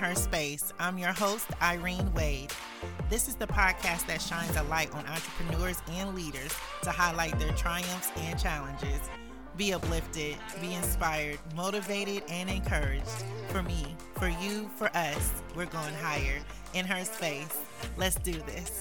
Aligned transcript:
Her 0.00 0.14
Space. 0.14 0.72
I'm 0.78 0.96
your 0.96 1.12
host, 1.12 1.46
Irene 1.60 2.10
Wade. 2.14 2.50
This 3.10 3.28
is 3.28 3.34
the 3.34 3.46
podcast 3.46 4.06
that 4.06 4.22
shines 4.22 4.56
a 4.56 4.62
light 4.62 4.90
on 4.94 5.04
entrepreneurs 5.06 5.82
and 5.92 6.14
leaders 6.14 6.54
to 6.84 6.90
highlight 6.90 7.38
their 7.38 7.52
triumphs 7.52 8.10
and 8.16 8.40
challenges. 8.40 8.98
Be 9.58 9.74
uplifted, 9.74 10.36
be 10.58 10.72
inspired, 10.72 11.38
motivated, 11.54 12.22
and 12.30 12.48
encouraged. 12.48 13.24
For 13.48 13.62
me, 13.62 13.94
for 14.14 14.28
you, 14.28 14.70
for 14.74 14.88
us, 14.96 15.34
we're 15.54 15.66
going 15.66 15.94
higher. 15.96 16.38
In 16.72 16.86
Her 16.86 17.04
Space. 17.04 17.58
Let's 17.98 18.16
do 18.16 18.32
this. 18.32 18.80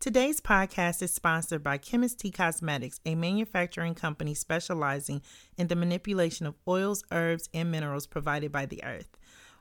Today's 0.00 0.40
podcast 0.40 1.02
is 1.02 1.12
sponsored 1.12 1.62
by 1.62 1.76
Chemist 1.76 2.20
T 2.20 2.30
Cosmetics, 2.30 3.00
a 3.04 3.14
manufacturing 3.14 3.94
company 3.94 4.32
specializing 4.32 5.20
in 5.58 5.68
the 5.68 5.76
manipulation 5.76 6.46
of 6.46 6.54
oils, 6.66 7.04
herbs, 7.12 7.50
and 7.52 7.70
minerals 7.70 8.06
provided 8.06 8.50
by 8.50 8.64
the 8.64 8.82
earth. 8.82 9.18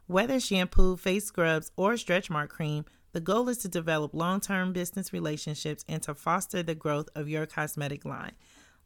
Whether 0.08 0.40
shampoo, 0.40 0.96
face 0.96 1.26
scrubs, 1.26 1.72
or 1.76 1.98
stretch 1.98 2.30
mark 2.30 2.50
cream, 2.50 2.86
the 3.12 3.20
goal 3.20 3.50
is 3.50 3.58
to 3.58 3.68
develop 3.68 4.14
long 4.14 4.40
term 4.40 4.72
business 4.72 5.12
relationships 5.12 5.84
and 5.90 6.02
to 6.04 6.16
foster 6.16 6.64
the 6.64 6.74
growth 6.74 7.10
of 7.16 7.28
your 7.28 7.46
cosmetic 7.46 8.06
line. 8.06 8.38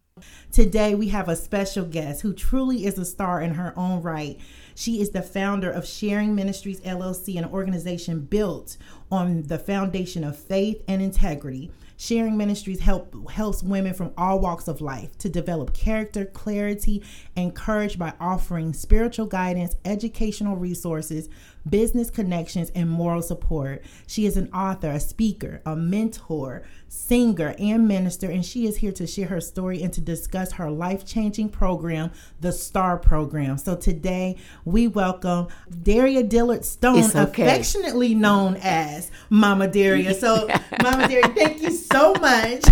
Today, 0.49 0.95
we 0.95 1.09
have 1.09 1.27
a 1.27 1.35
special 1.35 1.83
guest 1.83 2.21
who 2.21 2.31
truly 2.31 2.85
is 2.85 2.97
a 2.97 3.03
star 3.03 3.41
in 3.41 3.55
her 3.55 3.73
own 3.75 4.01
right. 4.01 4.39
She 4.73 5.01
is 5.01 5.09
the 5.09 5.21
founder 5.21 5.69
of 5.69 5.85
Sharing 5.85 6.33
Ministries 6.33 6.79
LLC, 6.81 7.37
an 7.37 7.43
organization 7.43 8.21
built 8.21 8.77
on 9.11 9.41
the 9.43 9.59
foundation 9.59 10.23
of 10.23 10.37
faith 10.37 10.81
and 10.87 11.01
integrity. 11.01 11.69
Sharing 11.97 12.35
Ministries 12.35 12.81
help 12.81 13.29
helps 13.31 13.63
women 13.63 13.93
from 13.93 14.11
all 14.17 14.39
walks 14.39 14.67
of 14.67 14.81
life 14.81 15.17
to 15.19 15.29
develop 15.29 15.73
character, 15.73 16.25
clarity, 16.25 17.01
and 17.37 17.55
courage 17.55 17.97
by 17.97 18.13
offering 18.19 18.73
spiritual 18.73 19.27
guidance, 19.27 19.75
educational 19.85 20.57
resources, 20.57 21.29
business 21.67 22.09
connections, 22.09 22.69
and 22.75 22.89
moral 22.89 23.21
support. 23.21 23.83
She 24.07 24.25
is 24.25 24.35
an 24.35 24.51
author, 24.53 24.89
a 24.91 24.99
speaker, 24.99 25.61
a 25.65 25.75
mentor, 25.75 26.63
singer, 26.89 27.55
and 27.57 27.87
minister, 27.87 28.29
and 28.29 28.45
she 28.45 28.67
is 28.67 28.77
here 28.77 28.91
to 28.91 29.07
share 29.07 29.27
her 29.27 29.41
story 29.41 29.81
and 29.81 29.91
to 29.93 30.01
discuss 30.01 30.53
her 30.53 30.69
life 30.69 31.05
changing 31.05 31.49
program, 31.49 32.11
the 32.41 32.51
STAR 32.51 32.97
program. 32.97 33.57
So 33.57 33.75
today 33.75 34.37
we 34.65 34.87
welcome 34.87 35.47
Daria 35.81 36.23
Dillard 36.23 36.65
Stone, 36.65 37.09
okay. 37.15 37.43
affectionately 37.43 38.13
known 38.13 38.57
as 38.61 39.11
Mama 39.29 39.67
Daria. 39.67 40.13
So, 40.13 40.47
Mama 40.83 41.07
Daria, 41.07 41.27
thank 41.29 41.61
you 41.61 41.71
so 41.71 41.84
much. 41.93 42.63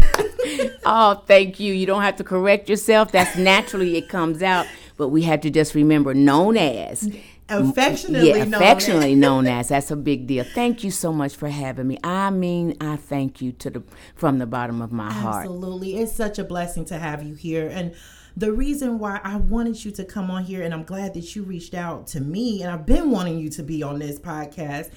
oh, 0.85 1.23
thank 1.25 1.59
you. 1.59 1.73
You 1.73 1.85
don't 1.85 2.01
have 2.01 2.17
to 2.17 2.23
correct 2.23 2.69
yourself. 2.69 3.11
That's 3.11 3.37
naturally 3.37 3.97
it 3.97 4.09
comes 4.09 4.41
out, 4.41 4.67
but 4.97 5.09
we 5.09 5.23
have 5.23 5.41
to 5.41 5.49
just 5.49 5.75
remember 5.75 6.13
known 6.13 6.57
as 6.57 7.09
affectionately 7.49 8.29
yeah, 8.29 8.43
affectionately 8.43 9.15
known, 9.15 9.45
known 9.45 9.59
as. 9.59 9.69
That's 9.69 9.91
a 9.91 9.95
big 9.95 10.27
deal. 10.27 10.43
Thank 10.43 10.83
you 10.83 10.91
so 10.91 11.11
much 11.11 11.35
for 11.35 11.49
having 11.49 11.87
me. 11.87 11.97
I 12.03 12.29
mean, 12.29 12.77
I 12.81 12.95
thank 12.95 13.41
you 13.41 13.51
to 13.53 13.69
the 13.69 13.83
from 14.15 14.39
the 14.39 14.45
bottom 14.45 14.81
of 14.81 14.91
my 14.91 15.07
Absolutely. 15.07 15.31
heart. 15.31 15.45
Absolutely, 15.45 15.97
it's 15.97 16.13
such 16.13 16.39
a 16.39 16.43
blessing 16.43 16.85
to 16.85 16.97
have 16.97 17.23
you 17.23 17.35
here, 17.35 17.69
and 17.69 17.93
the 18.35 18.51
reason 18.51 18.97
why 18.97 19.19
I 19.23 19.37
wanted 19.37 19.83
you 19.85 19.91
to 19.91 20.03
come 20.03 20.31
on 20.31 20.43
here, 20.43 20.63
and 20.63 20.73
I'm 20.73 20.83
glad 20.83 21.13
that 21.13 21.35
you 21.35 21.43
reached 21.43 21.73
out 21.73 22.07
to 22.07 22.19
me, 22.21 22.63
and 22.63 22.71
I've 22.71 22.85
been 22.85 23.11
wanting 23.11 23.37
you 23.37 23.49
to 23.51 23.63
be 23.63 23.83
on 23.83 23.99
this 23.99 24.19
podcast 24.19 24.91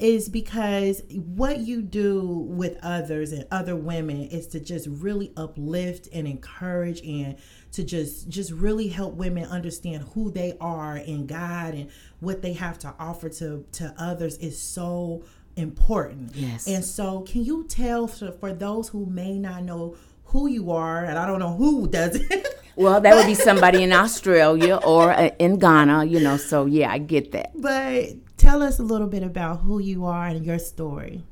is 0.00 0.28
because 0.28 1.02
what 1.10 1.58
you 1.58 1.82
do 1.82 2.24
with 2.48 2.78
others 2.82 3.32
and 3.32 3.46
other 3.50 3.76
women 3.76 4.22
is 4.24 4.46
to 4.48 4.60
just 4.60 4.88
really 4.88 5.32
uplift 5.36 6.08
and 6.12 6.26
encourage 6.26 7.00
and 7.02 7.36
to 7.72 7.84
just 7.84 8.28
just 8.28 8.50
really 8.50 8.88
help 8.88 9.14
women 9.14 9.44
understand 9.44 10.04
who 10.14 10.30
they 10.30 10.56
are 10.60 10.96
in 10.96 11.26
God 11.26 11.74
and 11.74 11.90
what 12.20 12.42
they 12.42 12.54
have 12.54 12.78
to 12.80 12.94
offer 12.98 13.28
to 13.28 13.64
to 13.72 13.94
others 13.98 14.36
is 14.38 14.60
so 14.60 15.22
important. 15.56 16.34
Yes. 16.34 16.66
And 16.66 16.84
so 16.84 17.20
can 17.22 17.44
you 17.44 17.64
tell 17.64 18.06
for, 18.06 18.32
for 18.32 18.52
those 18.52 18.88
who 18.88 19.06
may 19.06 19.38
not 19.38 19.64
know 19.64 19.96
who 20.24 20.46
you 20.48 20.70
are 20.70 21.04
and 21.04 21.18
I 21.18 21.26
don't 21.26 21.40
know 21.40 21.54
who 21.54 21.88
does 21.88 22.16
it. 22.16 22.46
Well, 22.76 22.98
that 23.00 23.14
would 23.14 23.26
be 23.26 23.34
somebody 23.34 23.82
in 23.82 23.92
Australia 23.92 24.76
or 24.76 25.12
uh, 25.12 25.30
in 25.38 25.58
Ghana, 25.58 26.04
you 26.06 26.18
know. 26.18 26.38
So 26.38 26.64
yeah, 26.64 26.90
I 26.90 26.96
get 26.96 27.32
that. 27.32 27.50
But 27.54 28.29
tell 28.40 28.62
us 28.62 28.78
a 28.78 28.82
little 28.82 29.06
bit 29.06 29.22
about 29.22 29.60
who 29.60 29.78
you 29.78 30.06
are 30.06 30.26
and 30.26 30.46
your 30.46 30.58
story. 30.58 31.22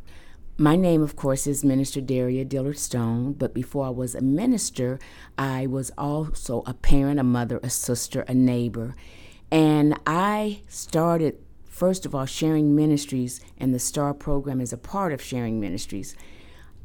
My 0.58 0.76
name, 0.76 1.02
of 1.02 1.16
course, 1.16 1.46
is 1.46 1.64
Minister 1.64 2.02
Daria 2.02 2.44
Dillard 2.44 2.78
Stone, 2.78 3.32
but 3.32 3.54
before 3.54 3.86
I 3.86 3.90
was 3.90 4.14
a 4.14 4.20
minister, 4.20 4.98
I 5.38 5.66
was 5.66 5.90
also 5.96 6.62
a 6.66 6.74
parent, 6.74 7.18
a 7.18 7.24
mother, 7.24 7.60
a 7.62 7.70
sister, 7.70 8.26
a 8.28 8.34
neighbor. 8.34 8.94
And 9.50 9.98
I 10.06 10.60
started, 10.68 11.38
first 11.64 12.04
of 12.04 12.14
all, 12.14 12.26
Sharing 12.26 12.76
Ministries, 12.76 13.40
and 13.56 13.72
the 13.72 13.78
STAR 13.78 14.12
program 14.12 14.60
is 14.60 14.74
a 14.74 14.78
part 14.78 15.14
of 15.14 15.22
Sharing 15.22 15.58
Ministries. 15.58 16.14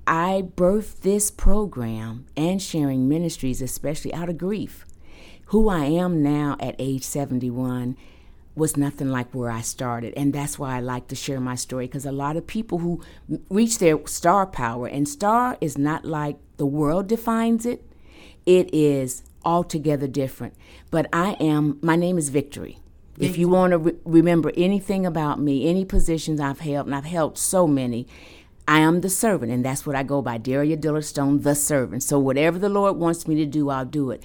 I 0.07 0.45
birthed 0.55 1.01
this 1.01 1.31
program 1.31 2.28
and 2.38 2.61
Sharing 2.61 3.09
Ministries, 3.09 3.61
especially 3.61 4.13
out 4.13 4.29
of 4.29 4.38
grief. 4.38 4.85
Who 5.47 5.67
I 5.67 5.84
am 5.84 6.23
now 6.23 6.55
at 6.61 6.75
age 6.79 7.03
71 7.03 7.97
was 8.56 8.78
nothing 8.78 9.09
like 9.09 9.34
where 9.34 9.50
I 9.50 9.62
started. 9.62 10.14
And 10.16 10.34
that's 10.34 10.59
why 10.59 10.78
I 10.78 10.80
like 10.80 11.08
to 11.08 11.16
share 11.16 11.40
my 11.40 11.56
story 11.56 11.88
because 11.88 12.06
a 12.06 12.12
lot 12.12 12.38
of 12.38 12.46
people 12.46 12.80
who 12.80 13.02
reach 13.50 13.80
their 13.80 14.06
star 14.08 14.46
power, 14.46 14.88
and 14.88 15.08
star 15.08 15.58
is 15.59 15.78
not 15.78 16.06
like 16.06 16.38
the 16.58 16.66
world 16.66 17.08
defines 17.08 17.66
it, 17.66 17.84
it 18.46 18.74
is 18.74 19.24
altogether 19.44 20.08
different. 20.08 20.53
But 20.91 21.08
I 21.12 21.34
am, 21.40 21.80
my 21.81 21.96
name 21.96 22.18
is 22.18 22.30
Victory. 22.30 22.80
If 23.19 23.38
you 23.38 23.47
want 23.47 23.72
to 23.72 23.78
re- 23.78 23.94
remember 24.06 24.52
anything 24.58 25.06
about 25.06 25.40
me, 25.40 25.70
any 25.70 25.85
positions 25.85 26.40
I've 26.40 26.62
held, 26.62 26.88
and 26.88 26.96
I've 26.96 27.06
held 27.06 27.38
so 27.38 27.68
many, 27.68 28.08
I 28.68 28.80
am 28.80 29.02
the 29.02 29.09
servant, 29.09 29.52
and 29.52 29.64
that's 29.64 29.85
what 29.85 29.96
I 29.96 30.02
go 30.03 30.22
by, 30.22 30.38
Daria 30.40 30.78
Dillard 30.78 31.06
Stone, 31.06 31.41
the 31.41 31.53
servant. 31.53 32.02
So 32.02 32.18
whatever 32.18 32.58
the 32.58 32.70
Lord 32.70 32.97
wants 32.97 33.28
me 33.28 33.35
to 33.35 33.46
do, 33.46 33.70
I'll 33.70 33.85
do 33.85 34.09
it. 34.09 34.24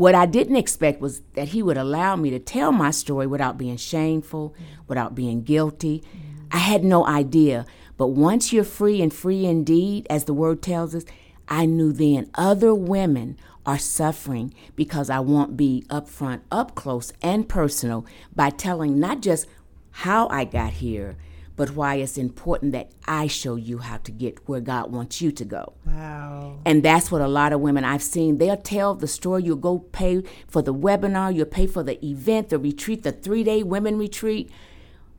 What 0.00 0.14
I 0.14 0.24
didn't 0.24 0.56
expect 0.56 1.02
was 1.02 1.20
that 1.34 1.48
he 1.48 1.62
would 1.62 1.76
allow 1.76 2.16
me 2.16 2.30
to 2.30 2.38
tell 2.38 2.72
my 2.72 2.90
story 2.90 3.26
without 3.26 3.58
being 3.58 3.76
shameful, 3.76 4.54
without 4.88 5.14
being 5.14 5.42
guilty. 5.42 6.02
I 6.50 6.56
had 6.56 6.82
no 6.82 7.06
idea. 7.06 7.66
But 7.98 8.06
once 8.06 8.50
you're 8.50 8.64
free 8.64 9.02
and 9.02 9.12
free 9.12 9.44
indeed, 9.44 10.06
as 10.08 10.24
the 10.24 10.32
word 10.32 10.62
tells 10.62 10.94
us, 10.94 11.04
I 11.48 11.66
knew 11.66 11.92
then 11.92 12.30
other 12.34 12.74
women 12.74 13.36
are 13.66 13.76
suffering 13.76 14.54
because 14.74 15.10
I 15.10 15.20
won't 15.20 15.58
be 15.58 15.84
upfront, 15.90 16.40
up 16.50 16.74
close, 16.74 17.12
and 17.20 17.46
personal 17.46 18.06
by 18.34 18.48
telling 18.48 18.98
not 18.98 19.20
just 19.20 19.46
how 19.90 20.28
I 20.28 20.46
got 20.46 20.72
here, 20.72 21.18
but 21.60 21.72
why 21.72 21.96
it's 21.96 22.16
important 22.16 22.72
that 22.72 22.90
I 23.06 23.26
show 23.26 23.54
you 23.54 23.76
how 23.76 23.98
to 23.98 24.10
get 24.10 24.48
where 24.48 24.62
God 24.62 24.90
wants 24.90 25.20
you 25.20 25.30
to 25.32 25.44
go. 25.44 25.74
Wow. 25.84 26.56
And 26.64 26.82
that's 26.82 27.12
what 27.12 27.20
a 27.20 27.28
lot 27.28 27.52
of 27.52 27.60
women 27.60 27.84
I've 27.84 28.02
seen, 28.02 28.38
they'll 28.38 28.56
tell 28.56 28.94
the 28.94 29.06
story, 29.06 29.42
you'll 29.42 29.56
go 29.56 29.80
pay 29.80 30.22
for 30.48 30.62
the 30.62 30.72
webinar, 30.72 31.34
you'll 31.34 31.44
pay 31.44 31.66
for 31.66 31.82
the 31.82 32.02
event, 32.02 32.48
the 32.48 32.58
retreat, 32.58 33.02
the 33.02 33.12
three 33.12 33.44
day 33.44 33.62
women 33.62 33.98
retreat. 33.98 34.50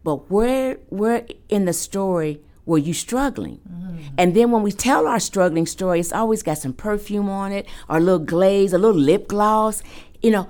But 0.03 0.31
where 0.31 0.79
where 0.89 1.27
in 1.47 1.65
the 1.65 1.73
story 1.73 2.41
were 2.65 2.79
you 2.79 2.95
struggling? 2.95 3.59
Mm-hmm. 3.71 4.15
And 4.17 4.35
then 4.35 4.49
when 4.49 4.63
we 4.63 4.71
tell 4.71 5.05
our 5.05 5.19
struggling 5.19 5.67
story, 5.67 5.99
it's 5.99 6.11
always 6.11 6.41
got 6.41 6.57
some 6.57 6.73
perfume 6.73 7.29
on 7.29 7.51
it, 7.51 7.67
or 7.87 7.97
a 7.97 7.99
little 7.99 8.17
glaze, 8.17 8.73
a 8.73 8.79
little 8.79 8.99
lip 8.99 9.27
gloss. 9.27 9.83
You 10.23 10.31
know, 10.31 10.49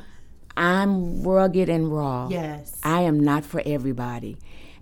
I'm 0.56 1.22
rugged 1.22 1.68
and 1.68 1.92
raw. 1.92 2.30
Yes. 2.30 2.80
I 2.82 3.02
am 3.02 3.20
not 3.20 3.44
for 3.44 3.62
everybody. 3.66 4.38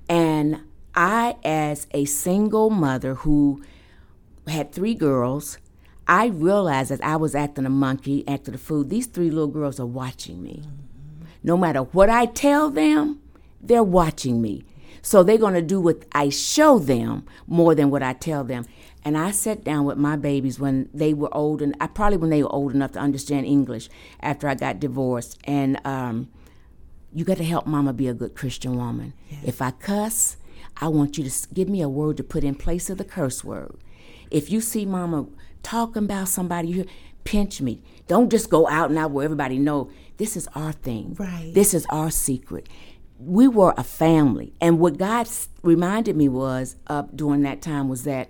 And 0.08 0.69
I, 0.96 1.38
as 1.44 1.88
a 1.92 2.06
single 2.06 2.70
mother 2.70 3.16
who 3.16 3.62
had 4.48 4.72
three 4.72 4.96
girls, 4.96 5.58
I 6.08 6.28
realized 6.28 6.92
that 6.92 7.04
I 7.04 7.16
was 7.18 7.36
acting 7.36 7.66
a 7.66 7.70
monkey, 7.70 8.28
acting 8.28 8.56
a 8.56 8.58
fool. 8.58 8.84
These 8.84 9.08
three 9.08 9.30
little 9.30 9.48
girls 9.48 9.80
are 9.80 9.86
watching 9.86 10.42
me. 10.42 10.64
Mm-hmm. 10.64 11.26
No 11.44 11.56
matter 11.56 11.82
what 11.82 12.10
I 12.10 12.26
tell 12.26 12.70
them, 12.70 13.22
they're 13.62 13.84
watching 13.84 14.42
me. 14.42 14.64
So 15.02 15.24
they're 15.24 15.38
going 15.38 15.54
to 15.54 15.62
do 15.62 15.80
what 15.80 16.04
I 16.12 16.30
show 16.30 16.80
them 16.80 17.26
more 17.48 17.76
than 17.76 17.90
what 17.90 18.04
I 18.04 18.14
tell 18.14 18.44
them. 18.44 18.66
And 19.06 19.18
I 19.18 19.32
sat 19.32 19.64
down 19.64 19.86
with 19.86 19.98
my 19.98 20.18
babies 20.18 20.60
when 20.60 20.90
they 20.94 21.14
were 21.14 21.34
old, 21.34 21.62
and 21.62 21.76
I 21.80 21.88
probably 21.88 22.18
when 22.18 22.32
they 22.32 22.44
were 22.44 22.52
old 22.52 22.74
enough 22.74 22.92
to 22.94 23.00
understand 23.00 23.46
English 23.46 23.88
after 24.20 24.48
I 24.48 24.56
got 24.56 24.80
divorced. 24.80 25.40
And 25.46 25.80
um, 25.86 26.30
you 27.14 27.24
got 27.24 27.38
to 27.38 27.46
help 27.46 27.66
Mama 27.66 27.94
be 27.94 28.08
a 28.08 28.14
good 28.14 28.36
Christian 28.36 28.76
woman. 28.76 29.14
Yes. 29.30 29.42
If 29.46 29.62
I 29.62 29.72
cuss, 29.72 30.36
I 30.80 30.88
want 30.88 31.18
you 31.18 31.24
to 31.30 31.54
give 31.54 31.70
me 31.70 31.82
a 31.82 31.90
word 31.90 32.18
to 32.18 32.24
put 32.24 32.44
in 32.44 32.56
place 32.56 32.90
of 32.90 32.98
the 32.98 33.04
curse 33.04 33.44
word. 33.44 33.76
If 34.32 34.50
you 34.50 34.62
see 34.62 34.86
mama 34.86 35.28
talking 35.64 36.06
about 36.06 36.30
somebody, 36.30 36.70
you 36.70 36.86
pinch 37.24 37.62
me. 37.62 37.82
Don't 38.08 38.30
just 38.30 38.50
go 38.50 38.68
out 38.68 38.92
now 38.92 39.08
where 39.08 39.26
everybody 39.26 39.60
know 39.60 39.92
this 40.18 40.36
is 40.36 40.48
our 40.56 40.72
thing. 40.72 41.16
Right. 41.20 41.52
This 41.54 41.74
is 41.74 41.86
our 41.90 42.12
secret. 42.12 42.68
We 43.20 43.48
were 43.48 43.74
a 43.78 43.84
family, 43.84 44.54
and 44.62 44.80
what 44.80 44.98
God 44.98 45.28
reminded 45.62 46.16
me 46.16 46.30
was 46.30 46.78
uh, 46.88 47.04
during 47.14 47.42
that 47.42 47.62
time 47.62 47.90
was 47.90 48.04
that 48.06 48.30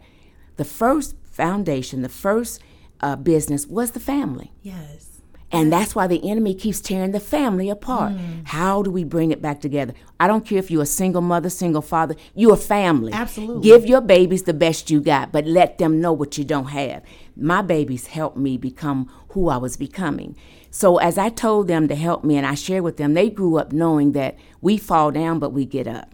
the 0.57 0.65
first 0.65 1.15
foundation, 1.25 2.01
the 2.01 2.09
first 2.09 2.61
uh, 2.99 3.15
business 3.15 3.67
was 3.67 3.91
the 3.91 3.99
family. 3.99 4.51
Yes. 4.61 5.08
And 5.51 5.73
that's 5.73 5.95
why 5.95 6.05
the 6.05 6.29
enemy 6.29 6.53
keeps 6.53 6.79
tearing 6.79 7.11
the 7.11 7.19
family 7.19 7.69
apart. 7.69 8.13
Mm. 8.13 8.47
How 8.47 8.83
do 8.83 8.91
we 8.91 9.03
bring 9.03 9.31
it 9.31 9.41
back 9.41 9.61
together? 9.61 9.93
I 10.19 10.27
don't 10.27 10.45
care 10.45 10.59
if 10.59 10.69
you're 10.69 10.83
a 10.83 10.87
single 10.87 11.21
mother, 11.21 11.49
single 11.49 11.81
father, 11.81 12.15
you're 12.35 12.53
a 12.53 12.57
family. 12.57 13.11
Absolutely. 13.13 13.63
Give 13.67 13.85
your 13.85 14.01
babies 14.01 14.43
the 14.43 14.53
best 14.53 14.91
you 14.91 15.01
got, 15.01 15.31
but 15.31 15.45
let 15.45 15.79
them 15.79 15.99
know 16.01 16.13
what 16.13 16.37
you 16.37 16.43
don't 16.43 16.67
have. 16.67 17.03
My 17.35 17.61
babies 17.61 18.07
helped 18.07 18.37
me 18.37 18.57
become 18.57 19.11
who 19.29 19.49
I 19.49 19.57
was 19.57 19.75
becoming. 19.75 20.35
So 20.71 20.97
as 20.97 21.17
I 21.17 21.29
told 21.29 21.67
them 21.67 21.87
to 21.87 21.95
help 21.95 22.23
me 22.23 22.37
and 22.37 22.45
I 22.45 22.53
shared 22.53 22.83
with 22.83 22.97
them, 22.97 23.15
they 23.15 23.29
grew 23.29 23.57
up 23.57 23.71
knowing 23.71 24.11
that 24.11 24.37
we 24.61 24.77
fall 24.77 25.09
down, 25.09 25.39
but 25.39 25.51
we 25.51 25.65
get 25.65 25.87
up. 25.87 26.13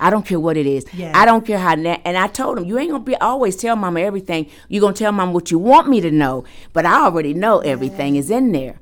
I 0.00 0.10
don't 0.10 0.26
care 0.26 0.40
what 0.40 0.56
it 0.56 0.66
is. 0.66 0.84
Yeah. 0.94 1.12
I 1.14 1.24
don't 1.24 1.46
care 1.46 1.58
how. 1.58 1.74
Na- 1.76 1.98
and 2.04 2.16
I 2.16 2.26
told 2.26 2.58
him, 2.58 2.64
you 2.64 2.78
ain't 2.78 2.90
gonna 2.90 3.04
be 3.04 3.16
always 3.16 3.54
tell 3.56 3.76
mama 3.76 4.00
everything. 4.00 4.46
You're 4.68 4.80
gonna 4.80 4.94
tell 4.94 5.12
mama 5.12 5.32
what 5.32 5.50
you 5.50 5.58
want 5.58 5.88
me 5.88 6.00
to 6.00 6.10
know, 6.10 6.44
but 6.72 6.84
I 6.86 7.04
already 7.04 7.34
know 7.34 7.58
everything 7.60 8.16
is 8.16 8.30
in 8.30 8.52
there. 8.52 8.80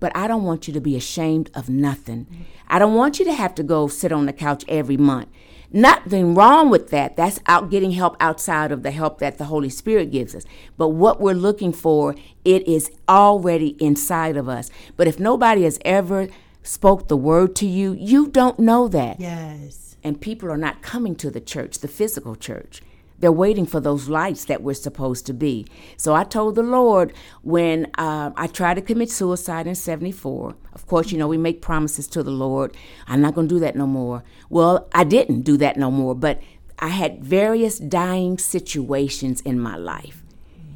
But 0.00 0.12
I 0.16 0.26
don't 0.26 0.44
want 0.44 0.66
you 0.66 0.74
to 0.74 0.80
be 0.80 0.96
ashamed 0.96 1.50
of 1.54 1.68
nothing. 1.68 2.26
I 2.68 2.78
don't 2.78 2.94
want 2.94 3.18
you 3.18 3.24
to 3.26 3.32
have 3.34 3.54
to 3.56 3.62
go 3.62 3.86
sit 3.88 4.12
on 4.12 4.26
the 4.26 4.32
couch 4.32 4.64
every 4.68 4.96
month. 4.96 5.28
Nothing 5.74 6.34
wrong 6.34 6.68
with 6.70 6.90
that. 6.90 7.16
That's 7.16 7.40
out 7.46 7.70
getting 7.70 7.92
help 7.92 8.16
outside 8.20 8.72
of 8.72 8.82
the 8.82 8.90
help 8.90 9.18
that 9.20 9.38
the 9.38 9.44
Holy 9.44 9.70
Spirit 9.70 10.10
gives 10.10 10.34
us. 10.34 10.44
But 10.76 10.88
what 10.90 11.20
we're 11.20 11.32
looking 11.34 11.72
for, 11.72 12.14
it 12.44 12.66
is 12.68 12.90
already 13.08 13.68
inside 13.82 14.36
of 14.36 14.48
us. 14.48 14.70
But 14.96 15.06
if 15.08 15.18
nobody 15.18 15.62
has 15.62 15.78
ever 15.84 16.28
spoke 16.62 17.08
the 17.08 17.16
word 17.16 17.56
to 17.56 17.66
you, 17.66 17.92
you 17.94 18.28
don't 18.28 18.58
know 18.58 18.86
that 18.88 19.18
Yes. 19.18 19.81
And 20.04 20.20
people 20.20 20.50
are 20.50 20.56
not 20.56 20.82
coming 20.82 21.14
to 21.16 21.30
the 21.30 21.40
church, 21.40 21.78
the 21.78 21.88
physical 21.88 22.34
church. 22.34 22.82
They're 23.18 23.30
waiting 23.30 23.66
for 23.66 23.78
those 23.78 24.08
lights 24.08 24.46
that 24.46 24.62
we're 24.62 24.74
supposed 24.74 25.26
to 25.26 25.32
be. 25.32 25.64
So 25.96 26.12
I 26.12 26.24
told 26.24 26.56
the 26.56 26.62
Lord 26.64 27.12
when 27.42 27.86
uh, 27.96 28.32
I 28.36 28.48
tried 28.48 28.74
to 28.74 28.82
commit 28.82 29.10
suicide 29.10 29.68
in 29.68 29.76
74. 29.76 30.56
Of 30.72 30.86
course, 30.88 31.12
you 31.12 31.18
know, 31.18 31.28
we 31.28 31.38
make 31.38 31.62
promises 31.62 32.08
to 32.08 32.24
the 32.24 32.32
Lord. 32.32 32.76
I'm 33.06 33.20
not 33.20 33.36
going 33.36 33.46
to 33.46 33.54
do 33.54 33.60
that 33.60 33.76
no 33.76 33.86
more. 33.86 34.24
Well, 34.50 34.88
I 34.92 35.04
didn't 35.04 35.42
do 35.42 35.56
that 35.58 35.76
no 35.76 35.88
more, 35.88 36.16
but 36.16 36.42
I 36.80 36.88
had 36.88 37.22
various 37.22 37.78
dying 37.78 38.38
situations 38.38 39.40
in 39.42 39.60
my 39.60 39.76
life. 39.76 40.24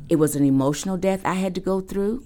It 0.08 0.16
was 0.16 0.36
an 0.36 0.44
emotional 0.44 0.96
death 0.96 1.22
I 1.24 1.34
had 1.34 1.52
to 1.56 1.60
go 1.60 1.80
through. 1.80 2.24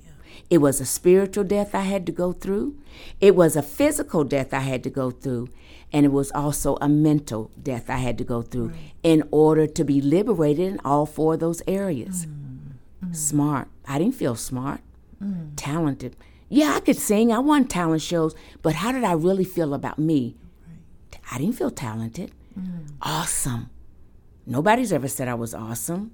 It 0.50 0.58
was 0.58 0.82
a 0.82 0.84
spiritual 0.84 1.44
death 1.44 1.74
I 1.74 1.82
had 1.82 2.04
to 2.04 2.12
go 2.12 2.32
through. 2.32 2.76
It 3.22 3.34
was 3.34 3.56
a 3.56 3.62
physical 3.62 4.24
death 4.24 4.52
I 4.52 4.60
had 4.60 4.82
to 4.84 4.90
go 4.90 5.10
through. 5.10 5.48
And 5.92 6.06
it 6.06 6.12
was 6.12 6.30
also 6.32 6.76
a 6.80 6.88
mental 6.88 7.50
death 7.60 7.90
I 7.90 7.96
had 7.96 8.16
to 8.18 8.24
go 8.24 8.42
through 8.42 8.72
in 9.02 9.24
order 9.30 9.66
to 9.66 9.84
be 9.84 10.00
liberated 10.00 10.68
in 10.72 10.80
all 10.84 11.04
four 11.06 11.34
of 11.34 11.40
those 11.40 11.62
areas. 11.66 12.26
Mm. 12.26 13.06
Mm. 13.06 13.16
Smart. 13.16 13.68
I 13.88 13.98
didn't 13.98 14.14
feel 14.14 14.36
smart. 14.36 14.82
Mm. 15.22 15.52
Talented. 15.56 16.16
Yeah, 16.48 16.74
I 16.76 16.80
could 16.80 16.96
sing. 16.96 17.32
I 17.32 17.38
won 17.40 17.66
talent 17.66 18.02
shows. 18.02 18.34
But 18.62 18.76
how 18.76 18.92
did 18.92 19.04
I 19.04 19.12
really 19.12 19.44
feel 19.44 19.74
about 19.74 19.98
me? 19.98 20.36
I 21.32 21.38
didn't 21.38 21.54
feel 21.56 21.70
talented. 21.70 22.32
Awesome. 23.02 23.70
Nobody's 24.46 24.92
ever 24.92 25.08
said 25.08 25.28
I 25.28 25.34
was 25.34 25.54
awesome. 25.54 26.10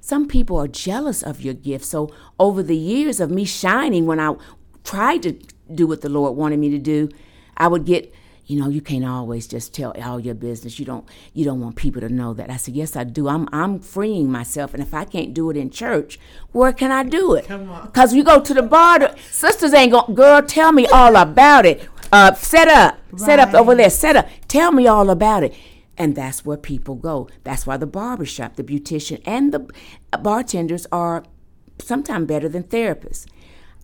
Some 0.00 0.28
people 0.28 0.56
are 0.58 0.68
jealous 0.68 1.22
of 1.22 1.40
your 1.40 1.54
gift. 1.54 1.84
So 1.84 2.10
over 2.38 2.62
the 2.62 2.76
years 2.76 3.20
of 3.20 3.30
me 3.30 3.44
shining, 3.44 4.06
when 4.06 4.20
I 4.20 4.36
tried 4.84 5.22
to 5.24 5.32
do 5.74 5.86
what 5.86 6.00
the 6.00 6.08
Lord 6.08 6.36
wanted 6.36 6.58
me 6.58 6.70
to 6.70 6.78
do, 6.78 7.08
I 7.56 7.66
would 7.68 7.84
get, 7.84 8.14
you 8.50 8.58
know, 8.58 8.68
you 8.68 8.80
can't 8.80 9.04
always 9.04 9.46
just 9.46 9.72
tell 9.72 9.92
all 10.02 10.18
your 10.18 10.34
business. 10.34 10.80
You 10.80 10.84
don't 10.84 11.08
you 11.32 11.44
don't 11.44 11.60
want 11.60 11.76
people 11.76 12.00
to 12.00 12.08
know 12.08 12.34
that. 12.34 12.50
I 12.50 12.56
said, 12.56 12.74
Yes, 12.74 12.96
I 12.96 13.04
do. 13.04 13.28
I'm 13.28 13.48
I'm 13.52 13.78
freeing 13.78 14.28
myself. 14.28 14.74
And 14.74 14.82
if 14.82 14.92
I 14.92 15.04
can't 15.04 15.32
do 15.32 15.50
it 15.50 15.56
in 15.56 15.70
church, 15.70 16.18
where 16.50 16.72
can 16.72 16.90
I 16.90 17.04
do 17.04 17.34
it? 17.34 17.46
Come 17.46 17.70
on. 17.70 17.92
Cause 17.92 18.12
you 18.12 18.24
go 18.24 18.40
to 18.40 18.52
the 18.52 18.62
bar, 18.62 19.14
sisters 19.30 19.72
ain't 19.72 19.92
going 19.92 20.16
girl, 20.16 20.42
tell 20.42 20.72
me 20.72 20.88
all 20.88 21.14
about 21.14 21.64
it. 21.64 21.88
Uh 22.10 22.34
set 22.34 22.66
up. 22.66 22.98
Set 23.16 23.38
up 23.38 23.54
over 23.54 23.76
there. 23.76 23.88
Set 23.88 24.16
up. 24.16 24.28
Tell 24.48 24.72
me 24.72 24.88
all 24.88 25.10
about 25.10 25.44
it. 25.44 25.54
And 25.96 26.16
that's 26.16 26.44
where 26.44 26.56
people 26.56 26.96
go. 26.96 27.28
That's 27.44 27.68
why 27.68 27.76
the 27.76 27.86
barbershop, 27.86 28.56
the 28.56 28.64
beautician, 28.64 29.22
and 29.24 29.52
the 29.52 29.68
bartenders 30.18 30.88
are 30.90 31.22
sometimes 31.78 32.26
better 32.26 32.48
than 32.48 32.64
therapists. 32.64 33.26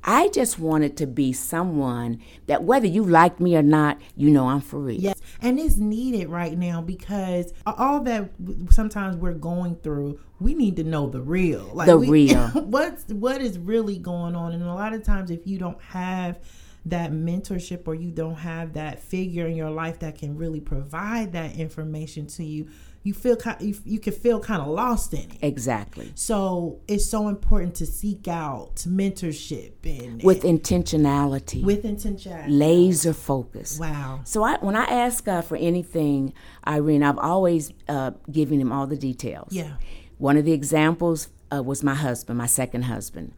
I 0.07 0.29
just 0.29 0.59
wanted 0.59 0.97
to 0.99 1.07
be 1.07 1.33
someone 1.33 2.23
that 2.47 2.63
whether 2.63 2.87
you 2.87 3.05
like 3.05 3.41
me 3.41 3.57
or 3.57 3.63
not, 3.63 3.99
you 4.15 4.31
know 4.31 4.49
I'm 4.49 4.61
for 4.61 4.79
real. 4.79 5.01
Yes, 5.01 5.21
and 5.43 5.59
it's 5.59 5.77
needed 5.77 6.29
right 6.29 6.57
now 6.57 6.81
because 6.81 7.53
all 7.67 8.01
that 8.03 8.31
sometimes 8.71 9.17
we're 9.17 9.35
going 9.35 9.75
through, 9.77 10.21
we 10.39 10.55
need 10.55 10.77
to 10.77 10.85
know 10.85 11.09
the 11.09 11.21
real, 11.21 11.69
like 11.75 11.89
The 11.89 11.99
we- 11.99 12.09
real. 12.09 12.47
what's 12.55 13.05
what 13.13 13.43
is 13.43 13.59
really 13.59 13.99
going 13.99 14.37
on, 14.37 14.53
and 14.53 14.63
a 14.63 14.75
lot 14.75 14.95
of 14.95 15.03
times, 15.03 15.31
if 15.31 15.45
you 15.47 15.59
don't 15.59 15.81
have 15.83 16.39
that 16.87 17.11
mentorship 17.11 17.89
or 17.89 17.97
you 17.97 18.13
don't 18.13 18.37
have 18.37 18.75
that 18.75 19.01
figure 19.03 19.47
in 19.49 19.57
your 19.57 19.71
life 19.71 19.99
that 19.99 20.17
can 20.17 20.37
really 20.37 20.61
provide 20.61 21.33
that 21.33 21.57
information 21.57 22.29
to 22.29 22.45
you, 22.45 22.69
you 23.07 23.15
feel 23.15 23.37
kind, 23.37 23.61
you, 23.63 23.75
you 23.85 24.01
can 24.01 24.13
feel 24.13 24.41
kind 24.41 24.61
of 24.61 24.67
lost 24.69 25.15
in 25.15 25.21
it. 25.21 25.39
Exactly. 25.41 26.11
So 26.17 26.81
it's 26.89 27.09
so 27.09 27.29
important 27.29 27.77
to 27.77 27.87
seek 27.87 28.27
out 28.27 28.75
mentorship 28.79 29.75
and 29.85 30.21
With 30.25 30.43
intentionality, 30.43 31.63
with 31.63 31.85
intention. 31.85 32.59
laser 32.59 33.13
focus. 33.13 33.79
Wow. 33.79 34.23
So 34.25 34.43
I, 34.43 34.59
when 34.59 34.75
I 34.75 34.85
ask 34.85 35.25
God 35.25 35.45
for 35.45 35.57
anything, 35.57 36.33
Irene, 36.67 37.05
I've 37.05 37.19
always 37.19 37.73
uh, 37.89 38.11
given 38.31 38.61
him 38.61 38.73
all 38.73 38.89
the 38.89 38.97
details. 38.97 39.53
Yeah. 39.53 39.75
One 40.19 40.37
of 40.37 40.45
the 40.45 40.53
examples 40.53 41.29
uh, 41.55 41.63
was 41.63 41.85
my 41.85 41.95
husband, 41.95 42.39
my 42.39 42.47
second 42.47 42.83
husband, 42.83 43.35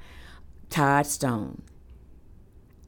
Todd 0.70 1.06
Stone. 1.06 1.60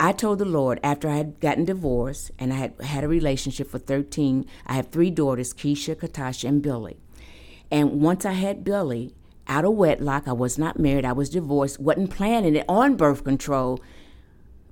I 0.03 0.13
told 0.13 0.39
the 0.39 0.47
Lord 0.47 0.81
after 0.83 1.11
I 1.11 1.17
had 1.17 1.41
gotten 1.41 1.67
divorced 1.67 2.31
and 2.39 2.55
I 2.55 2.57
had 2.57 2.81
had 2.81 3.05
a 3.05 3.09
relationship 3.09 3.69
for 3.69 3.79
13, 3.79 4.47
I 4.67 4.73
have 4.73 4.89
three 4.89 5.11
daughters, 5.11 5.53
Keisha, 5.53 5.95
Katasha, 5.95 6.49
and 6.49 6.63
Billy. 6.63 6.97
And 7.71 8.01
once 8.01 8.25
I 8.25 8.33
had 8.33 8.65
Billy 8.65 9.15
out 9.47 9.67
of 9.67 9.75
wedlock, 9.75 10.27
I 10.27 10.33
was 10.33 10.57
not 10.57 10.79
married, 10.79 11.05
I 11.05 11.13
was 11.13 11.29
divorced, 11.29 11.79
wasn't 11.79 12.11
planning 12.11 12.57
it 12.57 12.65
on 12.67 12.97
birth 12.97 13.25
control. 13.25 13.79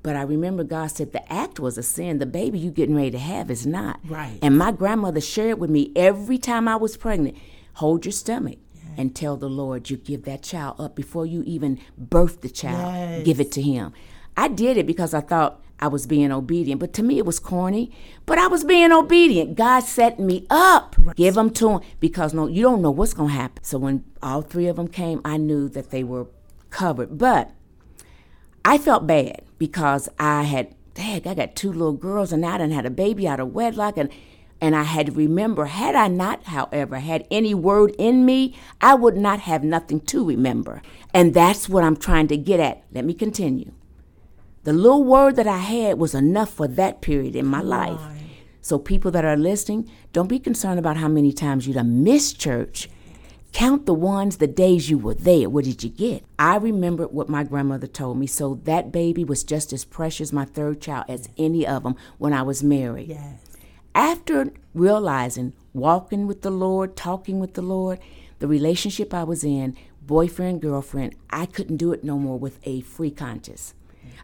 But 0.03 0.17
I 0.17 0.23
remember 0.23 0.65
God 0.65 0.87
said 0.87 1.13
the 1.13 1.31
act 1.31 1.61
was 1.61 1.77
a 1.77 1.83
sin. 1.83 2.21
The 2.21 2.27
baby 2.27 2.59
you 2.59 2.71
getting 2.71 2.97
ready 2.97 3.11
to 3.11 3.19
have 3.19 3.51
is 3.51 3.67
not. 3.67 4.01
Right. 4.05 4.39
And 4.41 4.57
my 4.57 4.73
grandmother 4.73 5.21
shared 5.21 5.59
with 5.59 5.69
me 5.69 5.93
every 5.95 6.39
time 6.39 6.67
I 6.67 6.77
was 6.77 6.97
pregnant, 6.97 7.37
hold 7.75 8.07
your 8.07 8.13
stomach 8.13 8.59
and 8.97 9.15
tell 9.15 9.37
the 9.37 9.51
Lord 9.51 9.91
you 9.91 9.99
give 9.99 10.25
that 10.25 10.43
child 10.43 10.81
up 10.81 10.97
before 10.97 11.27
you 11.27 11.43
even 11.45 11.79
birth 11.99 12.41
the 12.41 12.49
child. 12.49 12.95
Yes. 12.95 13.25
Give 13.27 13.41
it 13.41 13.53
to 13.53 13.63
him. 13.63 13.93
I 14.39 14.47
did 14.47 14.77
it 14.77 14.87
because 14.87 15.15
I 15.15 15.21
thought 15.21 15.61
I 15.81 15.89
was 15.89 16.07
being 16.07 16.31
obedient, 16.31 16.79
but 16.81 16.93
to 16.93 17.03
me 17.03 17.19
it 17.19 17.27
was 17.27 17.41
corny. 17.41 17.91
But 18.25 18.39
I 18.39 18.47
was 18.47 18.63
being 18.63 18.93
obedient. 18.93 19.57
God 19.57 19.81
set 19.81 20.21
me 20.21 20.47
up. 20.49 20.95
Give 21.17 21.35
them 21.35 21.51
to 21.55 21.71
him 21.71 21.81
because 21.99 22.33
no, 22.33 22.47
you 22.47 22.63
don't 22.63 22.81
know 22.81 22.93
what's 22.93 23.15
going 23.15 23.31
to 23.31 23.35
happen. 23.35 23.65
So 23.65 23.79
when 23.79 24.05
all 24.23 24.43
three 24.43 24.69
of 24.69 24.77
them 24.77 24.87
came, 24.87 25.21
I 25.25 25.39
knew 25.39 25.69
that 25.71 25.91
they 25.91 26.05
were 26.05 26.29
covered. 26.71 27.19
But 27.19 27.51
I 28.65 28.79
felt 28.79 29.09
bad 29.09 29.43
because 29.59 30.09
I 30.21 30.45
had, 30.45 30.73
dang, 30.95 31.27
I 31.27 31.35
got 31.35 31.57
two 31.57 31.73
little 31.73 31.93
girls 31.93 32.33
and 32.33 32.47
I 32.47 32.59
done 32.59 32.71
had 32.71 32.87
a 32.87 32.91
baby 32.91 33.27
out 33.27 33.41
of 33.41 33.53
wedlock 33.53 33.99
and 33.99 34.09
and 34.61 34.75
I 34.75 34.83
had 34.83 35.07
to 35.07 35.13
remember, 35.13 35.67
had 35.67 35.95
I 35.95 36.09
not, 36.09 36.45
however, 36.45 36.99
had 36.99 37.27
any 37.31 37.55
word 37.55 37.95
in 37.97 38.25
me, 38.25 38.57
I 38.81 38.95
would 38.95 39.17
not 39.17 39.39
have 39.41 39.63
nothing 39.63 40.01
to 40.01 40.25
remember. 40.25 40.83
And 41.15 41.33
that's 41.33 41.69
what 41.69 41.85
I'm 41.85 41.97
trying 41.97 42.27
to 42.29 42.37
get 42.37 42.59
at. 42.59 42.83
Let 42.93 43.05
me 43.05 43.15
continue. 43.15 43.73
The 44.69 44.75
little 44.75 45.03
word 45.03 45.37
that 45.37 45.47
I 45.47 45.57
had 45.57 45.99
was 45.99 46.15
enough 46.15 46.51
for 46.51 46.69
that 46.69 47.01
period 47.01 47.35
in 47.35 47.47
my 47.47 47.63
life. 47.63 48.03
So, 48.61 48.79
people 48.79 49.11
that 49.13 49.25
are 49.25 49.35
listening, 49.35 49.91
don't 50.13 50.29
be 50.29 50.39
concerned 50.39 50.79
about 50.79 50.99
how 50.99 51.09
many 51.09 51.33
times 51.33 51.67
you 51.67 51.73
done 51.73 52.05
missed 52.05 52.39
church. 52.39 52.91
Count 53.55 53.87
the 53.87 53.95
ones, 53.95 54.37
the 54.37 54.47
days 54.47 54.91
you 54.91 54.99
were 54.99 55.15
there. 55.15 55.49
What 55.49 55.65
did 55.65 55.83
you 55.83 55.89
get? 55.89 56.23
I 56.39 56.57
remembered 56.57 57.13
what 57.13 57.31
my 57.31 57.45
grandmother 57.45 57.87
told 57.87 58.19
me. 58.19 58.27
So, 58.27 58.61
that 58.65 58.93
baby 58.93 59.25
was 59.25 59.43
just 59.43 59.73
as 59.73 59.87
precious, 59.87 60.35
my 60.35 60.45
third 60.45 60.83
child, 60.83 61.07
as 61.09 61.31
any 61.39 61.67
of 61.67 61.85
them 61.85 61.97
when 62.19 62.35
I 62.35 62.43
was 62.43 62.63
married. 62.63 63.09
Yes. 63.09 63.41
After 63.95 64.53
realizing, 64.75 65.55
walking 65.73 66.27
with 66.27 66.43
the 66.43 66.51
Lord, 66.51 66.95
talking 66.95 67.41
with 67.41 67.55
the 67.55 67.63
Lord, 67.63 68.01
the 68.39 68.47
relationship 68.47 69.15
I 69.15 69.25
was 69.25 69.45
in, 69.45 69.79
boyfriend, 70.03 70.61
girlfriend, 70.61 71.15
I 71.31 71.47
couldn't 71.47 71.79
do 71.79 71.95
it 71.95 72.05
no 72.05 72.19
more 72.19 72.39
with 72.39 72.59
a 72.65 72.83
free 72.83 73.11
conscience. 73.11 73.73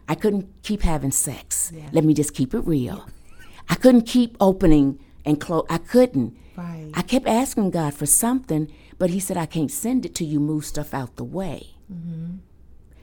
I 0.07 0.15
couldn't 0.15 0.47
keep 0.63 0.81
having 0.81 1.11
sex. 1.11 1.71
Let 1.91 2.03
me 2.03 2.13
just 2.13 2.33
keep 2.33 2.53
it 2.53 2.59
real. 2.59 3.07
I 3.69 3.75
couldn't 3.75 4.03
keep 4.03 4.37
opening 4.39 4.99
and 5.25 5.41
close. 5.41 5.65
I 5.69 5.79
couldn't 5.79 6.37
Right. 6.57 6.89
I 6.93 7.01
kept 7.01 7.27
asking 7.27 7.71
God 7.71 7.93
for 7.93 8.05
something, 8.05 8.71
but 8.97 9.09
He 9.09 9.19
said, 9.19 9.37
I 9.37 9.45
can't 9.45 9.71
send 9.71 10.05
it 10.05 10.15
to 10.15 10.25
you. 10.25 10.39
Move 10.39 10.65
stuff 10.65 10.93
out 10.93 11.15
the 11.15 11.23
way. 11.23 11.75
Mm-hmm. 11.91 12.37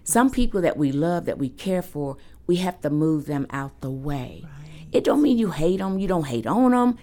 Some 0.04 0.30
people 0.30 0.60
that 0.62 0.76
we 0.76 0.90
love, 0.90 1.26
that 1.26 1.38
we 1.38 1.48
care 1.48 1.82
for, 1.82 2.16
we 2.46 2.56
have 2.56 2.80
to 2.80 2.90
move 2.90 3.26
them 3.26 3.46
out 3.50 3.80
the 3.80 3.90
way. 3.90 4.44
It 4.90 5.04
don't 5.04 5.22
mean 5.22 5.38
you 5.38 5.52
hate 5.52 5.78
them. 5.78 5.98
You 5.98 6.08
don't 6.08 6.26
hate 6.26 6.46
on 6.46 6.72
them. 6.72 6.98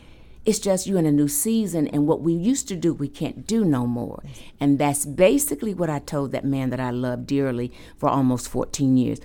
It's 0.46 0.60
just 0.60 0.88
you're 0.88 1.00
in 1.00 1.06
a 1.06 1.12
new 1.12 1.28
season, 1.28 1.88
and 1.88 2.08
what 2.08 2.22
we 2.22 2.34
used 2.34 2.68
to 2.70 2.76
do, 2.76 2.94
we 2.94 3.08
can't 3.08 3.46
do 3.46 3.64
no 3.64 3.86
more. 3.86 4.24
And 4.60 4.80
that's 4.80 5.06
basically 5.06 5.74
what 5.74 5.90
I 5.90 6.00
told 6.00 6.32
that 6.32 6.46
man 6.46 6.72
that 6.72 6.80
I 6.80 6.92
loved 6.92 7.28
dearly 7.28 7.72
for 7.98 8.10
almost 8.10 8.50
14 8.50 8.98
years. 8.98 9.20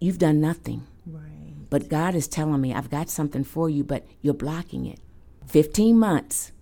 You've 0.00 0.18
done 0.18 0.40
nothing. 0.40 0.86
Right. 1.06 1.54
But 1.70 1.88
God 1.88 2.14
is 2.14 2.28
telling 2.28 2.60
me, 2.60 2.72
I've 2.72 2.90
got 2.90 3.10
something 3.10 3.44
for 3.44 3.68
you, 3.68 3.84
but 3.84 4.06
you're 4.20 4.34
blocking 4.34 4.86
it. 4.86 5.00
15 5.46 5.98
months, 5.98 6.52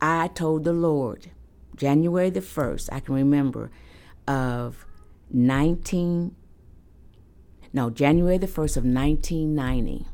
I 0.00 0.28
told 0.28 0.64
the 0.64 0.72
Lord, 0.72 1.30
January 1.76 2.30
the 2.30 2.40
1st, 2.40 2.88
I 2.92 3.00
can 3.00 3.14
remember, 3.14 3.70
of 4.26 4.86
19, 5.30 6.34
no, 7.72 7.90
January 7.90 8.38
the 8.38 8.46
1st 8.46 8.76
of 8.76 8.84
1990. 8.84 10.06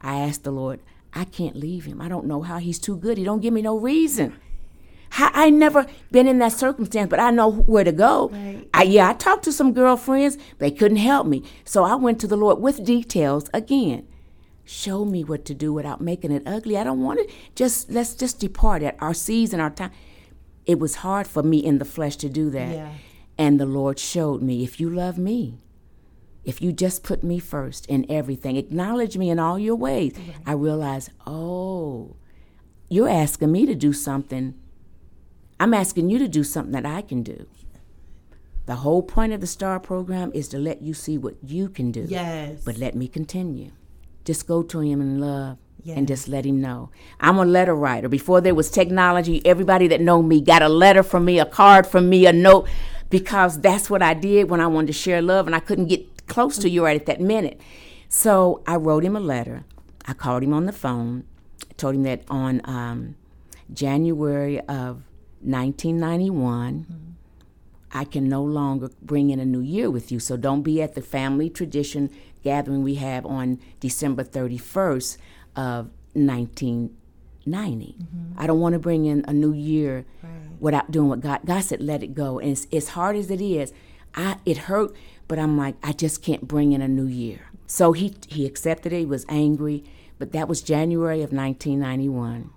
I 0.00 0.18
asked 0.18 0.44
the 0.44 0.50
Lord, 0.50 0.80
I 1.12 1.24
can't 1.24 1.56
leave 1.56 1.86
him. 1.86 2.00
I 2.00 2.08
don't 2.08 2.26
know 2.26 2.42
how 2.42 2.58
he's 2.58 2.78
too 2.78 2.96
good. 2.96 3.16
He 3.16 3.24
don't 3.24 3.40
give 3.40 3.54
me 3.54 3.62
no 3.62 3.78
reason. 3.78 4.34
How, 5.16 5.30
I 5.32 5.48
never 5.48 5.86
been 6.10 6.28
in 6.28 6.40
that 6.40 6.52
circumstance, 6.52 7.08
but 7.08 7.18
I 7.18 7.30
know 7.30 7.50
where 7.50 7.84
to 7.84 7.90
go. 7.90 8.28
Right. 8.28 8.68
I, 8.74 8.82
yeah, 8.82 9.08
I 9.08 9.14
talked 9.14 9.44
to 9.44 9.52
some 9.52 9.72
girlfriends. 9.72 10.36
They 10.58 10.70
couldn't 10.70 10.98
help 10.98 11.26
me. 11.26 11.42
So 11.64 11.84
I 11.84 11.94
went 11.94 12.20
to 12.20 12.26
the 12.26 12.36
Lord 12.36 12.60
with 12.60 12.84
details 12.84 13.48
again. 13.54 14.06
Show 14.66 15.06
me 15.06 15.24
what 15.24 15.46
to 15.46 15.54
do 15.54 15.72
without 15.72 16.02
making 16.02 16.32
it 16.32 16.42
ugly. 16.44 16.76
I 16.76 16.84
don't 16.84 17.00
want 17.00 17.20
to 17.20 17.34
just 17.54 17.90
let's 17.90 18.14
just 18.14 18.40
depart 18.40 18.82
at 18.82 18.94
our 19.00 19.14
season, 19.14 19.58
our 19.58 19.70
time. 19.70 19.90
It 20.66 20.78
was 20.78 20.96
hard 20.96 21.26
for 21.26 21.42
me 21.42 21.64
in 21.64 21.78
the 21.78 21.86
flesh 21.86 22.16
to 22.16 22.28
do 22.28 22.50
that. 22.50 22.74
Yeah. 22.74 22.92
And 23.38 23.58
the 23.58 23.64
Lord 23.64 23.98
showed 23.98 24.42
me 24.42 24.64
if 24.64 24.78
you 24.78 24.90
love 24.90 25.16
me, 25.16 25.60
if 26.44 26.60
you 26.60 26.72
just 26.72 27.02
put 27.02 27.24
me 27.24 27.38
first 27.38 27.86
in 27.86 28.04
everything, 28.10 28.56
acknowledge 28.56 29.16
me 29.16 29.30
in 29.30 29.38
all 29.38 29.58
your 29.58 29.76
ways, 29.76 30.14
I 30.44 30.52
realized, 30.52 31.08
oh, 31.26 32.16
you're 32.90 33.08
asking 33.08 33.50
me 33.50 33.64
to 33.64 33.74
do 33.74 33.94
something. 33.94 34.52
I'm 35.58 35.74
asking 35.74 36.10
you 36.10 36.18
to 36.18 36.28
do 36.28 36.44
something 36.44 36.72
that 36.72 36.86
I 36.86 37.02
can 37.02 37.22
do. 37.22 37.46
The 38.66 38.76
whole 38.76 39.02
point 39.02 39.32
of 39.32 39.40
the 39.40 39.46
STAR 39.46 39.78
program 39.78 40.32
is 40.34 40.48
to 40.48 40.58
let 40.58 40.82
you 40.82 40.92
see 40.92 41.16
what 41.16 41.36
you 41.42 41.68
can 41.68 41.92
do. 41.92 42.04
Yes. 42.08 42.62
But 42.64 42.78
let 42.78 42.94
me 42.94 43.06
continue. 43.08 43.70
Just 44.24 44.46
go 44.46 44.62
to 44.64 44.80
him 44.80 45.00
in 45.00 45.20
love 45.20 45.58
Yes. 45.84 45.98
and 45.98 46.08
just 46.08 46.26
let 46.26 46.44
him 46.44 46.60
know. 46.60 46.90
I'm 47.20 47.38
a 47.38 47.44
letter 47.44 47.74
writer. 47.74 48.08
Before 48.08 48.40
there 48.40 48.56
was 48.56 48.70
technology, 48.72 49.40
everybody 49.46 49.86
that 49.88 50.00
know 50.00 50.20
me 50.20 50.40
got 50.40 50.60
a 50.62 50.68
letter 50.68 51.04
from 51.04 51.24
me, 51.24 51.38
a 51.38 51.46
card 51.46 51.86
from 51.86 52.08
me, 52.08 52.26
a 52.26 52.32
note, 52.32 52.66
because 53.08 53.60
that's 53.60 53.88
what 53.88 54.02
I 54.02 54.12
did 54.12 54.50
when 54.50 54.60
I 54.60 54.66
wanted 54.66 54.88
to 54.88 54.92
share 54.94 55.22
love 55.22 55.46
and 55.46 55.54
I 55.54 55.60
couldn't 55.60 55.86
get 55.86 56.26
close 56.26 56.58
to 56.58 56.68
you 56.68 56.84
right 56.84 57.00
at 57.00 57.06
that 57.06 57.20
minute. 57.20 57.60
So 58.08 58.64
I 58.66 58.74
wrote 58.76 59.04
him 59.04 59.14
a 59.14 59.20
letter. 59.20 59.64
I 60.06 60.12
called 60.12 60.42
him 60.42 60.52
on 60.52 60.66
the 60.66 60.72
phone, 60.72 61.22
I 61.70 61.74
told 61.74 61.94
him 61.94 62.02
that 62.02 62.22
on 62.28 62.60
um, 62.64 63.14
January 63.72 64.58
of 64.62 65.02
1991, 65.40 67.16
I 67.92 68.04
can 68.04 68.28
no 68.28 68.42
longer 68.42 68.90
bring 69.00 69.30
in 69.30 69.40
a 69.40 69.44
new 69.44 69.60
year 69.60 69.90
with 69.90 70.12
you. 70.12 70.18
So 70.18 70.36
don't 70.36 70.62
be 70.62 70.82
at 70.82 70.94
the 70.94 71.02
family 71.02 71.48
tradition 71.48 72.10
gathering 72.42 72.82
we 72.82 72.96
have 72.96 73.24
on 73.24 73.58
December 73.80 74.22
31st 74.22 75.16
of 75.56 75.90
1990. 76.12 77.96
Mm-hmm. 77.98 78.40
I 78.40 78.46
don't 78.46 78.60
want 78.60 78.74
to 78.74 78.78
bring 78.78 79.06
in 79.06 79.24
a 79.26 79.32
new 79.32 79.52
year 79.52 80.04
without 80.60 80.90
doing 80.90 81.08
what 81.08 81.20
God 81.20 81.40
God 81.44 81.60
said 81.60 81.80
let 81.80 82.02
it 82.02 82.14
go. 82.14 82.38
And 82.38 82.50
it's, 82.50 82.66
as 82.72 82.90
hard 82.90 83.16
as 83.16 83.30
it 83.30 83.40
is, 83.40 83.72
I 84.14 84.36
it 84.44 84.58
hurt, 84.68 84.94
but 85.28 85.38
I'm 85.38 85.56
like 85.56 85.76
I 85.82 85.92
just 85.92 86.22
can't 86.22 86.46
bring 86.46 86.72
in 86.72 86.82
a 86.82 86.88
new 86.88 87.06
year. 87.06 87.50
So 87.66 87.92
he 87.92 88.14
he 88.28 88.46
accepted 88.46 88.92
it. 88.92 89.00
He 89.00 89.06
was 89.06 89.26
angry, 89.28 89.84
but 90.18 90.32
that 90.32 90.48
was 90.48 90.62
January 90.62 91.22
of 91.22 91.32
1991. 91.32 92.50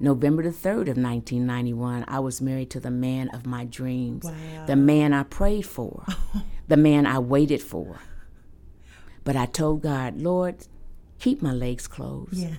November 0.00 0.42
the 0.44 0.50
3rd 0.50 0.88
of 0.88 0.96
1991, 0.96 2.04
I 2.06 2.20
was 2.20 2.40
married 2.40 2.70
to 2.70 2.80
the 2.80 2.90
man 2.90 3.28
of 3.30 3.46
my 3.46 3.64
dreams, 3.64 4.24
Wow. 4.24 4.32
the 4.66 4.76
man 4.76 5.12
I 5.12 5.24
prayed 5.24 5.66
for, 5.66 6.04
the 6.68 6.76
man 6.76 7.06
I 7.06 7.18
waited 7.18 7.60
for. 7.62 7.98
But 9.24 9.36
I 9.36 9.46
told 9.46 9.82
God, 9.82 10.20
Lord, 10.20 10.66
keep 11.18 11.42
my 11.42 11.52
legs 11.52 11.86
closed 11.88 12.34
Yeah. 12.34 12.54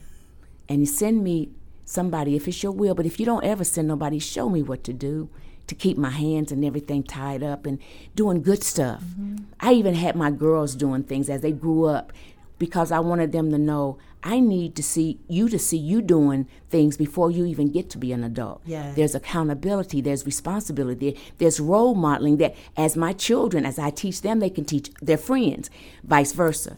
and 0.68 0.88
send 0.88 1.24
me 1.24 1.50
somebody 1.86 2.36
if 2.36 2.48
it's 2.48 2.62
your 2.62 2.72
will. 2.74 2.94
But 2.94 3.06
if 3.06 3.20
you 3.20 3.26
don't 3.26 3.44
ever 3.44 3.64
send 3.64 3.88
nobody, 3.88 4.20
show 4.20 4.50
me 4.50 4.62
what 4.62 4.84
to 4.84 4.94
do 4.94 5.30
to 5.68 5.76
keep 5.76 5.98
my 5.98 6.10
hands 6.10 6.52
and 6.52 6.66
everything 6.66 7.04
tied 7.04 7.42
up 7.44 7.66
and 7.66 7.80
doing 8.16 8.42
good 8.42 8.64
stuff. 8.64 9.02
Mm-hmm. 9.04 9.38
I 9.60 9.74
even 9.74 9.96
had 9.96 10.16
my 10.16 10.30
girls 10.32 10.76
doing 10.76 11.04
things 11.04 11.30
as 11.30 11.42
they 11.42 11.52
grew 11.52 11.86
up 11.86 12.12
because 12.60 12.92
I 12.92 13.00
wanted 13.00 13.32
them 13.32 13.50
to 13.52 13.58
know 13.58 13.98
I 14.22 14.42
need 14.42 14.76
to 14.76 14.84
see 14.84 15.20
you 15.28 15.48
to 15.50 15.58
see 15.58 15.78
you 15.78 16.02
doing 16.02 16.48
things 16.70 16.98
before 16.98 17.32
you 17.32 17.46
even 17.46 17.72
get 17.72 17.90
to 17.92 17.98
be 17.98 18.12
an 18.12 18.24
adult. 18.24 18.62
Yes. 18.66 18.96
There's 18.96 19.16
accountability, 19.16 20.02
there's 20.02 20.26
responsibility, 20.26 21.18
there's 21.38 21.60
role 21.60 21.96
modeling 21.96 22.38
that 22.38 22.56
as 22.76 22.98
my 22.98 23.14
children, 23.14 23.66
as 23.66 23.80
I 23.80 23.90
teach 23.90 24.22
them, 24.22 24.40
they 24.40 24.50
can 24.50 24.66
teach 24.66 24.92
their 25.02 25.18
friends, 25.18 25.70
vice 26.04 26.34
versa. 26.34 26.78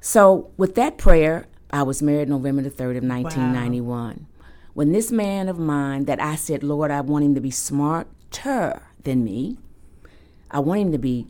So 0.00 0.50
with 0.56 0.74
that 0.74 0.98
prayer, 0.98 1.46
I 1.70 1.84
was 1.84 2.02
married 2.02 2.28
November 2.28 2.62
the 2.62 2.70
3rd 2.70 2.98
of 2.98 3.04
1991. 3.04 4.26
When 4.74 4.92
this 4.92 5.12
man 5.12 5.48
of 5.48 5.58
mine 5.58 6.06
that 6.06 6.20
I 6.20 6.34
said, 6.34 6.64
Lord, 6.64 6.90
I 6.90 7.00
want 7.00 7.24
him 7.24 7.34
to 7.36 7.40
be 7.40 7.52
smarter 7.52 8.82
than 9.04 9.22
me. 9.22 9.58
I 10.50 10.58
want 10.58 10.80
him 10.80 10.92
to 10.92 10.98
be 10.98 11.28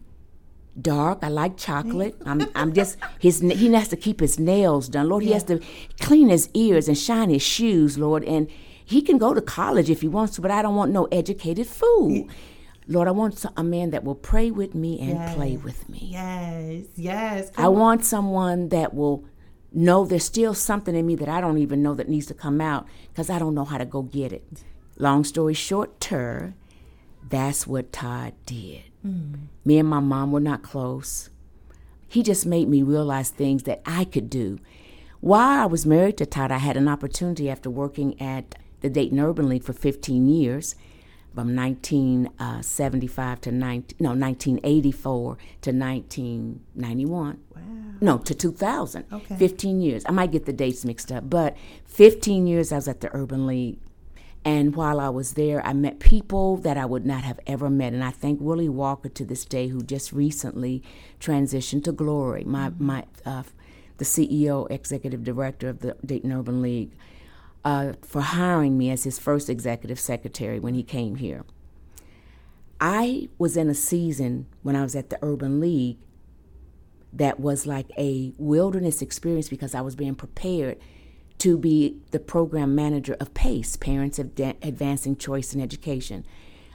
dark. 0.80 1.18
I 1.22 1.28
like 1.28 1.56
chocolate. 1.56 2.16
I'm, 2.26 2.46
I'm 2.54 2.72
just 2.72 2.98
his. 3.18 3.40
He 3.40 3.72
has 3.72 3.88
to 3.88 3.96
keep 3.96 4.20
his 4.20 4.38
nails 4.38 4.88
done, 4.88 5.08
Lord. 5.08 5.24
He 5.24 5.32
has 5.32 5.44
to 5.44 5.60
clean 6.00 6.28
his 6.28 6.48
ears 6.54 6.88
and 6.88 6.96
shine 6.98 7.30
his 7.30 7.42
shoes, 7.42 7.98
Lord. 7.98 8.24
And 8.24 8.48
he 8.84 9.00
can 9.00 9.18
go 9.18 9.32
to 9.34 9.40
college 9.40 9.88
if 9.90 10.00
he 10.02 10.08
wants 10.08 10.34
to, 10.36 10.42
but 10.42 10.50
I 10.50 10.62
don't 10.62 10.76
want 10.76 10.92
no 10.92 11.06
educated 11.06 11.66
fool. 11.66 12.28
Lord, 12.86 13.08
I 13.08 13.12
want 13.12 13.42
a 13.56 13.64
man 13.64 13.90
that 13.90 14.04
will 14.04 14.14
pray 14.14 14.50
with 14.50 14.74
me 14.74 15.00
and 15.00 15.34
play 15.34 15.56
with 15.56 15.88
me. 15.88 16.00
Yes. 16.02 16.84
Yes. 16.96 17.50
I 17.56 17.68
want 17.68 18.04
someone 18.04 18.68
that 18.68 18.92
will 18.92 19.24
know 19.72 20.04
there's 20.04 20.24
still 20.24 20.54
something 20.54 20.94
in 20.94 21.06
me 21.06 21.14
that 21.16 21.28
I 21.28 21.40
don't 21.40 21.58
even 21.58 21.82
know 21.82 21.94
that 21.94 22.08
needs 22.08 22.26
to 22.26 22.34
come 22.34 22.60
out 22.60 22.86
because 23.08 23.30
I 23.30 23.38
don't 23.38 23.54
know 23.54 23.64
how 23.64 23.78
to 23.78 23.86
go 23.86 24.02
get 24.02 24.32
it. 24.32 24.44
Long 24.98 25.24
story 25.24 25.54
short, 25.54 25.98
ter, 25.98 26.54
that's 27.28 27.66
what 27.66 27.92
Todd 27.92 28.34
did. 28.44 28.82
Mm. 29.04 29.46
Me 29.64 29.78
and 29.78 29.88
my 29.88 30.00
mom 30.00 30.32
were 30.32 30.40
not 30.40 30.62
close. 30.62 31.30
He 32.08 32.22
just 32.22 32.46
made 32.46 32.68
me 32.68 32.82
realize 32.82 33.30
things 33.30 33.64
that 33.64 33.82
I 33.84 34.04
could 34.04 34.30
do. 34.30 34.58
While 35.20 35.62
I 35.62 35.66
was 35.66 35.86
married 35.86 36.18
to 36.18 36.26
Todd, 36.26 36.52
I 36.52 36.58
had 36.58 36.76
an 36.76 36.88
opportunity 36.88 37.48
after 37.48 37.70
working 37.70 38.20
at 38.20 38.54
the 38.80 38.90
Dayton 38.90 39.18
Urban 39.18 39.48
League 39.48 39.64
for 39.64 39.72
15 39.72 40.28
years, 40.28 40.74
from 41.34 41.56
1975 41.56 43.38
uh, 43.38 43.40
to 43.40 43.50
19, 43.50 43.96
no 43.98 44.10
1984 44.10 45.36
to 45.62 45.72
1991. 45.72 47.40
Wow. 47.54 47.62
No, 48.00 48.18
to 48.18 48.34
2000. 48.34 49.04
Okay. 49.12 49.36
15 49.36 49.80
years. 49.80 50.04
I 50.06 50.12
might 50.12 50.30
get 50.30 50.46
the 50.46 50.52
dates 50.52 50.84
mixed 50.84 51.10
up, 51.10 51.28
but 51.28 51.56
15 51.86 52.46
years 52.46 52.70
I 52.70 52.76
was 52.76 52.86
at 52.86 53.00
the 53.00 53.10
Urban 53.12 53.46
League. 53.46 53.78
And 54.44 54.76
while 54.76 55.00
I 55.00 55.08
was 55.08 55.34
there, 55.34 55.64
I 55.66 55.72
met 55.72 56.00
people 56.00 56.58
that 56.58 56.76
I 56.76 56.84
would 56.84 57.06
not 57.06 57.24
have 57.24 57.40
ever 57.46 57.70
met. 57.70 57.94
And 57.94 58.04
I 58.04 58.10
thank 58.10 58.40
Willie 58.40 58.68
Walker 58.68 59.08
to 59.08 59.24
this 59.24 59.44
day, 59.44 59.68
who 59.68 59.82
just 59.82 60.12
recently 60.12 60.82
transitioned 61.18 61.84
to 61.84 61.92
glory, 61.92 62.44
my, 62.44 62.70
my, 62.78 63.04
uh, 63.24 63.44
the 63.96 64.04
CEO, 64.04 64.70
executive 64.70 65.24
director 65.24 65.68
of 65.68 65.80
the 65.80 65.96
Dayton 66.04 66.32
Urban 66.32 66.60
League, 66.60 66.92
uh, 67.64 67.94
for 68.02 68.20
hiring 68.20 68.76
me 68.76 68.90
as 68.90 69.04
his 69.04 69.18
first 69.18 69.48
executive 69.48 69.98
secretary 69.98 70.60
when 70.60 70.74
he 70.74 70.82
came 70.82 71.16
here. 71.16 71.44
I 72.80 73.30
was 73.38 73.56
in 73.56 73.70
a 73.70 73.74
season 73.74 74.46
when 74.62 74.76
I 74.76 74.82
was 74.82 74.94
at 74.94 75.08
the 75.08 75.18
Urban 75.22 75.58
League 75.58 75.96
that 77.14 77.40
was 77.40 77.66
like 77.66 77.90
a 77.96 78.34
wilderness 78.36 79.00
experience 79.00 79.48
because 79.48 79.74
I 79.74 79.80
was 79.80 79.94
being 79.94 80.16
prepared 80.16 80.78
to 81.38 81.58
be 81.58 81.96
the 82.10 82.18
program 82.20 82.74
manager 82.74 83.16
of 83.20 83.34
PACE, 83.34 83.76
Parents 83.76 84.18
Adva- 84.18 84.56
Advancing 84.62 85.16
Choice 85.16 85.54
in 85.54 85.60
Education. 85.60 86.24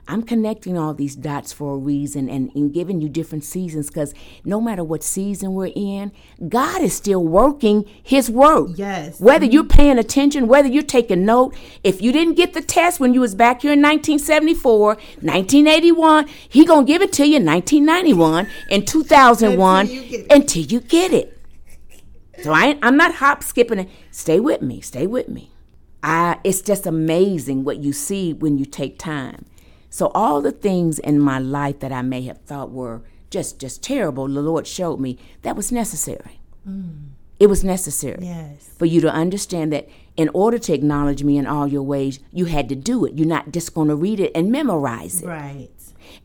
I'm 0.07 0.23
connecting 0.23 0.75
all 0.75 0.95
these 0.95 1.15
dots 1.15 1.53
for 1.53 1.75
a 1.75 1.77
reason 1.77 2.29
and, 2.29 2.49
and 2.55 2.73
giving 2.73 2.99
you 2.99 3.07
different 3.09 3.43
seasons 3.43 3.89
because 3.89 4.15
no 4.43 4.59
matter 4.59 4.83
what 4.83 5.03
season 5.03 5.53
we're 5.53 5.71
in, 5.75 6.11
God 6.47 6.81
is 6.81 6.95
still 6.95 7.23
working 7.23 7.85
His 8.01 8.27
work. 8.29 8.69
Yes. 8.73 9.19
Whether 9.21 9.45
you're 9.45 9.63
paying 9.65 9.99
attention, 9.99 10.47
whether 10.47 10.67
you're 10.67 10.81
taking 10.81 11.25
note, 11.25 11.55
if 11.83 12.01
you 12.01 12.11
didn't 12.11 12.33
get 12.33 12.53
the 12.53 12.61
test 12.61 12.99
when 12.99 13.13
you 13.13 13.21
was 13.21 13.35
back 13.35 13.61
here 13.61 13.73
in 13.73 13.83
1974, 13.83 14.95
1981, 14.95 16.27
He 16.49 16.65
gonna 16.65 16.87
give 16.87 17.03
it 17.03 17.13
to 17.13 17.27
you 17.27 17.37
in 17.37 17.45
1991 17.45 18.47
and 18.71 18.87
2001 18.87 19.85
Until 19.85 19.93
you 19.95 20.09
get 20.09 20.19
it. 20.21 20.31
until 20.31 20.63
you 20.63 20.79
get 20.79 21.13
it. 21.13 21.35
So 22.43 22.53
I 22.53 22.77
I'm 22.81 22.97
not 22.97 23.15
hop 23.15 23.43
skipping 23.43 23.79
it. 23.79 23.89
Stay 24.11 24.39
with 24.39 24.61
me. 24.61 24.81
Stay 24.81 25.07
with 25.07 25.29
me. 25.29 25.51
I 26.01 26.39
it's 26.43 26.61
just 26.61 26.85
amazing 26.85 27.63
what 27.63 27.77
you 27.79 27.93
see 27.93 28.33
when 28.33 28.57
you 28.57 28.65
take 28.65 28.97
time. 28.97 29.45
So 29.89 30.11
all 30.13 30.41
the 30.41 30.51
things 30.51 30.99
in 30.99 31.19
my 31.19 31.39
life 31.39 31.79
that 31.79 31.91
I 31.91 32.01
may 32.01 32.21
have 32.23 32.39
thought 32.39 32.71
were 32.71 33.01
just 33.29 33.59
just 33.59 33.83
terrible, 33.83 34.27
the 34.27 34.41
Lord 34.41 34.67
showed 34.67 34.99
me 34.99 35.17
that 35.41 35.55
was 35.55 35.71
necessary. 35.71 36.39
Mm. 36.67 37.09
It 37.39 37.47
was 37.47 37.63
necessary 37.63 38.25
yes. 38.25 38.69
for 38.77 38.85
you 38.85 38.99
to 38.99 39.09
understand 39.09 39.71
that 39.71 39.87
in 40.17 40.29
order 40.33 40.59
to 40.59 40.73
acknowledge 40.73 41.23
me 41.23 41.37
in 41.37 41.47
all 41.47 41.67
your 41.67 41.83
ways, 41.83 42.19
you 42.33 42.45
had 42.45 42.67
to 42.67 42.75
do 42.75 43.05
it. 43.05 43.13
You're 43.13 43.27
not 43.27 43.53
just 43.53 43.73
going 43.73 43.87
to 43.87 43.95
read 43.95 44.19
it 44.19 44.33
and 44.35 44.51
memorize 44.51 45.21
it. 45.21 45.25
Right. 45.25 45.69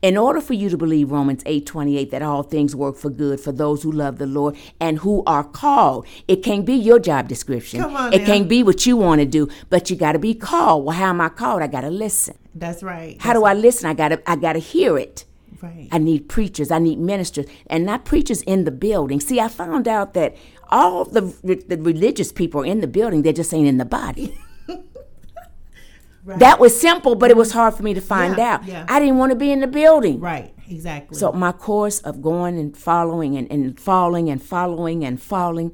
In 0.03 0.17
order 0.17 0.41
for 0.41 0.55
you 0.55 0.69
to 0.69 0.77
believe 0.77 1.11
Romans 1.11 1.43
8:28 1.45 2.11
that 2.11 2.23
all 2.23 2.43
things 2.43 2.77
work 2.77 2.97
for 2.97 3.11
good 3.11 3.41
for 3.41 3.53
those 3.53 3.83
who 3.83 3.91
love 3.91 4.19
the 4.19 4.27
Lord 4.27 4.57
and 4.81 4.99
who 4.99 5.23
are 5.27 5.45
called. 5.45 6.07
It 6.29 6.43
can't 6.43 6.65
be 6.65 6.75
your 6.75 6.99
job 6.99 7.29
description. 7.29 7.81
Come 7.81 7.97
on 7.97 8.13
it 8.13 8.21
now. 8.21 8.27
can't 8.27 8.49
be 8.49 8.63
what 8.63 8.87
you 8.87 8.97
want 8.97 9.21
to 9.21 9.27
do, 9.27 9.49
but 9.71 9.91
you 9.91 9.97
got 9.97 10.13
to 10.13 10.19
be 10.19 10.35
called. 10.35 10.85
Well, 10.85 10.97
how 10.97 11.11
am 11.11 11.21
I 11.21 11.29
called? 11.29 11.63
I 11.63 11.67
got 11.67 11.83
to 11.83 11.91
listen. 11.91 12.37
That's 12.55 12.83
right. 12.83 13.17
How 13.21 13.33
do 13.33 13.45
I 13.45 13.55
listen? 13.55 13.89
I 13.89 13.95
got 13.95 14.09
to 14.09 14.31
I 14.31 14.37
got 14.37 14.55
to 14.55 14.59
hear 14.59 14.99
it. 14.99 15.25
Right. 15.63 15.89
I 15.93 15.99
need 15.99 16.29
preachers, 16.29 16.71
I 16.71 16.79
need 16.79 16.99
ministers, 16.99 17.47
and 17.69 17.87
not 17.87 18.05
preachers 18.05 18.43
in 18.43 18.65
the 18.65 18.71
building. 18.71 19.19
See, 19.21 19.41
I 19.41 19.49
found 19.49 19.89
out 19.89 20.13
that 20.13 20.37
all 20.69 21.05
the 21.05 21.23
the 21.43 21.79
religious 21.79 22.33
people 22.33 22.63
are 22.63 22.67
in 22.67 22.81
the 22.81 22.87
building, 22.87 23.23
they're 23.23 23.33
just 23.33 23.55
ain't 23.55 23.67
in 23.67 23.79
the 23.79 23.85
body. 23.87 24.39
Right. 26.25 26.39
That 26.39 26.59
was 26.59 26.79
simple, 26.79 27.15
but 27.15 27.31
it 27.31 27.37
was 27.37 27.53
hard 27.53 27.75
for 27.75 27.83
me 27.83 27.93
to 27.95 28.01
find 28.01 28.37
Yeah, 28.39 28.55
out. 28.55 28.65
yeah. 28.65 28.87
I 28.89 28.99
didn't 28.99 29.19
want 29.19 29.31
to 29.31 29.37
be 29.37 29.51
in 29.53 29.61
the 29.61 29.67
building. 29.67 30.21
Right. 30.21 30.55
Exactly. 30.69 31.19
So 31.19 31.31
my 31.33 31.53
course 31.53 32.01
of 32.01 32.23
going 32.23 32.59
and 32.59 32.75
following 32.77 33.37
and, 33.37 33.51
and 33.53 33.79
falling 33.79 34.31
and 34.31 34.43
following 34.43 35.05
and 35.05 35.21
falling, 35.21 35.73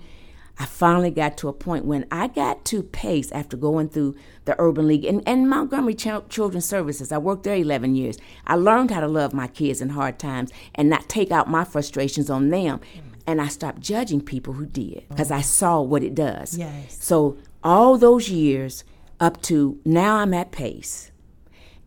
I 0.59 0.67
finally 0.67 1.11
got 1.13 1.37
to 1.39 1.49
a 1.49 1.53
point 1.53 1.85
when 1.85 2.05
I 2.11 2.27
got 2.27 2.65
to 2.67 2.83
Pace 2.83 3.31
after 3.31 3.57
going 3.57 3.89
through 3.91 4.17
the 4.45 4.57
Urban 4.59 4.89
League 4.89 5.05
and, 5.05 5.23
and 5.27 5.49
Montgomery 5.49 5.95
Ch- 5.95 6.29
Children's 6.29 6.67
Services. 6.67 7.13
I 7.13 7.19
worked 7.19 7.45
there 7.45 7.55
11 7.57 7.95
years. 7.95 8.19
I 8.47 8.57
learned 8.57 8.91
how 8.91 9.01
to 9.01 9.09
love 9.09 9.33
my 9.33 9.47
kids 9.47 9.81
in 9.81 9.91
hard 9.91 10.19
times 10.19 10.51
and 10.75 10.91
not 10.91 11.09
take 11.09 11.31
out 11.31 11.49
my 11.49 11.63
frustrations 11.65 12.29
on 12.29 12.51
them. 12.51 12.81
Mm. 12.81 13.03
And 13.27 13.41
I 13.41 13.47
stopped 13.47 13.81
judging 13.81 14.21
people 14.21 14.55
who 14.55 14.67
did 14.67 15.05
because 15.09 15.31
I 15.31 15.41
saw 15.41 15.81
what 15.81 16.03
it 16.03 16.17
does. 16.17 16.59
Yes. 16.59 16.99
So 17.01 17.39
all 17.63 17.97
those 17.97 18.29
years 18.29 18.83
up 19.21 19.41
to 19.43 19.79
now 19.85 20.17
I'm 20.17 20.35
at 20.35 20.51
Pace. 20.51 21.13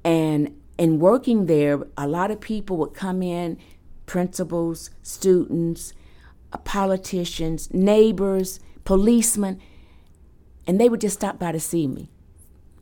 And 0.05 0.59
in 0.77 0.99
working 0.99 1.47
there, 1.47 1.83
a 1.97 2.07
lot 2.07 2.31
of 2.31 2.39
people 2.39 2.77
would 2.77 2.93
come 2.93 3.21
in, 3.23 3.57
principals, 4.05 4.89
students, 5.01 5.93
uh, 6.51 6.57
politicians, 6.59 7.73
neighbors, 7.73 8.59
policemen, 8.85 9.59
and 10.67 10.79
they 10.79 10.89
would 10.89 11.01
just 11.01 11.15
stop 11.15 11.39
by 11.39 11.51
to 11.51 11.59
see 11.59 11.87
me 11.87 12.09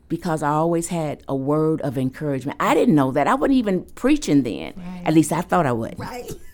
because 0.08 0.42
I 0.42 0.50
always 0.50 0.88
had 0.88 1.22
a 1.26 1.34
word 1.34 1.80
of 1.80 1.96
encouragement. 1.96 2.58
I 2.60 2.74
didn't 2.74 2.94
know 2.94 3.12
that. 3.12 3.26
I 3.26 3.34
wasn't 3.34 3.56
even 3.56 3.84
preaching 3.94 4.42
then. 4.42 4.74
At 5.04 5.14
least 5.14 5.32
I 5.32 5.40
thought 5.40 5.64
I 5.64 5.72
would. 5.72 5.98
right. 5.98 6.30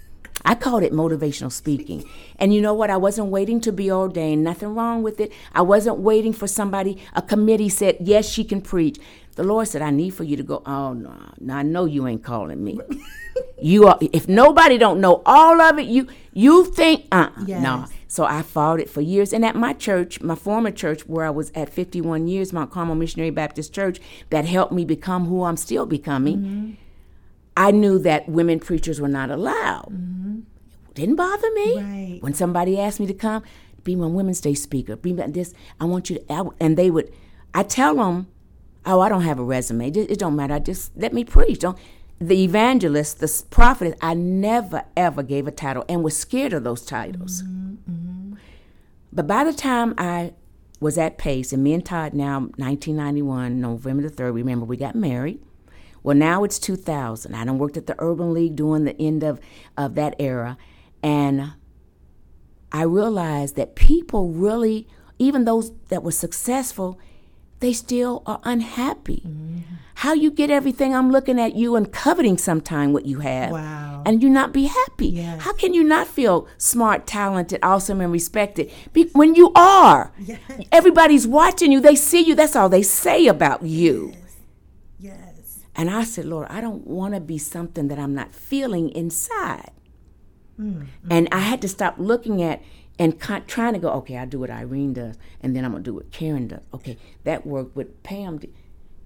I 0.49 0.55
called 0.55 0.83
it 0.83 0.95
motivational 0.95 1.53
speaking. 1.53 2.09
And 2.39 2.55
you 2.55 2.63
know 2.63 2.73
what? 2.73 2.89
I 2.89 2.97
wasn't 2.97 3.29
waiting 3.29 3.61
to 3.61 3.71
be 3.71 3.93
ordained. 3.93 4.43
Nothing 4.43 4.75
wrong 4.75 5.03
with 5.03 5.21
it. 5.21 5.31
I 5.53 5.61
wasn't 5.61 5.99
waiting 5.99 6.33
for 6.33 6.47
somebody. 6.47 6.97
A 7.13 7.21
committee 7.21 7.69
said, 7.69 7.99
yes, 8.01 8.27
she 8.27 8.45
can 8.45 8.63
preach. 8.63 8.99
The 9.37 9.45
Lord 9.45 9.69
said, 9.69 9.83
I 9.83 9.91
need 9.91 10.15
for 10.15 10.25
you 10.25 10.39
to 10.39 10.43
go. 10.43 10.63
Oh, 10.65 10.95
no. 10.95 11.13
no 11.39 11.55
I 11.55 11.63
know 11.63 11.85
you 11.85 12.07
ain't 12.07 12.25
calling 12.25 12.65
me. 12.65 12.81
you 13.61 13.89
are, 13.89 13.99
if 14.01 14.27
nobody 14.27 14.79
don't 14.79 15.03
know 15.03 15.23
all 15.27 15.61
of 15.61 15.79
it, 15.79 15.87
you 15.87 16.09
you 16.33 16.65
think, 16.65 17.05
uh, 17.13 17.29
Yes. 17.45 17.63
no. 17.63 17.85
So 18.07 18.25
I 18.25 18.41
fought 18.41 18.81
it 18.81 18.89
for 18.89 19.03
years. 19.03 19.35
And 19.35 19.45
at 19.45 19.55
my 19.55 19.75
church, 19.75 20.23
my 20.23 20.35
former 20.35 20.71
church, 20.71 21.07
where 21.07 21.27
I 21.27 21.31
was 21.31 21.53
at 21.55 21.69
51 21.69 22.27
years, 22.27 22.55
Mount 22.55 22.71
Carmel 22.71 22.95
Missionary 22.95 23.31
Baptist 23.31 23.75
Church, 23.75 24.01
that 24.31 24.47
helped 24.47 24.73
me 24.73 24.87
become 24.87 25.27
who 25.27 25.43
I'm 25.43 25.59
still 25.59 25.85
becoming. 25.85 26.79
I 27.59 27.73
knew 27.73 27.99
that 27.99 28.29
women 28.29 28.61
preachers 28.61 29.01
were 29.01 29.09
not 29.09 29.33
allowed. 29.33 29.89
Mm-hmm. 29.91 30.41
Didn't 30.95 31.17
bother 31.17 31.51
me. 31.55 31.77
Right. 31.77 32.19
When 32.21 32.33
somebody 32.33 32.81
asked 32.81 33.01
me 33.01 33.07
to 33.09 33.15
come, 33.15 33.43
be 33.83 33.97
my 33.97 34.07
Women's 34.07 34.41
Day 34.41 34.55
speaker, 34.55 34.95
be 34.95 35.13
my 35.13 35.27
this, 35.27 35.53
I 35.81 35.85
want 35.87 36.09
you 36.09 36.21
to, 36.21 36.33
I, 36.33 36.45
and 36.61 36.77
they 36.77 36.89
would, 36.89 37.13
I 37.53 37.65
tell 37.65 37.97
them, 37.97 38.29
oh, 38.87 39.01
I 39.01 39.09
don't 39.09 39.23
have 39.23 39.41
a 39.41 39.43
resume. 39.43 39.89
It, 39.89 39.97
it 39.97 40.19
don't 40.21 40.37
matter. 40.37 40.55
I 40.55 40.61
just 40.61 40.97
let 40.97 41.13
me 41.13 41.25
preach. 41.25 41.59
Don't. 41.59 41.77
The 42.21 42.45
evangelist, 42.45 43.19
the 43.19 43.43
prophet, 43.51 43.99
I 44.01 44.15
never 44.15 44.85
ever 44.97 45.25
gave 45.25 45.49
a 45.49 45.53
title 45.53 45.85
and 45.89 46.05
was 46.05 46.17
scared 46.17 46.53
of 46.53 46.63
those 46.63 46.85
titles. 46.85 47.43
Mm-hmm, 47.43 47.91
mm-hmm. 47.91 48.35
But 49.13 49.27
by 49.27 49.43
the 49.43 49.53
time 49.53 49.95
I 49.99 50.33
was 50.79 50.97
at 50.97 51.19
Pace, 51.19 51.53
and 51.53 51.65
me 51.65 51.75
and 51.75 51.85
Todd 51.85 52.15
now, 52.15 52.39
1991, 52.39 53.61
November 53.61 54.09
the 54.09 54.15
3rd, 54.15 54.35
remember 54.35 54.65
we 54.65 54.77
got 54.77 54.95
married. 54.95 55.41
Well, 56.03 56.17
now 56.17 56.45
it's 56.45 56.59
2000. 56.59 57.35
I 57.35 57.45
done 57.45 57.59
worked 57.59 57.77
at 57.77 57.87
the 57.87 57.97
Urban 57.99 58.33
League 58.33 58.57
during 58.57 58.85
the 58.85 59.01
end 59.01 59.23
of, 59.23 59.41
of 59.77 59.95
that 59.97 60.15
era. 60.19 60.57
And 61.03 61.53
I 62.73 62.83
realized 62.83 63.57
that 63.57 63.75
people 63.75 64.31
really, 64.31 64.87
even 65.19 65.45
those 65.45 65.73
that 65.89 66.03
were 66.03 66.13
successful, 66.13 66.99
they 67.61 67.73
still 67.73 68.23
are 68.27 68.41
unhappy. 68.45 69.23
Mm-hmm. 69.27 69.59
How 69.95 70.13
you 70.13 70.31
get 70.31 70.49
everything, 70.49 70.95
I'm 70.95 71.11
looking 71.11 71.41
at 71.41 71.57
you 71.57 71.75
and 71.75 71.93
coveting 71.93 72.39
sometime 72.39 72.93
what 72.93 73.05
you 73.05 73.19
have. 73.19 73.51
Wow. 73.51 74.03
And 74.07 74.23
you 74.23 74.29
not 74.29 74.53
be 74.53 74.67
happy. 74.67 75.09
Yes. 75.09 75.43
How 75.43 75.53
can 75.53 75.75
you 75.75 75.83
not 75.83 76.07
feel 76.07 76.47
smart, 76.57 77.07
talented, 77.07 77.59
awesome, 77.65 78.01
and 78.01 78.13
respected? 78.13 78.71
Be, 78.93 79.11
when 79.13 79.35
you 79.35 79.51
are. 79.57 80.13
Yes. 80.21 80.41
Everybody's 80.71 81.27
watching 81.27 81.73
you. 81.73 81.81
They 81.81 81.97
see 81.97 82.21
you. 82.21 82.37
That's 82.37 82.55
all 82.55 82.69
they 82.69 82.83
say 82.83 83.27
about 83.27 83.65
you. 83.65 84.13
Yes. 84.13 84.28
And 85.79 85.89
I 85.89 86.03
said, 86.03 86.25
Lord, 86.25 86.49
I 86.51 86.61
don't 86.61 86.85
want 86.87 87.15
to 87.15 87.21
be 87.21 87.39
something 87.39 87.87
that 87.87 88.01
I'm 88.01 88.13
not 88.13 88.35
feeling 88.35 88.91
inside. 88.91 89.71
Mm, 90.61 90.89
and 91.09 91.31
mm. 91.31 91.35
I 91.35 91.39
had 91.39 91.63
to 91.63 91.69
stop 91.69 91.95
looking 91.99 92.43
at 92.43 92.61
and 92.99 93.21
con- 93.21 93.45
trying 93.47 93.75
to 93.75 93.79
go, 93.79 93.91
okay, 93.93 94.17
I'll 94.17 94.27
do 94.27 94.41
what 94.41 94.51
Irene 94.51 94.93
does, 94.95 95.17
and 95.41 95.55
then 95.55 95.65
I'm 95.65 95.71
gonna 95.71 95.85
do 95.85 95.95
what 95.95 96.11
Karen 96.11 96.49
does. 96.49 96.63
Okay, 96.75 96.99
that 97.23 97.47
worked 97.47 97.77
with 97.77 98.03
Pam. 98.03 98.39
did- 98.39 98.53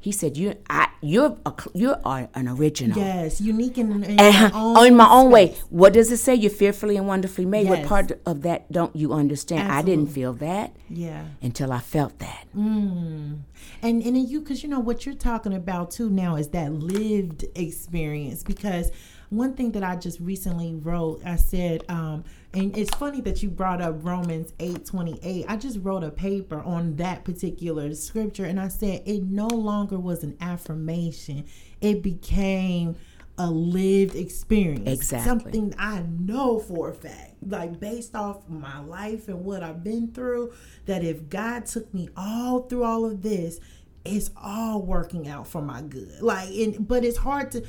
He 0.03 0.11
said, 0.11 0.37
"You, 0.37 0.57
I, 0.69 0.89
you're, 1.01 1.39
a, 1.47 1.53
you 1.75 1.95
are 2.05 2.29
an 2.35 2.49
original." 2.49 2.99
Yes. 2.99 3.41
Unique 3.41 3.79
in, 3.79 4.03
in 4.03 4.19
And 4.19 4.21
your 4.21 4.33
huh, 4.51 4.51
own 4.81 4.87
in 4.89 4.97
my 4.97 5.09
own 5.09 5.31
way. 5.31 5.57
What 5.71 5.93
does 5.93 6.11
it 6.11 6.17
say? 6.17 6.35
You're 6.35 6.51
fearfully 6.51 6.97
and 6.97 7.07
wonderfully 7.07 7.47
made. 7.47 7.69
What 7.69 7.79
Yes. 7.79 7.89
part 7.89 8.13
of 8.27 8.43
that 8.43 8.71
don't 8.73 8.95
you 8.97 9.13
understand? 9.13 9.71
I 9.71 9.81
didn't 9.83 10.09
feel 10.09 10.33
that 10.35 10.75
Yeah. 10.91 11.25
until 11.41 11.73
I 11.73 11.79
felt 11.79 12.19
that. 12.19 12.47
Mm. 12.57 13.39
And 13.81 14.03
and 14.03 14.29
you 14.29 14.41
because 14.41 14.65
you 14.65 14.69
know 14.69 14.81
what 14.81 15.07
you're 15.07 15.15
talking 15.15 15.55
about 15.55 15.93
too 15.93 16.11
now 16.11 16.35
is 16.35 16.49
that 16.49 16.73
lived 16.73 17.45
experience 17.55 18.43
because 18.43 18.91
one 19.31 19.55
thing 19.55 19.71
that 19.73 19.85
I 19.85 19.95
just 19.97 20.19
recently 20.21 20.75
wrote 20.75 21.23
I 21.25 21.37
said 21.37 21.85
um 21.89 22.25
and 22.55 22.77
it's 22.77 22.95
funny 22.97 23.21
that 23.23 23.43
you 23.43 23.49
brought 23.51 23.81
up 23.81 24.05
Romans 24.05 24.53
8:28 24.59 25.47
I 25.49 25.57
just 25.57 25.79
wrote 25.81 26.05
a 26.05 26.11
paper 26.11 26.61
on 26.61 26.97
that 26.97 27.25
particular 27.25 27.95
scripture 27.95 28.45
and 28.45 28.61
I 28.61 28.69
said 28.69 29.03
it 29.07 29.23
no 29.23 29.47
longer 29.49 29.99
was 29.99 30.23
an 30.23 30.37
affirmation 30.41 31.45
it 31.81 32.03
became 32.03 32.97
a 33.39 33.51
lived 33.51 34.15
experience 34.15 34.89
Exactly. 34.89 35.29
something 35.29 35.75
I 35.79 36.03
know 36.03 36.59
for 36.59 36.91
a 36.91 36.95
fact, 36.95 37.35
like 37.47 37.81
based 37.81 38.15
off 38.15 38.49
my 38.49 38.81
life 38.81 39.29
and 39.29 39.45
what 39.45 39.63
I've 39.63 39.83
been 39.83 40.13
through, 40.13 40.53
that 40.87 41.03
if 41.03 41.29
God 41.29 41.67
took 41.67 41.93
me 41.95 42.09
all 42.17 42.61
through 42.63 42.85
all 42.85 43.05
of 43.07 43.23
this, 43.23 43.59
it's 44.05 44.31
all 44.37 44.83
working 44.83 45.29
out 45.29 45.47
for 45.47 45.63
my 45.63 45.81
good. 45.81 46.21
Like, 46.21 46.51
and, 46.51 46.87
but 46.87 47.05
it's 47.05 47.19
hard 47.19 47.53
to, 47.53 47.65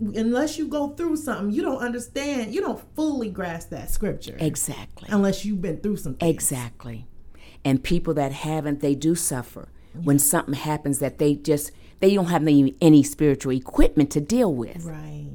unless 0.00 0.58
you 0.58 0.68
go 0.68 0.90
through 0.90 1.16
something, 1.16 1.50
you 1.50 1.62
don't 1.62 1.78
understand, 1.78 2.54
you 2.54 2.60
don't 2.60 2.80
fully 2.94 3.30
grasp 3.30 3.70
that 3.70 3.90
scripture 3.90 4.36
Exactly. 4.38 5.08
unless 5.10 5.44
you've 5.44 5.60
been 5.60 5.78
through 5.78 5.96
some 5.96 6.14
things. 6.14 6.32
Exactly. 6.34 7.06
And 7.64 7.82
people 7.82 8.14
that 8.14 8.32
haven't, 8.32 8.80
they 8.80 8.94
do 8.94 9.14
suffer 9.14 9.68
when 10.02 10.18
something 10.18 10.54
happens 10.54 10.98
that 10.98 11.18
they 11.18 11.34
just 11.34 11.72
they 12.00 12.14
don't 12.14 12.26
have 12.26 12.42
any, 12.42 12.74
any 12.80 13.02
spiritual 13.02 13.52
equipment 13.52 14.10
to 14.10 14.20
deal 14.20 14.54
with. 14.54 14.84
Right. 14.84 15.30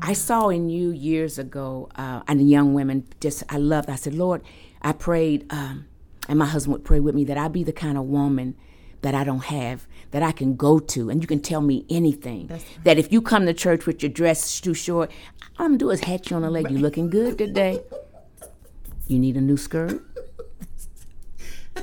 I 0.00 0.12
saw 0.12 0.48
in 0.48 0.68
you 0.68 0.90
years 0.90 1.38
ago, 1.38 1.88
uh, 1.96 2.22
and 2.28 2.38
the 2.38 2.44
young 2.44 2.74
women. 2.74 3.06
Just 3.20 3.42
I 3.48 3.56
loved. 3.56 3.90
I 3.90 3.96
said, 3.96 4.14
Lord, 4.14 4.42
I 4.82 4.92
prayed, 4.92 5.46
um, 5.50 5.86
and 6.28 6.38
my 6.38 6.46
husband 6.46 6.74
would 6.74 6.84
pray 6.84 7.00
with 7.00 7.14
me 7.14 7.24
that 7.24 7.38
I'd 7.38 7.52
be 7.52 7.64
the 7.64 7.72
kind 7.72 7.98
of 7.98 8.04
woman 8.04 8.56
that 9.02 9.14
I 9.14 9.24
don't 9.24 9.44
have, 9.44 9.86
that 10.10 10.22
I 10.22 10.32
can 10.32 10.56
go 10.56 10.78
to, 10.78 11.10
and 11.10 11.22
you 11.22 11.26
can 11.26 11.40
tell 11.40 11.60
me 11.60 11.84
anything. 11.90 12.46
That's 12.46 12.64
That 12.84 12.98
if 12.98 13.12
you 13.12 13.20
come 13.22 13.46
to 13.46 13.54
church 13.54 13.86
with 13.86 14.02
your 14.02 14.10
dress 14.10 14.60
too 14.60 14.74
short, 14.74 15.10
all 15.58 15.66
I'm 15.66 15.72
gonna 15.72 15.78
do 15.78 15.90
is 15.90 16.00
hat 16.00 16.30
you 16.30 16.36
on 16.36 16.42
the 16.42 16.50
leg. 16.50 16.70
You 16.70 16.78
looking 16.78 17.10
good 17.10 17.38
today? 17.38 17.80
You 19.06 19.18
need 19.18 19.36
a 19.36 19.40
new 19.40 19.56
skirt. 19.56 20.02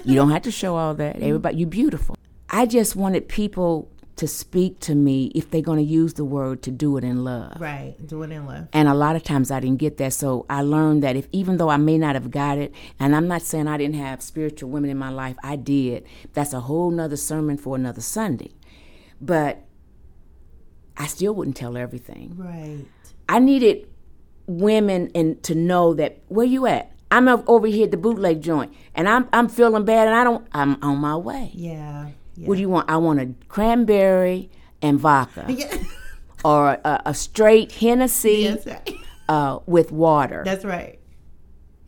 You 0.04 0.16
don't 0.16 0.32
have 0.32 0.42
to 0.44 0.52
show 0.52 0.76
all 0.76 0.94
that. 0.96 1.16
Mm-hmm. 1.16 1.24
Everybody, 1.24 1.58
you're 1.58 1.70
beautiful. 1.70 2.18
I 2.50 2.66
just 2.66 2.96
wanted 2.96 3.30
people 3.30 3.90
to 4.24 4.28
speak 4.30 4.80
to 4.80 4.96
me 4.96 5.26
if 5.36 5.52
they're 5.52 5.62
going 5.62 5.80
to 5.80 5.84
use 5.84 6.14
the 6.14 6.24
word 6.24 6.62
to 6.64 6.72
do 6.72 6.96
it 6.96 7.04
in 7.04 7.26
love. 7.26 7.60
Right, 7.60 7.94
do 8.08 8.24
it 8.24 8.32
in 8.32 8.46
love. 8.46 8.70
And 8.72 8.88
a 8.88 8.94
lot 8.94 9.18
of 9.18 9.24
times 9.24 9.52
I 9.52 9.60
didn't 9.60 9.80
get 9.80 9.98
that. 9.98 10.14
So 10.14 10.46
I 10.50 10.62
learned 10.62 11.04
that 11.04 11.18
if 11.18 11.28
even 11.34 11.58
though 11.58 11.68
I 11.68 11.76
may 11.76 11.98
not 11.98 12.16
have 12.16 12.32
got 12.32 12.58
it, 12.58 12.74
and 13.02 13.18
I'm 13.18 13.28
not 13.28 13.42
saying 13.42 13.68
I 13.68 13.76
didn't 13.76 13.98
have 13.98 14.22
spiritual 14.22 14.70
women 14.70 14.90
in 14.90 14.98
my 14.98 15.10
life, 15.10 15.36
I 15.44 15.58
did. 15.58 16.06
That's 16.32 16.54
a 16.54 16.62
whole 16.62 16.90
nother 16.90 17.18
sermon 17.18 17.58
for 17.58 17.76
another 17.76 18.00
Sunday. 18.00 18.52
But 19.20 19.66
I 20.96 21.08
still 21.08 21.36
wouldn't 21.36 21.58
tell 21.58 21.76
everything. 21.76 22.36
Right. 22.38 22.86
I 23.28 23.40
needed 23.40 23.90
women 24.48 25.12
and 25.14 25.44
to 25.44 25.54
know 25.54 25.94
that 25.96 26.20
where 26.30 26.46
you 26.46 26.66
at? 26.66 26.94
I'm 27.12 27.28
over 27.28 27.68
here 27.68 27.84
at 27.84 27.92
the 27.92 27.98
bootleg 27.98 28.42
joint 28.42 28.74
and 28.96 29.10
I'm 29.10 29.28
I'm 29.34 29.50
feeling 29.50 29.84
bad 29.84 30.08
and 30.08 30.16
I 30.16 30.24
don't 30.24 30.48
I'm 30.54 30.82
on 30.82 31.00
my 31.00 31.18
way. 31.18 31.52
Yeah. 31.54 32.12
Yeah. 32.36 32.48
What 32.48 32.56
do 32.56 32.62
you 32.62 32.70
want? 32.70 32.90
I 32.90 32.98
want 32.98 33.20
a 33.20 33.34
cranberry 33.48 34.50
and 34.82 35.00
vodka. 35.00 35.46
Yeah. 35.48 35.78
or 36.46 36.80
a, 36.84 37.02
a 37.06 37.14
straight 37.14 37.72
Hennessy 37.72 38.48
That's 38.48 38.66
right. 38.66 38.96
uh, 39.30 39.60
with 39.66 39.92
water. 39.92 40.44
That's 40.46 40.66
right. 40.66 41.00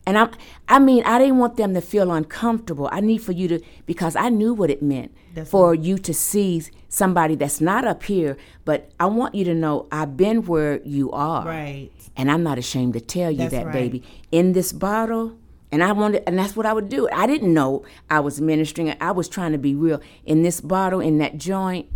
And 0.06 0.16
I'm, 0.16 0.30
I 0.68 0.78
mean, 0.78 1.02
I 1.04 1.18
didn't 1.18 1.38
want 1.38 1.56
them 1.56 1.74
to 1.74 1.80
feel 1.80 2.12
uncomfortable. 2.12 2.88
I 2.92 3.00
need 3.00 3.18
for 3.18 3.32
you 3.32 3.48
to, 3.48 3.60
because 3.86 4.14
I 4.14 4.28
knew 4.28 4.54
what 4.54 4.70
it 4.70 4.80
meant 4.80 5.12
That's 5.34 5.50
for 5.50 5.74
you 5.74 5.98
to 5.98 6.14
see 6.14 6.62
somebody 6.88 7.34
that's 7.34 7.60
not 7.60 7.84
up 7.84 8.04
here, 8.04 8.36
but 8.64 8.92
I 9.00 9.06
want 9.06 9.34
you 9.34 9.44
to 9.46 9.54
know 9.54 9.88
I've 9.90 10.16
been 10.16 10.44
where 10.44 10.80
you 10.82 11.10
are. 11.10 11.44
Right. 11.44 11.90
And 12.16 12.30
I'm 12.30 12.44
not 12.44 12.56
ashamed 12.56 12.94
to 12.94 13.00
tell 13.00 13.32
you 13.32 13.38
That's 13.38 13.52
that, 13.52 13.66
right. 13.66 13.72
baby. 13.72 14.04
In 14.30 14.52
this 14.52 14.72
bottle, 14.72 15.36
and 15.72 15.82
I 15.82 15.92
wanted, 15.92 16.22
and 16.26 16.38
that's 16.38 16.54
what 16.56 16.66
I 16.66 16.72
would 16.72 16.88
do. 16.88 17.08
I 17.12 17.26
didn't 17.26 17.52
know 17.52 17.84
I 18.08 18.20
was 18.20 18.40
ministering. 18.40 18.94
I 19.00 19.10
was 19.10 19.28
trying 19.28 19.52
to 19.52 19.58
be 19.58 19.74
real. 19.74 20.00
In 20.24 20.42
this 20.42 20.60
bottle, 20.60 21.00
in 21.00 21.18
that 21.18 21.38
joint, 21.38 21.86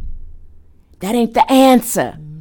that 1.00 1.14
ain't 1.14 1.34
the 1.34 1.50
answer. 1.50 2.18
Mm-hmm. 2.18 2.40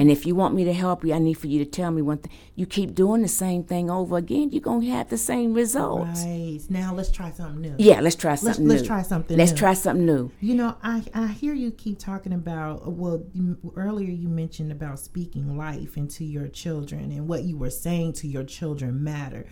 And 0.00 0.10
if 0.10 0.24
you 0.24 0.34
want 0.34 0.54
me 0.54 0.64
to 0.64 0.72
help 0.72 1.04
you, 1.04 1.12
I 1.12 1.18
need 1.18 1.34
for 1.34 1.46
you 1.46 1.62
to 1.62 1.70
tell 1.70 1.90
me 1.90 2.00
one 2.00 2.18
thing. 2.18 2.32
You 2.54 2.64
keep 2.64 2.94
doing 2.94 3.20
the 3.20 3.28
same 3.28 3.64
thing 3.64 3.90
over 3.90 4.16
again, 4.16 4.50
you're 4.50 4.62
gonna 4.62 4.86
have 4.86 5.10
the 5.10 5.18
same 5.18 5.52
results. 5.52 6.24
Right. 6.24 6.60
Now 6.70 6.94
let's 6.94 7.10
try 7.10 7.30
something 7.30 7.60
new. 7.60 7.74
Yeah, 7.78 8.00
let's 8.00 8.16
try 8.16 8.34
something 8.36 8.66
new. 8.66 8.74
let's 8.74 8.86
try 8.86 9.02
something 9.02 9.36
Let's 9.36 9.50
new. 9.52 9.58
try 9.58 9.74
something 9.74 10.06
new. 10.06 10.32
You 10.40 10.54
know, 10.54 10.76
I, 10.82 11.02
I 11.12 11.26
hear 11.26 11.52
you 11.52 11.70
keep 11.70 11.98
talking 11.98 12.32
about, 12.32 12.90
well, 12.90 13.22
you, 13.34 13.58
earlier 13.76 14.10
you 14.10 14.28
mentioned 14.28 14.72
about 14.72 14.98
speaking 14.98 15.58
life 15.58 15.98
into 15.98 16.24
your 16.24 16.48
children 16.48 17.12
and 17.12 17.28
what 17.28 17.42
you 17.42 17.58
were 17.58 17.70
saying 17.70 18.14
to 18.14 18.26
your 18.26 18.44
children 18.44 19.04
matter. 19.04 19.46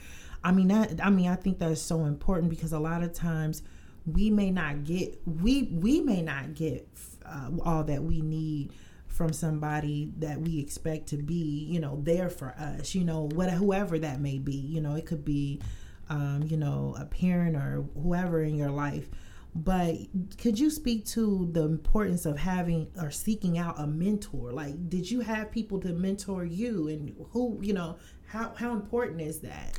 I 0.49 0.53
mean, 0.53 0.69
that, 0.69 1.05
I 1.05 1.11
mean, 1.11 1.29
I 1.29 1.35
think 1.37 1.59
that's 1.59 1.83
so 1.83 2.07
important 2.07 2.49
because 2.49 2.73
a 2.73 2.79
lot 2.79 3.03
of 3.03 3.13
times 3.13 3.63
we 4.07 4.31
may 4.31 4.51
not 4.51 4.85
get, 4.85 5.21
we, 5.27 5.65
we 5.65 6.01
may 6.01 6.23
not 6.23 6.55
get 6.55 6.89
uh, 7.27 7.51
all 7.63 7.85
that 7.85 8.03
we 8.03 8.23
need 8.23 8.73
from 9.07 9.31
somebody 9.31 10.11
that 10.21 10.41
we 10.41 10.59
expect 10.59 11.09
to 11.09 11.19
be, 11.19 11.67
you 11.69 11.81
know, 11.81 12.01
there 12.03 12.31
for 12.31 12.55
us, 12.59 12.95
you 12.95 13.05
know, 13.05 13.29
what, 13.35 13.51
whoever 13.51 13.99
that 13.99 14.21
may 14.21 14.39
be, 14.39 14.57
you 14.57 14.81
know, 14.81 14.95
it 14.95 15.05
could 15.05 15.23
be, 15.23 15.61
um, 16.09 16.43
you 16.47 16.57
know, 16.57 16.97
a 16.99 17.05
parent 17.05 17.55
or 17.55 17.85
whoever 18.03 18.43
in 18.43 18.55
your 18.55 18.71
life. 18.71 19.11
But 19.55 19.97
could 20.39 20.59
you 20.59 20.71
speak 20.71 21.05
to 21.09 21.49
the 21.53 21.65
importance 21.65 22.25
of 22.25 22.39
having 22.39 22.89
or 22.99 23.11
seeking 23.11 23.59
out 23.59 23.79
a 23.79 23.87
mentor? 23.87 24.53
Like, 24.53 24.89
did 24.89 25.11
you 25.11 25.21
have 25.21 25.51
people 25.51 25.79
to 25.81 25.89
mentor 25.93 26.47
you, 26.47 26.89
and 26.89 27.15
who, 27.33 27.59
you 27.61 27.75
know, 27.75 27.99
how 28.27 28.53
how 28.57 28.73
important 28.73 29.21
is 29.21 29.41
that? 29.41 29.79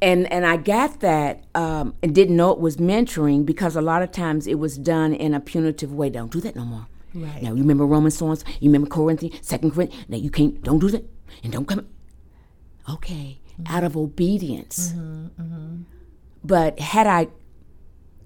And 0.00 0.30
and 0.32 0.46
I 0.46 0.56
got 0.56 1.00
that 1.00 1.44
um, 1.54 1.94
and 2.02 2.14
didn't 2.14 2.36
know 2.36 2.50
it 2.50 2.60
was 2.60 2.76
mentoring 2.76 3.44
because 3.44 3.76
a 3.76 3.82
lot 3.82 4.02
of 4.02 4.12
times 4.12 4.46
it 4.46 4.58
was 4.58 4.78
done 4.78 5.14
in 5.14 5.34
a 5.34 5.40
punitive 5.40 5.92
way. 5.92 6.10
Don't 6.10 6.30
do 6.30 6.40
that 6.40 6.56
no 6.56 6.64
more. 6.64 6.86
Right. 7.14 7.42
Now 7.42 7.50
you 7.50 7.62
remember 7.62 7.86
Romans 7.86 8.16
songs. 8.16 8.44
You 8.60 8.68
remember 8.70 8.88
Corinthians, 8.88 9.46
Second 9.46 9.72
Corinthians. 9.72 10.04
Now 10.08 10.18
you 10.18 10.30
can't. 10.30 10.62
Don't 10.62 10.78
do 10.78 10.90
that, 10.90 11.04
and 11.42 11.52
don't 11.52 11.66
come. 11.66 11.86
Okay, 12.90 13.40
out 13.66 13.84
of 13.84 13.96
obedience. 13.96 14.94
But 16.44 16.78
had 16.78 17.06
I 17.06 17.28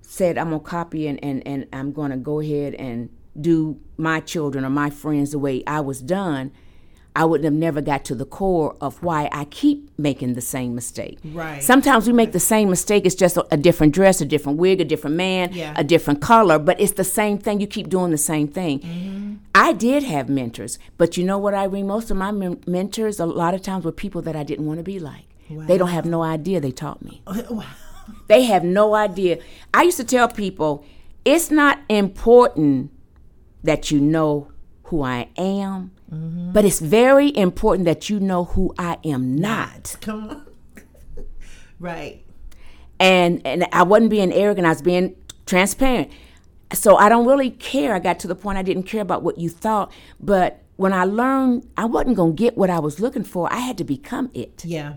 said 0.03 0.37
I'm 0.37 0.51
gonna 0.51 0.61
copy 0.61 1.07
and, 1.07 1.23
and, 1.25 1.45
and 1.47 1.67
I'm 1.73 1.93
gonna 1.93 2.19
go 2.19 2.41
ahead 2.41 2.75
and 2.75 3.09
do 3.41 3.81
my 3.97 4.21
children 4.21 4.65
or 4.65 4.71
my 4.71 4.91
friends 4.91 5.31
the 5.31 5.39
way 5.39 5.65
I 5.67 5.81
was 5.81 6.01
done, 6.03 6.53
I 7.15 7.27
would 7.27 7.45
have 7.45 7.53
never 7.53 7.83
got 7.83 8.05
to 8.07 8.15
the 8.15 8.25
core 8.25 8.75
of 8.81 9.03
why 9.03 9.29
I 9.33 9.45
keep 9.45 9.91
making 9.99 10.33
the 10.33 10.41
same 10.41 10.75
mistake. 10.75 11.19
Right. 11.25 11.63
Sometimes 11.63 12.07
we 12.07 12.13
make 12.15 12.33
the 12.33 12.41
same 12.41 12.71
mistake. 12.71 13.05
It's 13.05 13.15
just 13.15 13.37
a, 13.37 13.47
a 13.51 13.57
different 13.59 13.93
dress, 13.95 14.23
a 14.23 14.25
different 14.25 14.59
wig, 14.59 14.81
a 14.81 14.85
different 14.85 15.17
man, 15.17 15.51
Yeah. 15.53 15.75
a 15.77 15.85
different 15.85 16.23
color, 16.23 16.59
but 16.59 16.81
it's 16.81 16.93
the 16.93 17.05
same 17.05 17.37
thing. 17.37 17.61
You 17.61 17.67
keep 17.67 17.91
doing 17.91 18.13
the 18.13 18.19
same 18.19 18.49
thing. 18.49 18.81
Mm-hmm. 18.81 19.35
I 19.55 19.75
did 19.75 20.03
have 20.05 20.31
mentors, 20.31 20.79
but 20.97 21.19
you 21.19 21.25
know 21.25 21.37
what, 21.37 21.53
Irene? 21.53 21.87
Most 21.87 22.11
of 22.11 22.17
my 22.17 22.31
men- 22.31 22.63
mentors, 22.67 23.21
a 23.21 23.27
lot 23.27 23.53
of 23.53 23.61
times, 23.61 23.85
were 23.85 23.93
people 23.93 24.23
that 24.23 24.35
I 24.35 24.43
didn't 24.43 24.65
want 24.67 24.79
to 24.79 24.85
be 24.85 24.99
like. 24.99 25.25
Wow. 25.51 25.67
They 25.67 25.77
don't 25.77 25.89
have 25.91 26.07
no 26.07 26.23
idea 26.23 26.61
they 26.61 26.73
taught 26.73 27.03
me. 27.05 27.23
Wow. 27.51 27.65
They 28.27 28.43
have 28.45 28.65
no 28.65 28.95
idea. 28.95 29.39
I 29.73 29.83
used 29.83 29.97
to 29.99 30.05
tell 30.05 30.29
people 30.29 30.85
it's 31.25 31.51
not 31.53 31.79
important 31.89 32.91
that 33.63 33.91
you 33.93 34.01
know 34.01 34.49
who 34.85 35.03
I 35.03 35.29
am, 35.37 35.93
Mm-hmm. 36.13 36.53
but 36.53 36.65
it's 36.67 36.79
very 36.79 37.35
important 37.35 37.87
that 37.87 38.11
you 38.11 38.21
know 38.21 38.45
who 38.45 38.75
I 38.79 38.99
am 39.03 39.35
not. 39.35 39.97
Come 40.03 40.29
on. 40.29 40.47
right. 41.81 42.23
And 43.01 43.41
and 43.47 43.67
I 43.73 43.83
wasn't 43.83 44.11
being 44.11 44.31
arrogant, 44.33 44.67
I 44.67 44.71
was 44.71 44.83
being 44.83 45.17
transparent. 45.47 46.11
So 46.75 46.97
I 46.97 47.09
don't 47.09 47.27
really 47.27 47.51
care. 47.51 47.95
I 47.95 47.99
got 47.99 48.19
to 48.21 48.29
the 48.29 48.35
point 48.35 48.59
I 48.59 48.63
didn't 48.63 48.85
care 48.85 49.03
about 49.03 49.23
what 49.23 49.39
you 49.39 49.49
thought, 49.49 49.91
but 50.21 50.63
when 50.77 50.93
I 50.93 51.05
learned 51.05 51.69
I 51.77 51.85
wasn't 51.87 52.17
going 52.17 52.37
to 52.37 52.43
get 52.43 52.57
what 52.57 52.71
I 52.71 52.79
was 52.79 53.01
looking 53.01 53.25
for, 53.25 53.53
I 53.53 53.59
had 53.59 53.79
to 53.79 53.85
become 53.85 54.31
it. 54.35 54.65
Yeah. 54.65 54.95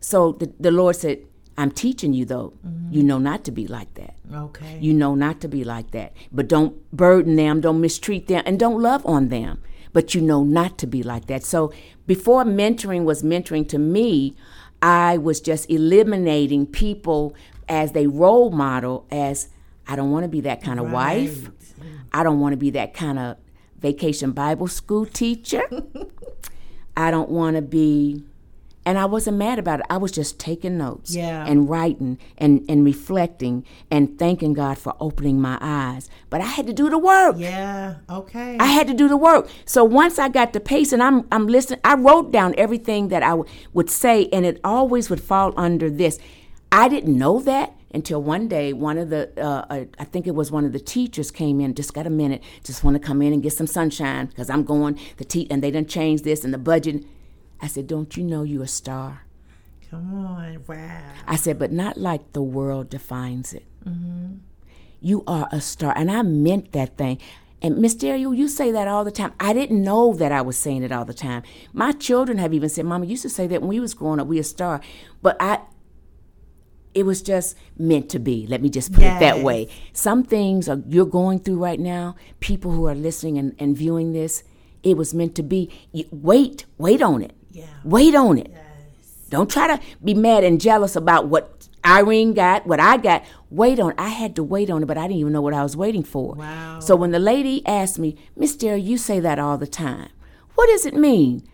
So 0.00 0.32
the, 0.32 0.52
the 0.60 0.70
Lord 0.70 0.96
said, 0.96 1.18
I'm 1.56 1.70
teaching 1.70 2.12
you 2.12 2.24
though. 2.24 2.52
Mm-hmm. 2.66 2.92
You 2.92 3.02
know 3.02 3.18
not 3.18 3.44
to 3.44 3.52
be 3.52 3.66
like 3.66 3.94
that. 3.94 4.14
Okay. 4.32 4.78
You 4.80 4.92
know 4.92 5.14
not 5.14 5.40
to 5.42 5.48
be 5.48 5.64
like 5.64 5.92
that. 5.92 6.12
But 6.32 6.48
don't 6.48 6.90
burden 6.90 7.36
them, 7.36 7.60
don't 7.60 7.80
mistreat 7.80 8.26
them, 8.26 8.42
and 8.46 8.58
don't 8.58 8.80
love 8.80 9.04
on 9.06 9.28
them. 9.28 9.62
But 9.94 10.14
you 10.14 10.20
know 10.20 10.44
not 10.44 10.76
to 10.78 10.86
be 10.86 11.02
like 11.02 11.28
that. 11.28 11.42
So 11.44 11.72
before 12.06 12.44
mentoring 12.44 13.04
was 13.04 13.22
mentoring 13.22 13.66
to 13.70 13.78
me, 13.78 14.36
I 14.82 15.16
was 15.16 15.40
just 15.40 15.70
eliminating 15.70 16.66
people 16.66 17.34
as 17.70 17.92
they 17.92 18.06
role 18.06 18.50
model 18.50 19.06
as 19.10 19.48
I 19.88 19.96
don't 19.96 20.10
want 20.10 20.24
to 20.24 20.28
be 20.28 20.42
that 20.42 20.62
kind 20.62 20.78
of 20.78 20.90
wife. 20.90 21.48
I 22.12 22.22
don't 22.22 22.40
want 22.40 22.52
to 22.52 22.58
be 22.58 22.70
that 22.70 22.92
kind 22.92 23.18
of 23.18 23.38
vacation 23.80 24.32
Bible 24.32 24.68
school 24.68 25.06
teacher. 25.06 25.62
I 26.96 27.10
don't 27.10 27.30
want 27.30 27.56
to 27.56 27.62
be 27.62 28.24
and 28.86 28.98
I 28.98 29.04
wasn't 29.06 29.36
mad 29.38 29.58
about 29.58 29.80
it. 29.80 29.86
I 29.88 29.96
was 29.96 30.12
just 30.12 30.38
taking 30.38 30.76
notes 30.78 31.14
Yeah. 31.14 31.46
and 31.46 31.68
writing 31.68 32.18
and, 32.36 32.64
and 32.68 32.84
reflecting 32.84 33.64
and 33.90 34.18
thanking 34.18 34.52
God 34.54 34.76
for 34.78 34.94
opening 35.00 35.40
my 35.40 35.58
eyes. 35.60 36.10
But 36.30 36.40
I 36.40 36.46
had 36.46 36.66
to 36.66 36.72
do 36.72 36.90
the 36.90 36.98
work. 36.98 37.36
Yeah. 37.38 37.96
Okay. 38.10 38.56
I 38.58 38.66
had 38.66 38.86
to 38.88 38.94
do 38.94 39.08
the 39.08 39.16
work. 39.16 39.48
So 39.64 39.84
once 39.84 40.18
I 40.18 40.28
got 40.28 40.52
the 40.52 40.60
pace 40.60 40.92
and 40.92 41.02
I'm 41.02 41.26
I'm 41.32 41.46
listening, 41.46 41.80
I 41.84 41.94
wrote 41.94 42.32
down 42.32 42.54
everything 42.58 43.08
that 43.08 43.22
I 43.22 43.30
w- 43.30 43.48
would 43.72 43.88
say, 43.90 44.28
and 44.32 44.44
it 44.44 44.60
always 44.64 45.08
would 45.10 45.20
fall 45.22 45.54
under 45.56 45.88
this. 45.88 46.18
I 46.72 46.88
didn't 46.88 47.16
know 47.16 47.40
that 47.40 47.72
until 47.94 48.20
one 48.20 48.48
day 48.48 48.72
one 48.72 48.98
of 48.98 49.08
the 49.10 49.30
uh, 49.38 49.64
uh, 49.70 49.84
I 49.98 50.04
think 50.04 50.26
it 50.26 50.34
was 50.34 50.50
one 50.50 50.64
of 50.64 50.72
the 50.72 50.80
teachers 50.80 51.30
came 51.30 51.60
in. 51.60 51.74
Just 51.74 51.94
got 51.94 52.06
a 52.06 52.10
minute. 52.10 52.42
Just 52.64 52.82
want 52.84 52.96
to 52.96 53.00
come 53.00 53.22
in 53.22 53.32
and 53.32 53.42
get 53.42 53.52
some 53.52 53.68
sunshine 53.68 54.26
because 54.26 54.50
I'm 54.50 54.64
going 54.64 54.98
the 55.16 55.24
te- 55.24 55.46
and 55.50 55.62
they 55.62 55.70
didn't 55.70 55.88
change 55.88 56.22
this 56.22 56.44
and 56.44 56.52
the 56.52 56.58
budget. 56.58 57.04
I 57.64 57.68
said, 57.68 57.86
"Don't 57.86 58.16
you 58.16 58.24
know 58.24 58.42
you're 58.42 58.64
a 58.64 58.68
star?" 58.68 59.24
Come 59.94 60.26
on. 60.26 60.64
Wow. 60.66 61.02
I 61.26 61.36
said, 61.36 61.58
but 61.58 61.70
not 61.70 61.96
like 61.96 62.32
the 62.32 62.42
world 62.42 62.90
defines 62.90 63.54
it. 63.54 63.64
Mm-hmm. 63.86 64.38
You 65.00 65.22
are 65.26 65.48
a 65.52 65.60
star. 65.60 65.92
And 65.96 66.10
I 66.10 66.22
meant 66.22 66.72
that 66.72 66.96
thing. 66.96 67.18
And 67.62 67.78
Miss 67.78 67.94
Dario, 67.94 68.32
you 68.32 68.48
say 68.48 68.72
that 68.72 68.88
all 68.88 69.04
the 69.04 69.12
time. 69.12 69.32
I 69.38 69.52
didn't 69.52 69.82
know 69.82 70.12
that 70.14 70.32
I 70.32 70.42
was 70.42 70.56
saying 70.56 70.82
it 70.82 70.90
all 70.90 71.04
the 71.04 71.14
time. 71.14 71.44
My 71.72 71.92
children 71.92 72.38
have 72.38 72.52
even 72.52 72.68
said, 72.68 72.86
Mama, 72.86 73.04
you 73.04 73.12
used 73.12 73.22
to 73.22 73.30
say 73.30 73.46
that 73.46 73.60
when 73.60 73.68
we 73.68 73.78
was 73.80 73.94
growing 73.94 74.18
up, 74.18 74.26
we 74.26 74.38
a 74.38 74.44
star. 74.44 74.80
But 75.22 75.36
I 75.40 75.60
it 76.94 77.04
was 77.04 77.22
just 77.22 77.56
meant 77.76 78.08
to 78.10 78.18
be. 78.18 78.46
Let 78.46 78.62
me 78.62 78.70
just 78.70 78.92
put 78.92 79.02
it 79.02 79.18
that 79.18 79.40
way. 79.40 79.68
Some 79.92 80.22
things 80.22 80.68
are, 80.68 80.80
you're 80.88 81.06
going 81.06 81.40
through 81.40 81.58
right 81.58 81.80
now, 81.80 82.14
people 82.38 82.70
who 82.70 82.86
are 82.86 82.94
listening 82.94 83.36
and, 83.36 83.54
and 83.58 83.76
viewing 83.76 84.12
this, 84.12 84.44
it 84.84 84.96
was 84.96 85.12
meant 85.12 85.34
to 85.34 85.42
be. 85.42 85.70
You, 85.90 86.04
wait, 86.12 86.66
wait 86.78 87.02
on 87.02 87.22
it. 87.22 87.32
Yeah. 87.54 87.66
Wait 87.84 88.14
on 88.14 88.38
it. 88.38 88.52
Don't 89.30 89.50
try 89.50 89.66
to 89.68 89.80
be 90.02 90.12
mad 90.12 90.44
and 90.44 90.60
jealous 90.60 90.96
about 90.96 91.28
what 91.28 91.68
Irene 91.84 92.34
got, 92.34 92.66
what 92.66 92.80
I 92.80 92.96
got. 92.96 93.24
Wait 93.50 93.78
on. 93.78 93.94
I 93.96 94.08
had 94.08 94.34
to 94.36 94.42
wait 94.42 94.70
on 94.70 94.82
it, 94.82 94.86
but 94.86 94.98
I 94.98 95.02
didn't 95.02 95.18
even 95.18 95.32
know 95.32 95.40
what 95.40 95.54
I 95.54 95.62
was 95.62 95.76
waiting 95.76 96.02
for. 96.02 96.34
Wow. 96.34 96.80
So 96.80 96.96
when 96.96 97.12
the 97.12 97.18
lady 97.18 97.64
asked 97.66 97.98
me, 97.98 98.16
Miss 98.36 98.56
Dare, 98.56 98.76
you 98.76 98.98
say 98.98 99.20
that 99.20 99.38
all 99.38 99.56
the 99.56 99.66
time. 99.66 100.08
What 100.56 100.68
does 100.68 100.84
it 100.84 100.94
mean? 100.94 101.46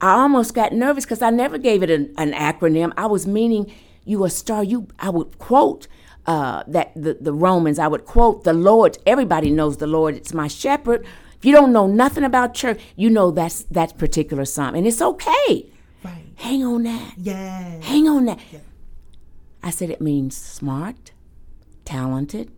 I 0.00 0.12
almost 0.12 0.54
got 0.54 0.72
nervous 0.72 1.04
because 1.04 1.22
I 1.22 1.30
never 1.30 1.58
gave 1.58 1.82
it 1.82 1.90
an, 1.90 2.12
an 2.18 2.32
acronym. 2.32 2.92
I 2.96 3.06
was 3.06 3.26
meaning 3.26 3.72
you 4.04 4.24
a 4.24 4.30
star. 4.30 4.62
You, 4.62 4.88
I 4.98 5.10
would 5.10 5.38
quote 5.38 5.86
uh, 6.26 6.64
that 6.66 6.92
the, 6.94 7.18
the 7.20 7.32
Romans, 7.32 7.78
I 7.78 7.88
would 7.88 8.04
quote 8.04 8.44
the 8.44 8.52
Lord. 8.52 8.98
Everybody 9.06 9.50
knows 9.50 9.78
the 9.78 9.86
Lord. 9.86 10.14
It's 10.16 10.34
my 10.34 10.48
shepherd. 10.48 11.06
If 11.42 11.46
you 11.46 11.50
don't 11.50 11.72
know 11.72 11.88
nothing 11.88 12.22
about 12.22 12.54
church, 12.54 12.80
you 12.94 13.10
know 13.10 13.32
that's 13.32 13.64
that 13.64 13.98
particular 13.98 14.44
psalm, 14.44 14.76
and 14.76 14.86
it's 14.86 15.02
okay. 15.02 15.66
Right. 16.04 16.22
Hang 16.36 16.62
on 16.64 16.84
that. 16.84 17.14
Yes. 17.18 17.82
Hang 17.82 18.06
on 18.06 18.26
that. 18.26 18.38
I 19.60 19.70
said 19.70 19.90
it 19.90 20.00
means 20.00 20.36
smart, 20.36 21.10
talented, 21.84 22.52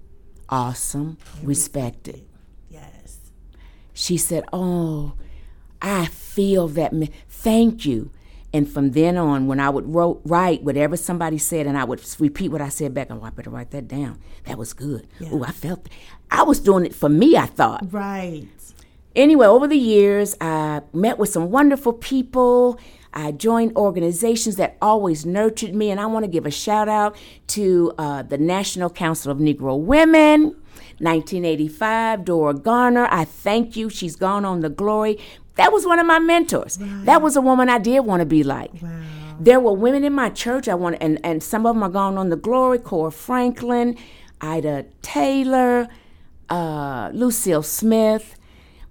awesome, 0.51 1.16
respected. 1.42 2.27
Yes. 2.68 3.20
She 3.94 4.18
said, 4.18 4.44
"Oh, 4.53 5.14
I 5.81 6.05
feel 6.05 6.68
that. 6.68 6.92
Me. 6.92 7.09
Thank 7.27 7.87
you." 7.87 8.11
And 8.53 8.68
from 8.68 8.90
then 8.90 9.16
on, 9.16 9.47
when 9.47 9.61
I 9.61 9.70
would 9.70 9.94
wrote, 9.94 10.20
write 10.27 10.62
whatever 10.62 10.99
somebody 10.99 11.38
said, 11.38 11.66
and 11.66 11.79
I 11.79 11.85
would 11.85 12.03
repeat 12.20 12.51
what 12.51 12.61
I 12.61 12.68
said 12.68 12.92
back, 12.92 13.09
oh, 13.11 13.20
I 13.23 13.31
better 13.31 13.51
write 13.51 13.70
that 13.70 13.88
down. 13.88 14.20
That 14.44 14.59
was 14.59 14.75
good. 14.75 15.09
Oh, 15.33 15.42
I 15.42 15.53
felt. 15.53 15.88
I 16.31 16.42
was 16.42 16.61
doing 16.61 16.85
it 16.85 16.94
for 16.94 17.09
me. 17.09 17.37
I 17.37 17.47
thought. 17.47 17.90
Right. 17.90 18.47
Anyway, 19.16 19.46
over 19.46 19.68
the 19.68 19.79
years, 19.79 20.35
I 20.40 20.83
met 20.92 21.18
with 21.18 21.29
some 21.29 21.50
wonderful 21.50 21.92
people. 21.92 22.79
I 23.12 23.31
joined 23.31 23.77
organizations 23.77 24.57
that 24.57 24.77
always 24.83 25.24
nurtured 25.24 25.74
me, 25.74 25.90
and 25.90 26.00
I 26.00 26.07
want 26.07 26.24
to 26.24 26.31
give 26.31 26.46
a 26.46 26.50
shout 26.50 26.88
out 26.88 27.16
to 27.48 27.92
uh, 27.96 28.22
the 28.22 28.38
National 28.38 28.90
Council 28.90 29.31
of 29.31 29.38
Negro 29.38 29.79
Women. 29.79 30.57
1985, 30.98 32.24
Dora 32.24 32.55
Garner. 32.55 33.09
I 33.11 33.24
thank 33.24 33.77
you. 33.77 33.90
She's 33.90 34.16
gone 34.16 34.44
on 34.44 34.61
the 34.61 34.68
glory. 34.68 35.18
That 35.57 35.72
was 35.72 35.87
one 35.87 35.98
of 35.98 36.07
my 36.07 36.18
mentors. 36.18 36.79
That 36.81 37.22
was 37.22 37.37
a 37.37 37.40
woman 37.40 37.68
I 37.68 37.79
did 37.79 38.00
want 38.00 38.20
to 38.20 38.27
be 38.27 38.42
like. 38.42 38.70
Wow. 38.81 39.03
There 39.40 39.61
were 39.61 39.72
women 39.72 40.05
in 40.05 40.12
my 40.12 40.31
church 40.31 40.68
I 40.68 40.74
want, 40.74 40.96
and 41.00 41.20
and 41.24 41.42
some 41.42 41.66
of 41.66 41.74
them 41.74 41.83
are 41.83 41.88
gone 41.88 42.16
on 42.16 42.29
the 42.29 42.37
glory. 42.37 42.79
Cora 42.79 43.11
Franklin, 43.11 43.96
Ida 44.40 44.87
Taylor, 45.03 45.88
uh, 46.48 47.11
Lucille 47.12 47.62
Smith, 47.62 48.37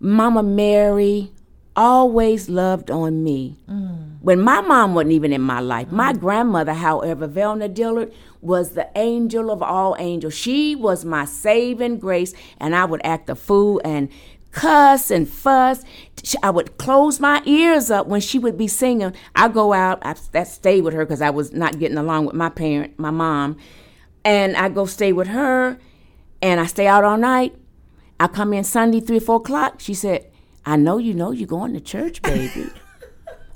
Mama 0.03 0.43
Mary, 0.43 1.31
always 1.77 2.49
loved 2.49 2.91
on 2.91 3.23
me. 3.23 3.57
Mm. 3.69 4.17
When 4.19 4.41
my 4.41 4.59
mom 4.59 4.95
wasn't 4.95 5.13
even 5.13 5.31
in 5.31 5.41
my 5.41 5.61
life, 5.61 5.93
my 5.93 6.11
mm. 6.11 6.19
grandmother, 6.19 6.73
however, 6.73 7.25
Velna 7.25 7.73
Dillard, 7.73 8.13
was 8.41 8.71
the 8.71 8.89
angel 8.97 9.49
of 9.49 9.63
all 9.63 9.95
angels. 9.97 10.33
She 10.33 10.75
was 10.75 11.05
my 11.05 11.23
saving 11.23 11.99
grace, 11.99 12.33
and 12.59 12.75
I 12.75 12.83
would 12.83 12.99
act 13.05 13.29
a 13.29 13.35
fool 13.35 13.79
and 13.85 14.09
cuss 14.51 15.09
and 15.09 15.27
fuss. 15.27 15.85
I 16.43 16.49
would 16.49 16.77
close 16.77 17.21
my 17.21 17.41
ears 17.45 17.89
up 17.89 18.05
when 18.07 18.19
she 18.19 18.37
would 18.37 18.57
be 18.57 18.67
singing. 18.67 19.13
I 19.37 19.47
go 19.47 19.71
out, 19.71 20.01
I 20.03 20.43
stayed 20.43 20.81
with 20.81 20.93
her 20.93 21.05
because 21.05 21.21
I 21.21 21.29
was 21.29 21.53
not 21.53 21.79
getting 21.79 21.97
along 21.97 22.25
with 22.25 22.35
my 22.35 22.49
parent, 22.49 22.99
my 22.99 23.11
mom, 23.11 23.55
and 24.25 24.57
I 24.57 24.67
go 24.67 24.85
stay 24.85 25.13
with 25.13 25.27
her, 25.27 25.79
and 26.41 26.59
I 26.59 26.65
stay 26.65 26.87
out 26.87 27.05
all 27.05 27.17
night. 27.17 27.55
I 28.23 28.27
come 28.27 28.53
in 28.53 28.63
Sunday 28.63 29.01
three 29.01 29.17
or 29.17 29.19
four 29.19 29.35
o'clock. 29.35 29.81
She 29.81 29.93
said, 29.93 30.31
"I 30.65 30.77
know 30.77 30.97
you 30.97 31.13
know 31.13 31.31
you're 31.31 31.45
going 31.45 31.73
to 31.73 31.81
church, 31.81 32.21
baby." 32.21 32.69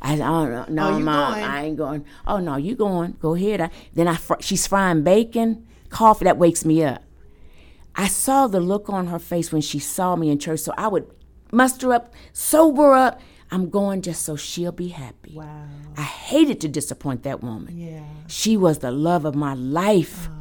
I 0.01 0.17
said, 0.17 0.27
"Oh 0.27 0.45
no, 0.45 0.65
no 0.67 0.89
Oh, 0.89 0.99
mom, 0.99 1.33
going? 1.33 1.43
I 1.45 1.63
ain't 1.65 1.77
going." 1.77 2.05
Oh 2.27 2.39
no, 2.39 2.57
you 2.57 2.75
going? 2.75 3.15
Go 3.21 3.33
ahead. 3.33 3.61
I, 3.61 3.69
then 3.93 4.09
I 4.09 4.17
fr- 4.17 4.41
she's 4.41 4.67
frying 4.67 5.03
bacon, 5.03 5.65
coffee 5.89 6.25
that 6.25 6.37
wakes 6.37 6.65
me 6.65 6.83
up. 6.83 7.01
I 7.95 8.07
saw 8.09 8.47
the 8.47 8.59
look 8.59 8.89
on 8.89 9.07
her 9.07 9.19
face 9.19 9.53
when 9.53 9.61
she 9.61 9.79
saw 9.79 10.17
me 10.17 10.29
in 10.29 10.37
church, 10.37 10.59
so 10.59 10.73
I 10.77 10.89
would 10.89 11.09
muster 11.53 11.93
up, 11.93 12.13
sober 12.33 12.91
up. 12.93 13.21
I'm 13.49 13.69
going 13.69 14.01
just 14.01 14.23
so 14.23 14.35
she'll 14.35 14.73
be 14.73 14.89
happy. 14.89 15.33
Wow. 15.33 15.65
I 15.95 16.01
hated 16.01 16.59
to 16.61 16.67
disappoint 16.67 17.23
that 17.23 17.41
woman. 17.41 17.77
Yeah. 17.77 18.03
She 18.27 18.57
was 18.57 18.79
the 18.79 18.91
love 18.91 19.23
of 19.23 19.33
my 19.33 19.53
life. 19.53 20.27
Oh 20.29 20.36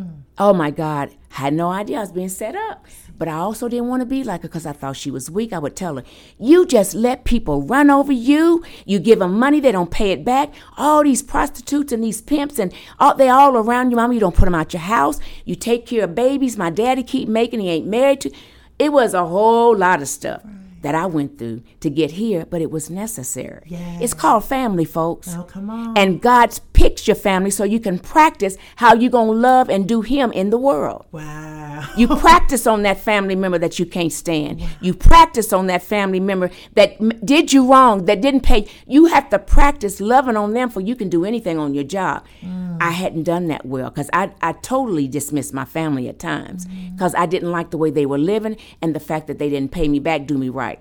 wow. 0.00 0.14
Oh 0.38 0.52
my 0.54 0.70
God, 0.70 1.10
had 1.30 1.52
no 1.54 1.70
idea 1.70 1.98
I 1.98 2.00
was 2.00 2.12
being 2.12 2.28
set 2.28 2.54
up. 2.54 2.86
But 3.18 3.28
I 3.28 3.34
also 3.34 3.68
didn't 3.68 3.88
want 3.88 4.00
to 4.00 4.06
be 4.06 4.24
like 4.24 4.40
her 4.40 4.48
because 4.48 4.64
I 4.64 4.72
thought 4.72 4.96
she 4.96 5.10
was 5.10 5.30
weak. 5.30 5.52
I 5.52 5.58
would 5.58 5.76
tell 5.76 5.96
her, 5.96 6.04
You 6.38 6.64
just 6.64 6.94
let 6.94 7.24
people 7.24 7.62
run 7.62 7.90
over 7.90 8.12
you. 8.12 8.64
You 8.86 8.98
give 8.98 9.18
them 9.18 9.38
money, 9.38 9.60
they 9.60 9.72
don't 9.72 9.90
pay 9.90 10.12
it 10.12 10.24
back. 10.24 10.54
All 10.78 11.02
these 11.02 11.22
prostitutes 11.22 11.92
and 11.92 12.02
these 12.02 12.22
pimps 12.22 12.58
and 12.58 12.72
all, 12.98 13.14
they 13.14 13.28
all 13.28 13.58
around 13.58 13.90
you, 13.90 13.96
mama. 13.96 14.14
You 14.14 14.20
don't 14.20 14.34
put 14.34 14.46
them 14.46 14.54
out 14.54 14.72
your 14.72 14.80
house. 14.80 15.20
You 15.44 15.54
take 15.54 15.84
care 15.84 16.04
of 16.04 16.14
babies. 16.14 16.56
My 16.56 16.70
daddy 16.70 17.02
keep 17.02 17.28
making, 17.28 17.60
he 17.60 17.68
ain't 17.68 17.86
married 17.86 18.22
to. 18.22 18.30
It 18.78 18.90
was 18.90 19.12
a 19.12 19.26
whole 19.26 19.76
lot 19.76 20.00
of 20.00 20.08
stuff 20.08 20.42
that 20.80 20.94
I 20.94 21.04
went 21.04 21.38
through 21.38 21.62
to 21.80 21.90
get 21.90 22.12
here, 22.12 22.46
but 22.46 22.62
it 22.62 22.70
was 22.70 22.88
necessary. 22.88 23.66
It's 24.00 24.14
called 24.14 24.46
family, 24.46 24.86
folks. 24.86 25.34
Oh 25.36 25.42
come 25.42 25.68
on. 25.68 25.98
And 25.98 26.22
God's 26.22 26.58
picks 26.80 27.06
your 27.06 27.14
family 27.14 27.50
so 27.50 27.62
you 27.62 27.78
can 27.78 27.98
practice 27.98 28.56
how 28.76 28.94
you're 28.94 29.10
going 29.10 29.28
to 29.28 29.34
love 29.34 29.68
and 29.68 29.86
do 29.86 30.00
Him 30.00 30.32
in 30.32 30.48
the 30.48 30.56
world. 30.56 31.04
wow. 31.12 31.86
You 31.94 32.08
practice 32.28 32.66
on 32.66 32.82
that 32.84 32.98
family 32.98 33.36
member 33.36 33.58
that 33.58 33.78
you 33.78 33.84
can't 33.84 34.12
stand. 34.12 34.62
You 34.80 34.94
practice 34.94 35.52
on 35.52 35.66
that 35.66 35.82
family 35.82 36.20
member 36.20 36.50
that 36.74 36.98
m- 36.98 37.12
did 37.22 37.52
you 37.52 37.70
wrong, 37.70 38.06
that 38.06 38.22
didn't 38.22 38.40
pay. 38.40 38.66
You 38.86 39.06
have 39.06 39.28
to 39.28 39.38
practice 39.38 40.00
loving 40.00 40.38
on 40.38 40.54
them 40.54 40.70
for 40.70 40.80
you 40.80 40.96
can 40.96 41.10
do 41.10 41.26
anything 41.26 41.58
on 41.58 41.74
your 41.74 41.84
job. 41.84 42.24
Mm. 42.40 42.78
I 42.80 42.92
hadn't 42.92 43.24
done 43.24 43.48
that 43.48 43.66
well 43.66 43.90
because 43.90 44.08
I, 44.14 44.32
I 44.40 44.52
totally 44.52 45.06
dismissed 45.06 45.52
my 45.52 45.66
family 45.66 46.08
at 46.08 46.18
times 46.18 46.66
mm. 46.66 46.92
because 46.92 47.14
I 47.14 47.26
didn't 47.26 47.50
like 47.50 47.70
the 47.70 47.78
way 47.78 47.90
they 47.90 48.06
were 48.06 48.18
living 48.18 48.56
and 48.80 48.94
the 48.94 49.00
fact 49.00 49.26
that 49.26 49.38
they 49.38 49.50
didn't 49.50 49.72
pay 49.72 49.86
me 49.86 49.98
back, 49.98 50.26
do 50.26 50.38
me 50.38 50.48
right. 50.48 50.80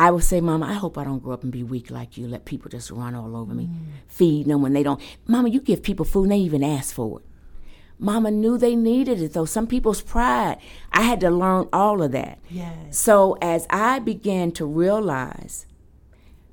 I 0.00 0.10
would 0.10 0.24
say, 0.24 0.40
Mama, 0.40 0.64
I 0.64 0.72
hope 0.72 0.96
I 0.96 1.04
don't 1.04 1.22
grow 1.22 1.34
up 1.34 1.42
and 1.42 1.52
be 1.52 1.62
weak 1.62 1.90
like 1.90 2.16
you. 2.16 2.26
Let 2.26 2.46
people 2.46 2.70
just 2.70 2.90
run 2.90 3.14
all 3.14 3.36
over 3.36 3.52
me, 3.52 3.68
feed 4.08 4.46
them 4.46 4.62
when 4.62 4.72
they 4.72 4.82
don't. 4.82 4.98
Mama, 5.26 5.50
you 5.50 5.60
give 5.60 5.82
people 5.82 6.06
food 6.06 6.22
and 6.22 6.32
they 6.32 6.38
even 6.38 6.64
ask 6.64 6.94
for 6.94 7.20
it. 7.20 7.26
Mama 7.98 8.30
knew 8.30 8.56
they 8.56 8.74
needed 8.74 9.20
it 9.20 9.34
though. 9.34 9.44
Some 9.44 9.66
people's 9.66 10.00
pride. 10.00 10.56
I 10.90 11.02
had 11.02 11.20
to 11.20 11.30
learn 11.30 11.68
all 11.70 12.00
of 12.00 12.12
that. 12.12 12.38
Yes. 12.48 12.98
So 12.98 13.36
as 13.42 13.66
I 13.68 13.98
began 13.98 14.52
to 14.52 14.64
realize 14.64 15.66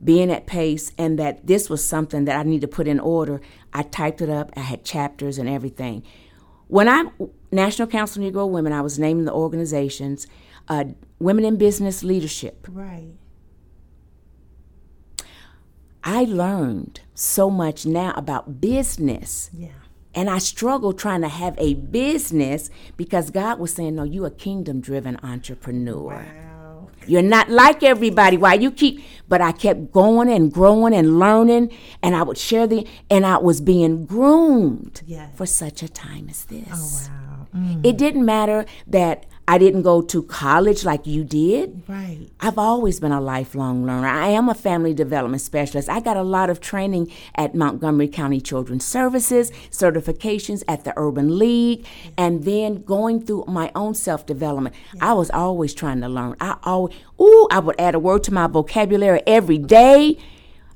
being 0.04 0.30
at 0.30 0.46
pace 0.46 0.92
and 0.98 1.18
that 1.18 1.48
this 1.48 1.70
was 1.70 1.88
something 1.88 2.26
that 2.26 2.38
I 2.38 2.44
need 2.44 2.60
to 2.62 2.68
put 2.68 2.86
in 2.86 3.00
order, 3.00 3.40
I 3.72 3.84
typed 3.84 4.22
it 4.22 4.30
up. 4.30 4.52
I 4.58 4.60
had 4.60 4.84
chapters 4.84 5.38
and 5.38 5.48
everything. 5.48 6.04
When 6.68 6.90
I 6.90 7.06
National 7.50 7.88
Council 7.88 8.26
of 8.26 8.34
Negro 8.34 8.50
Women, 8.50 8.74
I 8.74 8.82
was 8.82 9.00
naming 9.00 9.24
the 9.24 9.32
organizations, 9.32 10.28
uh, 10.68 10.84
Women 11.18 11.46
in 11.46 11.56
Business 11.56 12.04
Leadership. 12.04 12.68
Right. 12.70 13.14
I 16.08 16.24
learned 16.24 17.02
so 17.14 17.50
much 17.50 17.86
now 17.86 18.14
about 18.16 18.62
business. 18.62 19.50
Yeah. 19.54 19.68
And 20.16 20.30
I 20.30 20.38
struggled 20.38 20.98
trying 20.98 21.22
to 21.22 21.28
have 21.28 21.54
a 21.60 21.74
business 21.74 22.70
because 22.96 23.30
God 23.30 23.60
was 23.60 23.74
saying, 23.74 23.96
No, 23.96 24.04
you 24.04 24.24
a 24.26 24.32
kingdom 24.32 24.80
driven 24.80 25.20
entrepreneur. 25.22 26.26
Wow. 26.26 26.88
You're 27.06 27.22
not 27.22 27.50
like 27.50 27.84
everybody. 27.84 28.38
Why 28.38 28.54
you 28.54 28.72
keep 28.72 29.04
but 29.28 29.42
I 29.42 29.52
kept 29.52 29.92
going 29.92 30.30
and 30.30 30.52
growing 30.52 30.94
and 30.96 31.20
learning 31.20 31.72
and 32.02 32.16
I 32.16 32.24
would 32.24 32.38
share 32.38 32.68
the 32.68 32.88
and 33.10 33.26
I 33.26 33.38
was 33.38 33.60
being 33.60 34.06
groomed 34.06 35.02
Yes. 35.06 35.36
for 35.36 35.46
such 35.46 35.84
a 35.84 35.90
time 35.90 36.28
as 36.30 36.46
this. 36.46 36.68
Oh 36.74 37.12
wow. 37.12 37.48
Mm. 37.56 37.86
It 37.86 37.98
didn't 37.98 38.26
matter 38.26 38.66
that 38.88 39.26
I 39.50 39.58
didn't 39.58 39.84
go 39.84 40.02
to 40.02 40.24
college 40.24 40.84
like 40.84 41.08
you 41.08 41.24
did. 41.24 41.84
Right. 41.88 42.28
I've 42.42 42.58
always 42.58 43.00
been 43.00 43.14
a 43.14 43.22
lifelong 43.22 43.86
learner. 43.86 44.08
I 44.08 44.28
am 44.28 44.50
a 44.50 44.54
family 44.54 44.94
development 44.94 45.42
specialist. 45.42 45.88
I 45.88 46.02
got 46.02 46.18
a 46.18 46.24
lot 46.24 46.50
of 46.50 46.60
training 46.60 47.14
at 47.36 47.56
Montgomery 47.56 48.10
County 48.10 48.42
Children's 48.42 48.84
Services, 48.84 49.52
certifications 49.72 50.64
at 50.68 50.84
the 50.84 50.94
Urban 50.98 51.40
League, 51.40 51.88
and 52.18 52.44
then 52.44 52.84
going 52.84 53.22
through 53.26 53.46
my 53.48 53.72
own 53.74 53.96
self 53.96 54.26
development. 54.26 54.76
I 55.00 55.14
was 55.14 55.30
always 55.30 55.74
trying 55.74 56.02
to 56.02 56.10
learn. 56.10 56.36
I 56.42 56.58
always, 56.64 56.94
ooh, 57.22 57.48
I 57.50 57.60
would 57.60 57.80
add 57.80 57.96
a 57.96 58.00
word 58.00 58.24
to 58.26 58.34
my 58.34 58.48
vocabulary 58.48 59.22
every 59.26 59.58
day. 59.58 60.18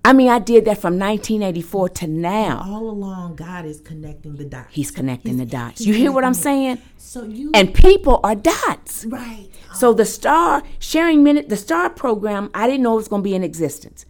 I 0.03 0.13
mean, 0.13 0.29
I 0.29 0.39
did 0.39 0.65
that 0.65 0.79
from 0.79 0.97
1984 0.97 1.89
to 1.89 2.07
now. 2.07 2.63
All 2.65 2.89
along, 2.89 3.35
God 3.35 3.65
is 3.65 3.79
connecting 3.79 4.35
the 4.35 4.45
dots. 4.45 4.69
He's 4.71 4.89
connecting 4.89 5.37
the 5.37 5.45
dots. 5.45 5.81
You 5.81 5.93
hear 5.93 6.11
what 6.11 6.23
I'm 6.23 6.33
saying? 6.33 6.79
So 6.97 7.23
you 7.23 7.51
And 7.53 7.73
people 7.73 8.19
are 8.23 8.33
dots. 8.35 9.05
right. 9.05 9.47
So 9.75 9.93
the 9.93 10.05
star 10.05 10.63
sharing 10.79 11.23
minute, 11.23 11.49
the 11.49 11.57
star 11.57 11.89
program, 11.89 12.49
I 12.53 12.65
didn't 12.67 12.81
know 12.83 12.93
it 12.93 12.97
was 12.97 13.07
going 13.07 13.21
to 13.21 13.23
be 13.23 13.35
in 13.35 13.43
existence. 13.43 14.05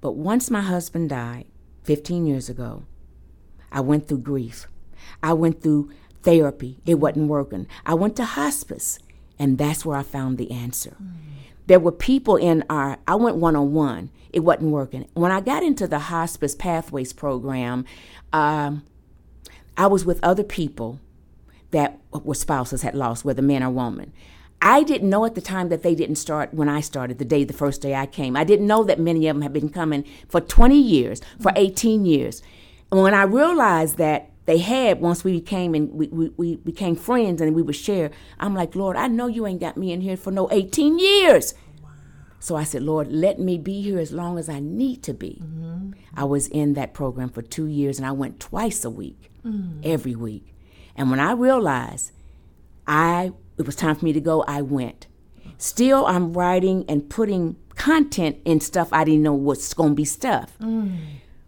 But 0.00 0.12
once 0.12 0.50
my 0.50 0.60
husband 0.60 1.10
died 1.10 1.46
15 1.82 2.26
years 2.26 2.48
ago, 2.48 2.84
I 3.72 3.80
went 3.80 4.06
through 4.06 4.18
grief. 4.18 4.68
I 5.22 5.32
went 5.32 5.62
through 5.62 5.90
therapy. 6.22 6.80
It 6.86 6.94
wasn't 6.94 7.28
working. 7.28 7.66
I 7.84 7.94
went 7.94 8.14
to 8.16 8.24
hospice, 8.24 8.98
and 9.38 9.58
that's 9.58 9.84
where 9.84 9.96
I 9.96 10.02
found 10.04 10.38
the 10.38 10.50
answer. 10.52 10.96
Mm. 11.02 11.12
There 11.66 11.80
were 11.80 11.92
people 11.92 12.36
in 12.36 12.62
our, 12.70 12.98
I 13.08 13.14
went 13.16 13.36
one 13.36 13.56
on 13.56 13.72
one. 13.72 14.10
It 14.34 14.40
wasn't 14.40 14.72
working. 14.72 15.08
When 15.14 15.30
I 15.30 15.40
got 15.40 15.62
into 15.62 15.86
the 15.86 16.00
hospice 16.00 16.56
pathways 16.56 17.12
program, 17.12 17.84
um, 18.32 18.82
I 19.76 19.86
was 19.86 20.04
with 20.04 20.18
other 20.24 20.42
people 20.42 20.98
that 21.70 22.00
were 22.10 22.34
spouses 22.34 22.82
had 22.82 22.96
lost, 22.96 23.24
whether 23.24 23.42
man 23.42 23.62
or 23.62 23.70
woman. 23.70 24.12
I 24.60 24.82
didn't 24.82 25.08
know 25.08 25.24
at 25.24 25.36
the 25.36 25.40
time 25.40 25.68
that 25.68 25.84
they 25.84 25.94
didn't 25.94 26.16
start 26.16 26.52
when 26.52 26.68
I 26.68 26.80
started, 26.80 27.18
the 27.18 27.24
day, 27.24 27.44
the 27.44 27.52
first 27.52 27.80
day 27.80 27.94
I 27.94 28.06
came. 28.06 28.36
I 28.36 28.42
didn't 28.42 28.66
know 28.66 28.82
that 28.82 28.98
many 28.98 29.28
of 29.28 29.36
them 29.36 29.42
had 29.42 29.52
been 29.52 29.68
coming 29.68 30.04
for 30.28 30.40
20 30.40 30.76
years, 30.76 31.20
for 31.40 31.52
18 31.54 32.04
years. 32.04 32.42
And 32.90 33.02
when 33.02 33.14
I 33.14 33.22
realized 33.22 33.98
that 33.98 34.30
they 34.46 34.58
had 34.58 35.00
once 35.00 35.22
we 35.22 35.32
became 35.40 35.74
and 35.74 35.92
we, 35.92 36.08
we, 36.08 36.28
we 36.36 36.56
became 36.56 36.96
friends 36.96 37.40
and 37.40 37.54
we 37.54 37.62
would 37.62 37.76
share. 37.76 38.10
I'm 38.40 38.54
like, 38.54 38.74
Lord, 38.74 38.96
I 38.96 39.06
know 39.06 39.26
you 39.26 39.46
ain't 39.46 39.60
got 39.60 39.76
me 39.76 39.92
in 39.92 40.00
here 40.00 40.16
for 40.16 40.30
no 40.30 40.50
18 40.50 40.98
years. 40.98 41.54
So 42.44 42.56
I 42.56 42.64
said, 42.64 42.82
Lord, 42.82 43.10
let 43.10 43.38
me 43.38 43.56
be 43.56 43.80
here 43.80 43.98
as 43.98 44.12
long 44.12 44.38
as 44.38 44.50
I 44.50 44.60
need 44.60 45.02
to 45.04 45.14
be. 45.14 45.40
Mm-hmm. 45.42 45.92
I 46.14 46.24
was 46.24 46.46
in 46.48 46.74
that 46.74 46.92
program 46.92 47.30
for 47.30 47.40
two 47.40 47.64
years 47.64 47.96
and 47.96 48.06
I 48.06 48.12
went 48.12 48.38
twice 48.38 48.84
a 48.84 48.90
week, 48.90 49.30
mm. 49.42 49.80
every 49.82 50.14
week. 50.14 50.54
And 50.94 51.10
when 51.10 51.20
I 51.20 51.32
realized 51.32 52.12
I 52.86 53.32
it 53.56 53.64
was 53.64 53.74
time 53.74 53.96
for 53.96 54.04
me 54.04 54.12
to 54.12 54.20
go, 54.20 54.42
I 54.42 54.60
went. 54.60 55.06
Still, 55.56 56.04
I'm 56.04 56.34
writing 56.34 56.84
and 56.86 57.08
putting 57.08 57.56
content 57.76 58.36
in 58.44 58.60
stuff 58.60 58.90
I 58.92 59.04
didn't 59.04 59.22
know 59.22 59.32
was 59.32 59.72
going 59.72 59.92
to 59.92 59.94
be 59.94 60.04
stuff. 60.04 60.52
Mm. 60.60 60.98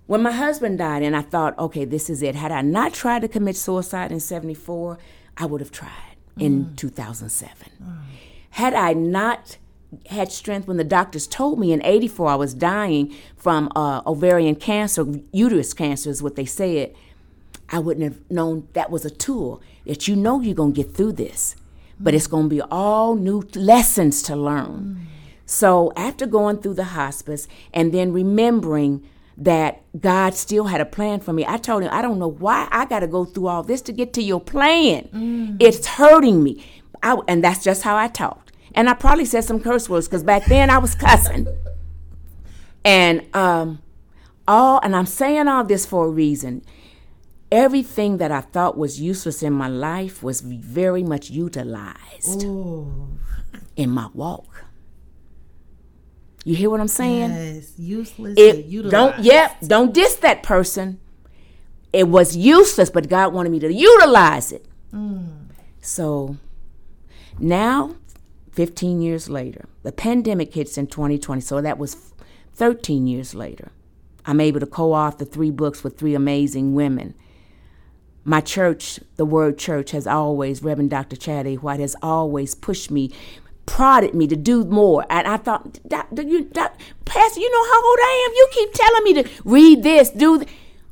When 0.06 0.22
my 0.22 0.32
husband 0.32 0.78
died, 0.78 1.02
and 1.02 1.14
I 1.14 1.20
thought, 1.20 1.58
okay, 1.58 1.84
this 1.84 2.08
is 2.08 2.22
it. 2.22 2.36
Had 2.36 2.52
I 2.52 2.62
not 2.62 2.94
tried 2.94 3.20
to 3.20 3.28
commit 3.28 3.56
suicide 3.56 4.12
in 4.12 4.20
74, 4.20 4.96
I 5.36 5.44
would 5.44 5.60
have 5.60 5.72
tried 5.72 6.16
in 6.38 6.64
mm. 6.64 6.76
2007. 6.76 7.54
Mm. 7.82 7.98
Had 8.48 8.72
I 8.72 8.94
not 8.94 9.58
had 10.10 10.32
strength 10.32 10.66
when 10.66 10.76
the 10.76 10.84
doctors 10.84 11.26
told 11.26 11.58
me 11.58 11.72
in 11.72 11.84
84 11.84 12.28
I 12.28 12.34
was 12.34 12.54
dying 12.54 13.14
from 13.36 13.70
uh, 13.76 14.02
ovarian 14.06 14.56
cancer, 14.56 15.06
uterus 15.32 15.72
cancer 15.72 16.10
is 16.10 16.22
what 16.22 16.36
they 16.36 16.44
said, 16.44 16.94
I 17.68 17.78
wouldn't 17.78 18.04
have 18.04 18.30
known 18.30 18.68
that 18.74 18.90
was 18.90 19.04
a 19.04 19.10
tool 19.10 19.60
that 19.86 20.06
you 20.06 20.16
know 20.16 20.40
you're 20.40 20.54
going 20.54 20.72
to 20.72 20.82
get 20.82 20.94
through 20.94 21.12
this. 21.12 21.56
But 21.98 22.14
it's 22.14 22.26
going 22.26 22.44
to 22.44 22.54
be 22.54 22.60
all 22.60 23.16
new 23.16 23.48
lessons 23.54 24.22
to 24.24 24.36
learn. 24.36 24.68
Mm. 24.68 25.06
So 25.46 25.92
after 25.96 26.26
going 26.26 26.58
through 26.58 26.74
the 26.74 26.84
hospice 26.84 27.48
and 27.72 27.92
then 27.92 28.12
remembering 28.12 29.02
that 29.36 29.82
God 30.00 30.34
still 30.34 30.64
had 30.64 30.80
a 30.80 30.86
plan 30.86 31.20
for 31.20 31.32
me. 31.32 31.44
I 31.46 31.58
told 31.58 31.82
him, 31.82 31.90
I 31.92 32.00
don't 32.00 32.18
know 32.18 32.28
why 32.28 32.68
I 32.70 32.86
got 32.86 33.00
to 33.00 33.06
go 33.06 33.24
through 33.24 33.48
all 33.48 33.62
this 33.62 33.82
to 33.82 33.92
get 33.92 34.12
to 34.14 34.22
your 34.22 34.40
plan. 34.40 35.08
Mm. 35.12 35.56
It's 35.60 35.86
hurting 35.86 36.42
me. 36.42 36.64
I, 37.02 37.18
and 37.28 37.44
that's 37.44 37.62
just 37.62 37.82
how 37.82 37.96
I 37.96 38.08
talked. 38.08 38.45
And 38.76 38.90
I 38.90 38.94
probably 38.94 39.24
said 39.24 39.42
some 39.42 39.58
curse 39.58 39.88
words 39.88 40.06
because 40.06 40.22
back 40.22 40.44
then 40.44 40.70
I 40.70 40.78
was 40.78 40.94
cussing. 41.06 41.48
And 42.84 43.34
um, 43.34 43.82
all, 44.46 44.80
and 44.82 44.94
I'm 44.94 45.06
saying 45.06 45.48
all 45.48 45.64
this 45.64 45.86
for 45.86 46.06
a 46.06 46.10
reason. 46.10 46.62
Everything 47.50 48.18
that 48.18 48.30
I 48.30 48.42
thought 48.42 48.76
was 48.76 49.00
useless 49.00 49.42
in 49.42 49.52
my 49.52 49.68
life 49.68 50.22
was 50.22 50.40
very 50.40 51.02
much 51.02 51.30
utilized 51.30 52.44
Ooh. 52.44 53.18
in 53.76 53.90
my 53.90 54.08
walk. 54.12 54.64
You 56.44 56.54
hear 56.54 56.70
what 56.70 56.80
I'm 56.80 56.88
saying? 56.88 57.30
Yes, 57.30 57.72
useless. 57.76 58.34
It, 58.36 58.70
don't 58.90 59.18
yep, 59.18 59.56
don't 59.62 59.92
diss 59.92 60.14
that 60.16 60.44
person. 60.44 61.00
It 61.92 62.08
was 62.08 62.36
useless, 62.36 62.90
but 62.90 63.08
God 63.08 63.32
wanted 63.32 63.50
me 63.50 63.58
to 63.60 63.72
utilize 63.72 64.52
it. 64.52 64.66
Mm. 64.92 65.46
So 65.80 66.36
now, 67.38 67.96
15 68.56 69.02
years 69.02 69.28
later, 69.28 69.66
the 69.82 69.92
pandemic 69.92 70.54
hits 70.54 70.78
in 70.78 70.86
2020. 70.86 71.40
So 71.42 71.60
that 71.60 71.78
was 71.78 72.14
13 72.54 73.06
years 73.06 73.34
later. 73.34 73.70
I'm 74.24 74.40
able 74.40 74.60
to 74.60 74.66
co-author 74.66 75.26
three 75.26 75.50
books 75.50 75.84
with 75.84 75.98
three 75.98 76.14
amazing 76.14 76.74
women. 76.74 77.14
My 78.24 78.40
church, 78.40 78.98
the 79.16 79.26
Word 79.26 79.58
Church, 79.58 79.92
has 79.92 80.06
always, 80.06 80.62
Reverend 80.62 80.90
Dr. 80.90 81.14
Chad 81.14 81.46
A. 81.46 81.56
White, 81.56 81.78
has 81.80 81.94
always 82.02 82.54
pushed 82.54 82.90
me 82.90 83.12
prodded 83.66 84.14
me 84.14 84.26
to 84.28 84.36
do 84.36 84.64
more. 84.64 85.04
And 85.10 85.26
I 85.26 85.36
thought, 85.36 85.78
you, 86.16 86.44
doc, 86.44 86.78
Pastor, 87.04 87.40
you 87.40 87.50
know 87.50 87.64
how 87.72 87.84
old 87.84 87.98
I 88.00 88.26
am? 88.28 88.34
You 88.34 88.48
keep 88.52 88.72
telling 88.72 89.04
me 89.04 89.22
to 89.22 89.42
read 89.44 89.82
this, 89.82 90.10
do. 90.10 90.44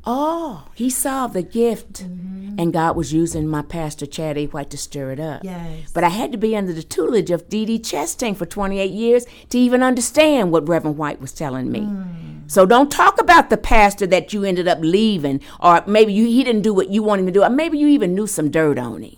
Oh, 0.05 0.67
he 0.75 0.89
saw 0.89 1.27
the 1.27 1.41
gift. 1.41 2.03
Mm-hmm. 2.03 2.59
And 2.59 2.71
God 2.71 2.95
was 2.95 3.11
using 3.11 3.47
my 3.47 3.61
pastor, 3.63 4.05
Chad 4.05 4.37
A. 4.37 4.45
White, 4.45 4.69
to 4.69 4.77
stir 4.77 5.11
it 5.11 5.19
up. 5.19 5.43
Yes. 5.43 5.91
But 5.93 6.03
I 6.03 6.09
had 6.09 6.31
to 6.31 6.37
be 6.37 6.55
under 6.55 6.71
the 6.71 6.83
tutelage 6.83 7.31
of 7.31 7.49
D.D. 7.49 7.79
Chastain 7.79 8.35
for 8.35 8.45
28 8.45 8.91
years 8.91 9.25
to 9.49 9.57
even 9.57 9.83
understand 9.83 10.51
what 10.51 10.67
Reverend 10.67 10.97
White 10.97 11.19
was 11.19 11.33
telling 11.33 11.71
me. 11.71 11.81
Mm. 11.81 12.49
So 12.49 12.65
don't 12.65 12.91
talk 12.91 13.19
about 13.19 13.49
the 13.49 13.57
pastor 13.57 14.07
that 14.07 14.31
you 14.31 14.43
ended 14.43 14.67
up 14.67 14.79
leaving, 14.81 15.41
or 15.59 15.83
maybe 15.87 16.13
you, 16.13 16.25
he 16.27 16.43
didn't 16.43 16.61
do 16.61 16.73
what 16.73 16.89
you 16.89 17.01
wanted 17.03 17.21
him 17.21 17.27
to 17.27 17.31
do, 17.33 17.43
or 17.43 17.49
maybe 17.49 17.77
you 17.77 17.87
even 17.87 18.13
knew 18.15 18.27
some 18.27 18.51
dirt 18.51 18.77
on 18.77 19.01
him. 19.01 19.17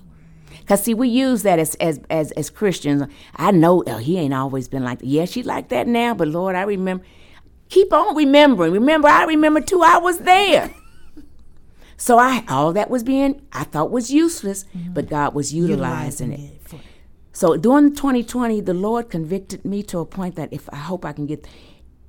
Cause 0.67 0.84
see, 0.84 0.93
we 0.93 1.08
use 1.08 1.43
that 1.43 1.60
as 1.60 1.76
as 1.76 2.02
as, 2.10 2.32
as 2.34 2.50
Christians. 2.50 3.04
I 3.38 3.52
know 3.52 3.84
oh, 3.88 3.97
he 4.00 4.17
ain't 4.17 4.34
always 4.34 4.67
been 4.67 4.84
like 4.84 5.00
that. 5.00 5.06
Yeah, 5.06 5.23
she 5.23 5.41
like 5.41 5.69
that 5.69 5.88
now, 5.88 6.13
but 6.13 6.28
Lord, 6.28 6.56
I 6.56 6.63
remember. 6.63 7.06
Keep 7.69 7.93
on 7.93 8.15
remembering. 8.15 8.71
Remember, 8.73 9.08
I 9.08 9.25
remember 9.25 9.62
too. 9.62 9.82
I 9.82 9.97
was 9.97 10.19
there. 10.19 10.73
so 11.97 12.17
I 12.17 12.43
all 12.47 12.73
that 12.73 12.89
was 12.89 13.03
being 13.03 13.41
I 13.51 13.63
thought 13.63 13.91
was 13.91 14.12
useless, 14.12 14.65
mm-hmm. 14.75 14.93
but 14.93 15.10
God 15.10 15.34
was 15.34 15.53
utilizing, 15.53 16.32
utilizing 16.32 16.34
it. 16.34 16.73
it 16.73 16.82
so 17.38 17.56
during 17.56 17.93
2020, 17.93 18.62
the 18.62 18.73
Lord 18.73 19.12
convicted 19.12 19.63
me 19.63 19.84
to 19.84 19.99
a 19.99 20.06
point 20.06 20.36
that 20.38 20.51
if 20.51 20.67
I 20.73 20.77
hope 20.77 21.06
I 21.06 21.13
can 21.13 21.27
get 21.27 21.47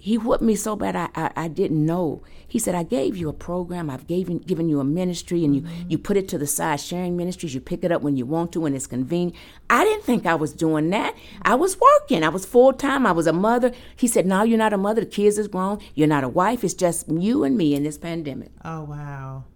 he 0.00 0.16
whooped 0.16 0.42
me 0.42 0.54
so 0.54 0.76
bad 0.76 0.94
I, 0.94 1.08
I, 1.16 1.32
I, 1.34 1.48
didn't 1.48 1.84
know. 1.84 2.22
He 2.46 2.60
said, 2.60 2.76
I 2.76 2.84
gave 2.84 3.16
you 3.16 3.28
a 3.28 3.32
program, 3.32 3.90
I've 3.90 4.06
given, 4.06 4.38
given 4.38 4.68
you 4.68 4.78
a 4.78 4.84
ministry, 4.84 5.44
and 5.44 5.56
you, 5.56 5.62
mm-hmm. 5.62 5.90
you 5.90 5.98
put 5.98 6.16
it 6.16 6.28
to 6.28 6.38
the 6.38 6.46
side, 6.46 6.80
sharing 6.80 7.16
ministries. 7.16 7.52
You 7.52 7.60
pick 7.60 7.82
it 7.82 7.90
up 7.90 8.00
when 8.00 8.16
you 8.16 8.24
want 8.24 8.52
to, 8.52 8.60
when 8.60 8.76
it's 8.76 8.86
convenient. 8.86 9.34
I 9.68 9.84
didn't 9.84 10.04
think 10.04 10.24
I 10.24 10.36
was 10.36 10.52
doing 10.52 10.90
that. 10.90 11.16
I 11.42 11.56
was 11.56 11.76
working, 11.80 12.22
I 12.22 12.28
was 12.28 12.46
full 12.46 12.72
time, 12.72 13.06
I 13.06 13.12
was 13.12 13.26
a 13.26 13.32
mother. 13.32 13.72
He 13.96 14.06
said, 14.06 14.24
No, 14.24 14.44
you're 14.44 14.56
not 14.56 14.72
a 14.72 14.78
mother, 14.78 15.00
the 15.00 15.06
kids 15.08 15.36
is 15.36 15.48
grown, 15.48 15.80
you're 15.96 16.06
not 16.06 16.22
a 16.22 16.28
wife, 16.28 16.62
it's 16.62 16.74
just 16.74 17.08
you 17.08 17.42
and 17.42 17.58
me 17.58 17.74
in 17.74 17.82
this 17.82 17.98
pandemic. 17.98 18.52
Oh, 18.64 18.84
wow. 18.84 19.44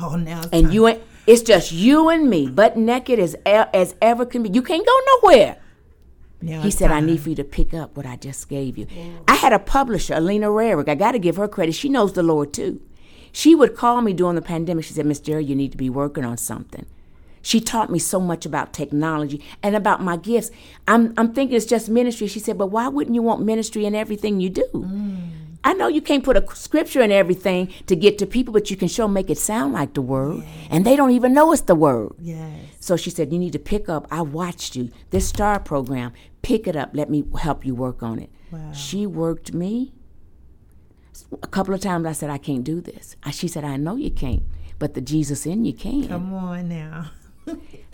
Oh, 0.00 0.16
now 0.16 0.42
And 0.52 0.66
time. 0.66 0.70
you 0.70 0.88
ain't, 0.88 1.02
it's 1.26 1.42
just 1.42 1.72
you 1.72 2.08
and 2.08 2.30
me, 2.30 2.48
butt 2.48 2.76
naked 2.76 3.18
as, 3.18 3.34
as 3.44 3.94
ever 4.00 4.24
can 4.24 4.44
be. 4.44 4.48
You 4.48 4.62
can't 4.62 4.86
go 4.86 5.00
nowhere. 5.22 5.56
He 6.42 6.70
said, 6.70 6.88
time. 6.88 7.04
I 7.04 7.06
need 7.06 7.20
for 7.20 7.30
you 7.30 7.34
to 7.36 7.44
pick 7.44 7.72
up 7.72 7.96
what 7.96 8.06
I 8.06 8.16
just 8.16 8.48
gave 8.48 8.76
you. 8.76 8.86
Yeah. 8.90 9.18
I 9.28 9.34
had 9.34 9.52
a 9.52 9.58
publisher, 9.58 10.14
Alina 10.14 10.48
Rarick. 10.48 10.88
I 10.88 10.94
got 10.94 11.12
to 11.12 11.18
give 11.18 11.36
her 11.36 11.48
credit. 11.48 11.74
She 11.74 11.88
knows 11.88 12.12
the 12.12 12.22
Lord 12.22 12.52
too. 12.52 12.80
She 13.32 13.54
would 13.54 13.76
call 13.76 14.02
me 14.02 14.12
during 14.12 14.34
the 14.36 14.42
pandemic. 14.42 14.84
She 14.84 14.92
said, 14.92 15.06
Miss 15.06 15.20
Jerry, 15.20 15.44
you 15.44 15.54
need 15.54 15.72
to 15.72 15.78
be 15.78 15.88
working 15.88 16.24
on 16.24 16.36
something. 16.36 16.86
She 17.40 17.60
taught 17.60 17.90
me 17.90 17.98
so 17.98 18.20
much 18.20 18.46
about 18.46 18.72
technology 18.72 19.42
and 19.62 19.74
about 19.74 20.00
my 20.00 20.16
gifts. 20.16 20.50
I'm, 20.86 21.12
I'm 21.16 21.32
thinking 21.32 21.56
it's 21.56 21.66
just 21.66 21.88
ministry. 21.88 22.28
She 22.28 22.38
said, 22.38 22.56
but 22.56 22.68
why 22.68 22.88
wouldn't 22.88 23.14
you 23.14 23.22
want 23.22 23.42
ministry 23.42 23.84
in 23.84 23.94
everything 23.94 24.40
you 24.40 24.50
do? 24.50 24.64
Mm. 24.72 25.30
I 25.64 25.74
know 25.74 25.88
you 25.88 26.00
can't 26.00 26.24
put 26.24 26.36
a 26.36 26.44
scripture 26.54 27.02
in 27.02 27.12
everything 27.12 27.72
to 27.86 27.96
get 27.96 28.18
to 28.18 28.26
people, 28.26 28.52
but 28.52 28.70
you 28.70 28.76
can 28.76 28.88
show 28.88 29.06
make 29.06 29.30
it 29.30 29.38
sound 29.38 29.72
like 29.72 29.94
the 29.94 30.02
word, 30.02 30.38
yes. 30.38 30.68
and 30.70 30.84
they 30.84 30.96
don't 30.96 31.12
even 31.12 31.32
know 31.34 31.52
it's 31.52 31.62
the 31.62 31.76
word. 31.76 32.12
Yes. 32.20 32.71
So 32.82 32.96
she 32.96 33.10
said, 33.10 33.32
"You 33.32 33.38
need 33.38 33.52
to 33.52 33.60
pick 33.60 33.88
up. 33.88 34.08
I 34.10 34.22
watched 34.22 34.74
you 34.74 34.90
this 35.10 35.28
star 35.28 35.60
program. 35.60 36.12
Pick 36.42 36.66
it 36.66 36.74
up. 36.74 36.90
Let 36.94 37.08
me 37.08 37.22
help 37.38 37.64
you 37.64 37.76
work 37.76 38.02
on 38.02 38.18
it." 38.18 38.28
Wow. 38.50 38.72
She 38.72 39.06
worked 39.06 39.54
me. 39.54 39.92
A 41.42 41.46
couple 41.46 41.74
of 41.74 41.80
times 41.80 42.06
I 42.06 42.12
said, 42.12 42.28
"I 42.28 42.38
can't 42.38 42.64
do 42.64 42.80
this." 42.80 43.14
She 43.30 43.46
said, 43.46 43.62
"I 43.62 43.76
know 43.76 43.94
you 43.94 44.10
can't, 44.10 44.42
but 44.80 44.94
the 44.94 45.00
Jesus 45.00 45.46
in 45.46 45.64
you 45.64 45.72
can." 45.72 46.08
Come 46.08 46.34
on 46.34 46.68
now. 46.68 47.12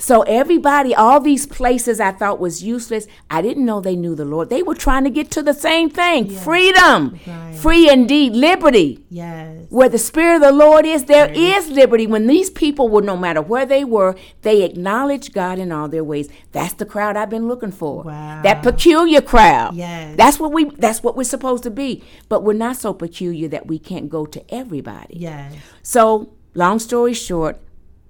So 0.00 0.22
everybody, 0.22 0.94
all 0.94 1.18
these 1.18 1.44
places 1.44 1.98
I 1.98 2.12
thought 2.12 2.38
was 2.38 2.62
useless, 2.62 3.08
I 3.28 3.42
didn't 3.42 3.66
know 3.66 3.80
they 3.80 3.96
knew 3.96 4.14
the 4.14 4.24
Lord. 4.24 4.48
They 4.48 4.62
were 4.62 4.76
trying 4.76 5.02
to 5.04 5.10
get 5.10 5.28
to 5.32 5.42
the 5.42 5.52
same 5.52 5.90
thing: 5.90 6.26
yes. 6.26 6.44
freedom, 6.44 7.18
right. 7.26 7.54
free 7.56 7.90
indeed, 7.90 8.34
liberty. 8.34 9.04
Yes. 9.10 9.66
Where 9.70 9.88
the 9.88 9.98
Spirit 9.98 10.36
of 10.36 10.42
the 10.42 10.52
Lord 10.52 10.86
is, 10.86 11.06
there 11.06 11.26
right. 11.26 11.36
is 11.36 11.70
liberty. 11.70 12.06
When 12.06 12.28
these 12.28 12.48
people 12.48 12.88
were, 12.88 13.02
no 13.02 13.16
matter 13.16 13.42
where 13.42 13.66
they 13.66 13.84
were, 13.84 14.14
they 14.42 14.62
acknowledged 14.62 15.34
God 15.34 15.58
in 15.58 15.72
all 15.72 15.88
their 15.88 16.04
ways. 16.04 16.28
That's 16.52 16.74
the 16.74 16.86
crowd 16.86 17.16
I've 17.16 17.30
been 17.30 17.48
looking 17.48 17.72
for. 17.72 18.04
Wow. 18.04 18.42
That 18.42 18.62
peculiar 18.62 19.20
crowd. 19.20 19.74
Yes. 19.74 20.16
That's 20.16 20.38
what 20.38 20.52
we. 20.52 20.66
That's 20.76 21.02
what 21.02 21.16
we're 21.16 21.24
supposed 21.24 21.64
to 21.64 21.70
be. 21.70 22.04
But 22.28 22.44
we're 22.44 22.52
not 22.52 22.76
so 22.76 22.94
peculiar 22.94 23.48
that 23.48 23.66
we 23.66 23.80
can't 23.80 24.08
go 24.08 24.26
to 24.26 24.54
everybody. 24.54 25.16
Yes. 25.18 25.56
So, 25.82 26.32
long 26.54 26.78
story 26.78 27.14
short, 27.14 27.60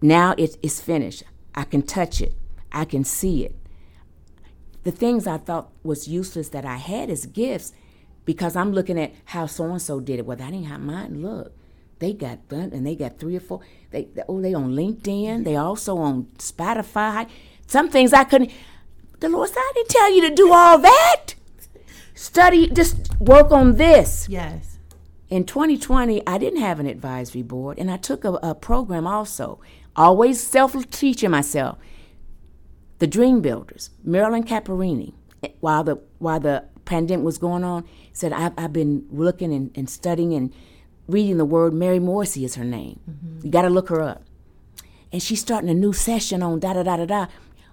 now 0.00 0.34
it 0.38 0.56
is 0.62 0.80
finished. 0.80 1.24
I 1.54 1.64
can 1.64 1.82
touch 1.82 2.20
it. 2.20 2.34
I 2.70 2.84
can 2.84 3.04
see 3.04 3.44
it. 3.44 3.56
The 4.84 4.92
things 4.92 5.26
I 5.26 5.38
thought 5.38 5.70
was 5.82 6.08
useless 6.08 6.48
that 6.50 6.64
I 6.64 6.76
had 6.76 7.10
as 7.10 7.26
gifts 7.26 7.72
because 8.24 8.56
I'm 8.56 8.72
looking 8.72 8.98
at 8.98 9.12
how 9.26 9.46
so 9.46 9.64
and 9.64 9.82
so 9.82 10.00
did 10.00 10.18
it. 10.18 10.26
Well, 10.26 10.36
that 10.36 10.52
ain't 10.52 10.66
how 10.66 10.78
mine 10.78 11.22
look. 11.22 11.52
They 11.98 12.12
got 12.12 12.48
done 12.48 12.70
and 12.72 12.86
they 12.86 12.94
got 12.94 13.18
three 13.18 13.36
or 13.36 13.40
four. 13.40 13.60
They, 13.90 14.04
they 14.04 14.22
oh 14.28 14.40
they 14.40 14.54
on 14.54 14.74
LinkedIn. 14.76 15.44
They 15.44 15.56
also 15.56 15.96
on 15.98 16.24
Spotify. 16.38 17.28
Some 17.66 17.90
things 17.90 18.12
I 18.12 18.24
couldn't. 18.24 18.52
The 19.20 19.28
Lord 19.28 19.48
said, 19.48 19.58
I 19.58 19.72
didn't 19.74 19.88
tell 19.88 20.14
you 20.14 20.28
to 20.28 20.34
do 20.34 20.52
all 20.52 20.78
that. 20.78 21.34
Study, 22.14 22.68
just 22.70 23.18
work 23.20 23.50
on 23.50 23.76
this. 23.76 24.28
Yes. 24.28 24.78
In 25.28 25.44
2020, 25.44 26.26
I 26.26 26.38
didn't 26.38 26.60
have 26.60 26.80
an 26.80 26.86
advisory 26.86 27.42
board, 27.42 27.78
and 27.78 27.90
I 27.90 27.96
took 27.96 28.24
a, 28.24 28.34
a 28.34 28.54
program 28.54 29.06
also 29.06 29.60
always 29.98 30.42
self 30.42 30.74
teaching 30.90 31.30
myself. 31.30 31.78
The 33.00 33.06
Dream 33.06 33.40
Builders, 33.42 33.90
Marilyn 34.02 34.44
Caparini, 34.44 35.12
while 35.60 35.84
the 35.84 35.96
while 36.18 36.40
the 36.40 36.64
pandemic 36.84 37.24
was 37.24 37.38
going 37.38 37.64
on, 37.64 37.84
said 38.12 38.32
I've, 38.32 38.52
I've 38.56 38.72
been 38.72 39.06
looking 39.10 39.52
and, 39.52 39.70
and, 39.74 39.90
studying 39.90 40.32
and 40.32 40.52
reading 41.06 41.36
the 41.36 41.44
word. 41.44 41.74
Mary 41.74 41.98
Morrissey 41.98 42.44
is 42.44 42.54
her 42.56 42.64
name. 42.64 42.98
Mm-hmm. 43.08 43.46
You 43.46 43.50
got 43.52 43.62
to 43.62 43.70
look 43.70 43.90
her 43.90 44.00
up. 44.00 44.22
and 45.12 45.22
she's 45.22 45.40
starting 45.40 45.70
a 45.70 45.74
new 45.74 45.92
session 45.92 46.42
on 46.42 46.60
da 46.60 46.72
da 46.72 46.82
da 46.82 46.96
da 46.96 47.06
da. 47.06 47.26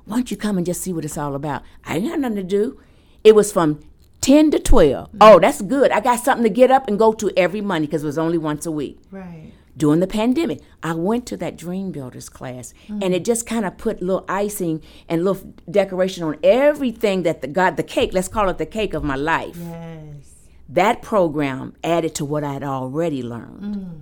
Why 0.06 0.18
don't 0.18 0.30
you 0.32 0.38
come 0.38 0.58
and 0.58 0.66
just 0.66 0.82
see 0.82 0.94
what 0.94 1.06
it's 1.06 1.18
all 1.18 1.36
about? 1.36 1.64
I 1.86 1.98
ain't 1.98 2.08
got 2.08 2.20
nothing 2.20 2.36
to 2.38 2.44
do. 2.44 2.80
It 3.24 3.34
was 3.36 3.52
from 3.52 3.80
10 4.22 4.52
to 4.52 4.60
12. 4.60 5.10
Oh, 5.20 5.40
that's 5.40 5.62
good. 5.62 5.92
I 5.92 6.00
got 6.00 6.20
something 6.20 6.44
to 6.44 6.50
get 6.50 6.70
up 6.72 6.88
and 6.88 7.00
go 7.00 7.14
to 7.14 7.32
every 7.36 7.62
Monday 7.62 7.88
because 7.88 8.04
it 8.04 8.08
was 8.08 8.18
only 8.18 8.38
once 8.38 8.66
a 8.66 8.72
week. 8.72 9.00
Right. 9.12 9.52
During 9.78 10.00
the 10.00 10.08
pandemic, 10.08 10.62
I 10.82 10.94
went 10.94 11.26
to 11.28 11.38
that 11.38 11.58
Dream 11.58 11.92
Builders 11.92 12.30
class 12.30 12.74
mm. 12.88 13.04
and 13.04 13.14
it 13.14 13.26
just 13.26 13.46
kind 13.46 13.66
of 13.66 13.78
put 13.78 14.02
little 14.02 14.26
icing 14.30 14.82
and 15.10 15.26
little 15.26 15.54
decoration 15.70 16.24
on 16.24 16.38
everything 16.44 17.24
that 17.24 17.42
the 17.42 17.48
God, 17.48 17.76
the 17.76 17.84
cake, 17.84 18.14
let's 18.14 18.30
call 18.30 18.48
it 18.50 18.58
the 18.58 18.66
cake 18.66 18.94
of 18.94 19.04
my 19.04 19.16
life. 19.16 19.58
Yes. 19.58 20.48
That 20.70 21.02
program 21.02 21.74
added 21.84 22.16
to 22.16 22.26
what 22.26 22.44
I 22.44 22.54
had 22.54 22.64
already 22.64 23.22
learned. 23.22 23.76
Mm. 23.76 24.00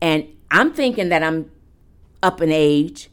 And 0.00 0.26
I'm 0.50 0.72
thinking 0.72 1.08
that 1.10 1.22
I'm 1.22 1.50
up 2.22 2.42
in 2.42 2.50
age. 2.50 3.08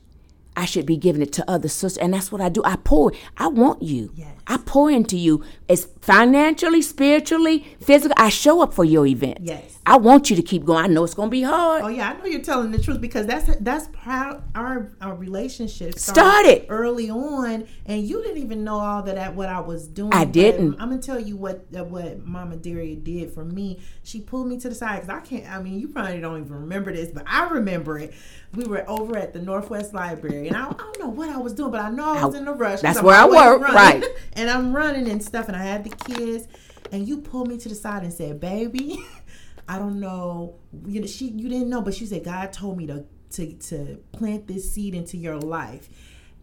I 0.58 0.66
should 0.66 0.86
be 0.86 0.98
giving 0.98 1.22
it 1.22 1.34
to 1.34 1.50
other 1.50 1.68
sisters. 1.68 1.98
And 1.98 2.14
that's 2.14 2.32
what 2.32 2.42
I 2.42 2.50
do. 2.50 2.64
I 2.64 2.78
pour. 2.78 3.12
I 3.38 3.48
want 3.48 3.84
you. 3.84 4.12
Yes. 4.16 4.34
I 4.48 4.58
pour 4.58 4.90
into 4.90 5.18
you. 5.18 5.44
It's 5.68 5.86
financially, 6.02 6.82
spiritually, 6.82 7.66
physically. 7.80 8.16
I 8.18 8.30
show 8.30 8.62
up 8.62 8.74
for 8.74 8.86
your 8.86 9.06
event. 9.06 9.40
Yes. 9.42 9.75
I 9.88 9.98
want 9.98 10.32
you 10.32 10.36
to 10.36 10.42
keep 10.42 10.66
going. 10.66 10.84
I 10.84 10.88
know 10.88 11.04
it's 11.04 11.14
going 11.14 11.28
to 11.28 11.32
be 11.32 11.44
hard. 11.44 11.84
Oh 11.84 11.88
yeah, 11.90 12.10
I 12.10 12.18
know 12.18 12.26
you're 12.26 12.42
telling 12.42 12.72
the 12.72 12.80
truth 12.80 13.00
because 13.00 13.28
that's 13.28 13.56
that's 13.58 13.88
how 13.96 14.42
our 14.56 14.92
our 15.00 15.14
relationship 15.16 16.00
Started. 16.00 16.66
early 16.70 17.12
on, 17.12 17.68
and 17.86 18.02
you 18.08 18.24
didn't 18.24 18.40
even 18.42 18.64
know 18.64 18.80
all 18.80 19.04
that 19.04 19.18
at 19.18 19.36
what 19.36 19.48
I 19.48 19.60
was 19.60 19.88
doing. 19.88 20.12
I 20.12 20.26
didn't. 20.26 20.74
I'm 20.82 20.90
gonna 20.90 21.02
tell 21.02 21.20
you 21.20 21.38
what 21.38 21.66
uh, 21.78 21.84
what 21.84 22.26
Mama 22.26 22.56
Daria 22.56 22.96
did 22.96 23.32
for 23.32 23.46
me. 23.46 23.80
She 24.04 24.22
pulled 24.22 24.48
me 24.48 24.60
to 24.62 24.70
the 24.70 24.76
side 24.76 25.02
because 25.02 25.10
I 25.10 25.20
can't. 25.24 25.48
I 25.52 25.62
mean, 25.62 25.80
you 25.80 25.88
probably 25.88 26.20
don't 26.20 26.40
even 26.44 26.52
remember 26.62 26.92
this, 26.92 27.10
but 27.12 27.24
I 27.28 27.48
remember 27.50 28.00
it. 28.00 28.14
We 28.56 28.64
were 28.66 28.90
over 28.90 29.16
at 29.18 29.34
the 29.34 29.40
Northwest 29.42 29.94
Library, 29.94 30.48
and 30.48 30.58
I, 30.58 30.66
I 30.68 30.74
don't 30.74 31.00
know 31.00 31.10
what 31.10 31.30
I 31.30 31.38
was 31.38 31.54
doing, 31.54 31.70
but 31.72 31.82
I 31.82 31.92
know 31.92 32.06
I 32.14 32.26
was 32.26 32.34
I- 32.34 32.40
in 32.40 32.48
a 32.48 32.54
rush. 32.54 32.82
that's 32.82 32.98
I'm 32.98 33.06
where 33.06 33.16
I 33.18 33.26
work, 33.26 33.62
running. 33.62 34.02
right. 34.02 34.04
and 34.34 34.50
I'm 34.50 34.76
running 34.76 35.08
and 35.10 35.22
stuff, 35.24 35.48
and 35.48 35.56
I 35.56 35.62
had 35.64 35.84
the 35.84 35.90
kids, 35.96 36.48
and 36.92 37.08
you 37.08 37.18
pulled 37.20 37.50
me 37.50 37.58
to 37.60 37.70
the 37.70 37.76
side 37.76 38.02
and 38.02 38.12
said, 38.12 38.40
"Baby." 38.40 38.98
I 39.68 39.80
don't 39.80 40.00
know. 40.00 40.60
You 40.86 41.02
know, 41.02 41.08
she 41.08 41.30
you 41.30 41.50
didn't 41.50 41.70
know, 41.70 41.82
but 41.82 41.94
she 41.94 42.06
said 42.06 42.24
God 42.24 42.54
told 42.54 42.78
me 42.78 42.88
to 42.88 43.06
to 43.32 43.54
to 43.54 43.98
plant 44.12 44.48
this 44.48 44.72
seed 44.72 44.96
into 44.96 45.18
your 45.18 45.40
life. 45.40 45.90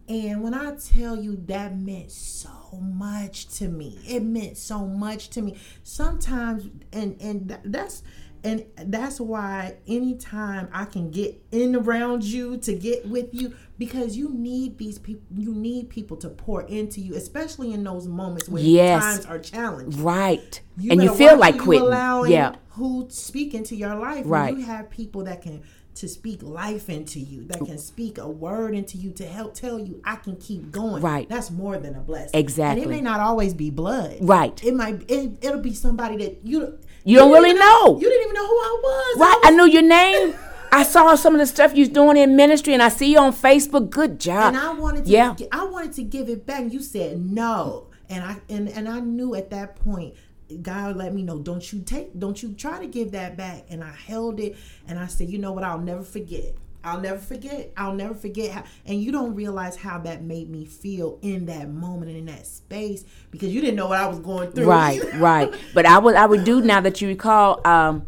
And 0.07 0.43
when 0.43 0.53
I 0.53 0.75
tell 0.75 1.15
you 1.15 1.37
that 1.47 1.77
meant 1.77 2.11
so 2.11 2.49
much 2.81 3.47
to 3.59 3.69
me, 3.69 3.99
it 4.05 4.21
meant 4.21 4.57
so 4.57 4.85
much 4.85 5.29
to 5.29 5.41
me. 5.41 5.57
Sometimes, 5.83 6.69
and 6.91 7.19
and 7.21 7.47
th- 7.47 7.61
that's 7.63 8.03
and 8.43 8.65
that's 8.75 9.19
why 9.19 9.75
anytime 9.87 10.67
I 10.73 10.85
can 10.85 11.11
get 11.11 11.41
in 11.51 11.75
around 11.75 12.23
you 12.23 12.57
to 12.57 12.73
get 12.73 13.07
with 13.07 13.29
you, 13.33 13.53
because 13.77 14.17
you 14.17 14.29
need 14.33 14.77
these 14.77 14.99
people, 14.99 15.23
you 15.35 15.53
need 15.53 15.89
people 15.89 16.17
to 16.17 16.29
pour 16.29 16.63
into 16.63 16.99
you, 17.01 17.15
especially 17.15 17.73
in 17.73 17.83
those 17.83 18.07
moments 18.07 18.49
when 18.49 18.63
Yes. 18.65 19.01
times 19.03 19.25
are 19.25 19.39
challenging 19.39 20.03
Right. 20.03 20.61
and 20.89 21.01
you 21.01 21.13
feel 21.13 21.37
like 21.37 21.55
you 21.55 21.61
quitting. 21.61 21.87
allowing 21.87 22.31
Yeah. 22.31 22.55
who 22.71 23.05
speak 23.09 23.53
into 23.53 23.75
your 23.75 23.95
life. 23.95 24.23
Right. 24.25 24.55
You 24.57 24.65
have 24.65 24.89
people 24.89 25.23
that 25.23 25.41
can 25.41 25.61
to 25.95 26.07
speak 26.07 26.41
life 26.41 26.89
into 26.89 27.19
you, 27.19 27.43
that 27.43 27.63
can 27.63 27.77
speak 27.77 28.17
a 28.17 28.27
word 28.27 28.73
into 28.73 28.97
you 28.97 29.11
to 29.11 29.23
help 29.27 29.53
tell 29.53 29.77
you 29.77 30.01
I 30.03 30.15
can 30.15 30.35
keep 30.37 30.71
going. 30.71 31.03
Right. 31.03 31.29
That's 31.29 31.51
more 31.51 31.77
than 31.77 31.93
a 31.93 31.99
blessing. 31.99 32.31
Exactly. 32.33 32.81
And 32.81 32.91
it 32.91 32.95
may 32.95 32.99
not 33.01 33.19
always 33.19 33.53
be 33.53 33.69
blood. 33.69 34.17
Right. 34.19 34.59
It 34.65 34.73
might. 34.75 35.07
It, 35.07 35.37
it'll 35.43 35.61
be 35.61 35.73
somebody 35.75 36.17
that 36.17 36.39
you. 36.43 36.79
You 37.03 37.17
don't 37.17 37.31
really 37.31 37.49
even 37.51 37.59
know. 37.59 37.99
You 37.99 38.09
didn't 38.09 38.23
even 38.23 38.35
know 38.35 38.47
who 38.47 38.53
I 38.53 38.79
was. 38.83 39.19
Right. 39.19 39.39
I 39.43 39.47
I 39.47 39.51
knew 39.51 39.65
your 39.65 39.81
name. 39.81 40.35
I 40.71 40.83
saw 40.83 41.13
some 41.15 41.35
of 41.35 41.39
the 41.39 41.45
stuff 41.45 41.75
you're 41.75 41.87
doing 41.87 42.17
in 42.17 42.35
ministry, 42.35 42.73
and 42.73 42.81
I 42.81 42.89
see 42.89 43.11
you 43.11 43.19
on 43.19 43.31
Facebook. 43.33 43.89
Good 43.91 44.19
job. 44.19 44.55
and 44.55 44.57
I 44.57 44.73
wanted 44.73 45.05
to 45.05 45.11
Yeah. 45.11 45.35
I 45.51 45.65
wanted 45.65 45.93
to 45.93 46.03
give 46.03 46.29
it 46.29 46.45
back. 46.45 46.61
And 46.61 46.73
you 46.73 46.81
said 46.81 47.19
no. 47.19 47.87
And 48.09 48.23
I 48.23 48.37
and, 48.49 48.69
and 48.69 48.89
I 48.89 48.99
knew 48.99 49.35
at 49.35 49.49
that 49.51 49.75
point 49.75 50.15
God 50.61 50.95
let 50.95 51.13
me 51.13 51.23
know, 51.23 51.39
don't 51.39 51.71
you 51.71 51.81
take 51.81 52.17
don't 52.17 52.41
you 52.41 52.53
try 52.53 52.79
to 52.79 52.87
give 52.87 53.11
that 53.11 53.37
back. 53.37 53.65
And 53.69 53.83
I 53.83 53.91
held 53.91 54.39
it 54.39 54.55
and 54.87 54.99
I 54.99 55.07
said, 55.07 55.29
you 55.29 55.37
know 55.37 55.51
what, 55.51 55.63
I'll 55.63 55.79
never 55.79 56.03
forget. 56.03 56.55
I'll 56.83 56.99
never 56.99 57.19
forget. 57.19 57.71
I'll 57.77 57.93
never 57.93 58.13
forget 58.13 58.51
how 58.51 58.63
and 58.85 59.01
you 59.01 59.11
don't 59.11 59.35
realize 59.35 59.77
how 59.77 59.99
that 59.99 60.23
made 60.23 60.49
me 60.49 60.65
feel 60.65 61.17
in 61.21 61.45
that 61.45 61.69
moment 61.69 62.09
and 62.09 62.17
in 62.17 62.25
that 62.25 62.45
space 62.45 63.05
because 63.31 63.53
you 63.53 63.61
didn't 63.61 63.77
know 63.77 63.87
what 63.87 63.99
I 63.99 64.07
was 64.07 64.19
going 64.19 64.51
through. 64.51 64.65
Right, 64.65 65.01
right. 65.15 65.53
But 65.73 65.85
I 65.85 65.97
would 65.97 66.15
I 66.15 66.25
would 66.25 66.43
do 66.43 66.61
now 66.61 66.81
that 66.81 67.01
you 67.01 67.07
recall. 67.07 67.65
Um, 67.65 68.05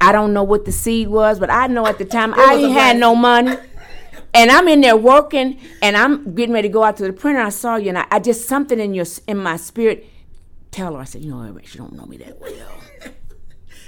I 0.00 0.10
don't 0.10 0.32
know 0.32 0.42
what 0.42 0.64
the 0.64 0.72
seed 0.72 1.08
was, 1.08 1.38
but 1.38 1.50
I 1.50 1.68
know 1.68 1.86
at 1.86 1.98
the 1.98 2.04
time 2.04 2.34
I 2.36 2.54
was 2.54 2.58
a 2.58 2.60
didn't 2.66 2.72
have 2.72 2.96
no 2.96 3.14
money. 3.14 3.56
And 4.34 4.50
I'm 4.50 4.66
in 4.66 4.80
there 4.80 4.96
working, 4.96 5.60
and 5.82 5.96
I'm 5.96 6.34
getting 6.34 6.54
ready 6.54 6.68
to 6.68 6.72
go 6.72 6.82
out 6.82 6.96
to 6.96 7.02
the 7.02 7.12
printer. 7.12 7.40
I 7.40 7.50
saw 7.50 7.76
you, 7.76 7.90
and 7.90 7.98
I, 7.98 8.06
I 8.10 8.18
just 8.18 8.48
something 8.48 8.80
in 8.80 8.94
your 8.94 9.04
in 9.26 9.36
my 9.36 9.56
spirit. 9.56 10.06
Tell 10.70 10.94
her, 10.94 11.00
I 11.00 11.04
said, 11.04 11.22
you 11.22 11.30
know, 11.30 11.58
she 11.64 11.76
don't 11.76 11.92
know 11.92 12.06
me 12.06 12.16
that 12.16 12.40
well, 12.40 12.81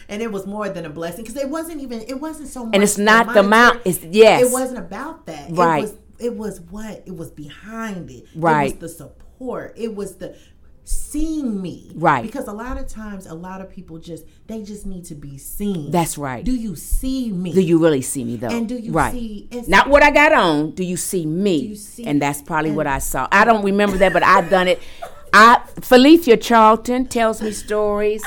and 0.08 0.22
it 0.22 0.30
was 0.30 0.46
more 0.46 0.68
than 0.68 0.84
a 0.84 0.90
blessing 0.90 1.24
because 1.24 1.36
it 1.36 1.48
wasn't 1.48 1.80
even 1.80 2.00
it 2.02 2.20
wasn't 2.20 2.48
so 2.48 2.64
much 2.64 2.74
and 2.74 2.82
it's 2.82 2.98
not 2.98 3.32
the 3.34 3.40
amount. 3.40 3.82
It's 3.84 4.02
yes, 4.02 4.42
it 4.42 4.52
wasn't 4.52 4.78
about 4.78 5.26
that. 5.26 5.50
Right. 5.50 5.84
It 5.84 5.86
was 5.86 5.98
it 6.18 6.36
was 6.36 6.60
what 6.60 7.02
it 7.06 7.16
was 7.16 7.30
behind 7.30 8.10
it. 8.10 8.26
Right. 8.34 8.70
It 8.70 8.80
was 8.80 8.92
the 8.92 9.04
support. 9.04 9.74
It 9.76 9.94
was 9.94 10.16
the 10.16 10.36
seeing 10.84 11.62
me. 11.62 11.90
Right. 11.94 12.22
Because 12.22 12.46
a 12.46 12.52
lot 12.52 12.76
of 12.78 12.86
times 12.86 13.26
a 13.26 13.34
lot 13.34 13.60
of 13.60 13.70
people 13.70 13.98
just 13.98 14.24
they 14.46 14.62
just 14.62 14.86
need 14.86 15.04
to 15.06 15.14
be 15.14 15.38
seen. 15.38 15.90
That's 15.90 16.18
right. 16.18 16.44
Do 16.44 16.54
you 16.54 16.76
see 16.76 17.32
me? 17.32 17.52
Do 17.52 17.60
you 17.60 17.78
really 17.78 18.02
see 18.02 18.24
me 18.24 18.36
though? 18.36 18.48
And 18.48 18.68
do 18.68 18.76
you 18.76 18.92
right. 18.92 19.12
see- 19.12 19.48
it's- 19.50 19.68
not 19.68 19.88
what 19.88 20.02
I 20.02 20.10
got 20.10 20.32
on? 20.32 20.72
Do 20.72 20.84
you 20.84 20.96
see 20.96 21.26
me? 21.26 21.56
you 21.56 21.76
see- 21.76 22.04
and 22.04 22.20
that's 22.20 22.42
probably 22.42 22.70
what 22.70 22.86
I 22.86 22.98
saw. 22.98 23.26
I 23.32 23.44
don't 23.44 23.64
remember 23.64 23.96
that, 23.98 24.12
but 24.12 24.22
I've 24.22 24.50
done 24.50 24.68
it. 24.68 24.80
I 25.32 25.60
Felicia 25.80 26.36
Charlton 26.36 27.06
tells 27.06 27.42
me 27.42 27.50
stories. 27.50 28.24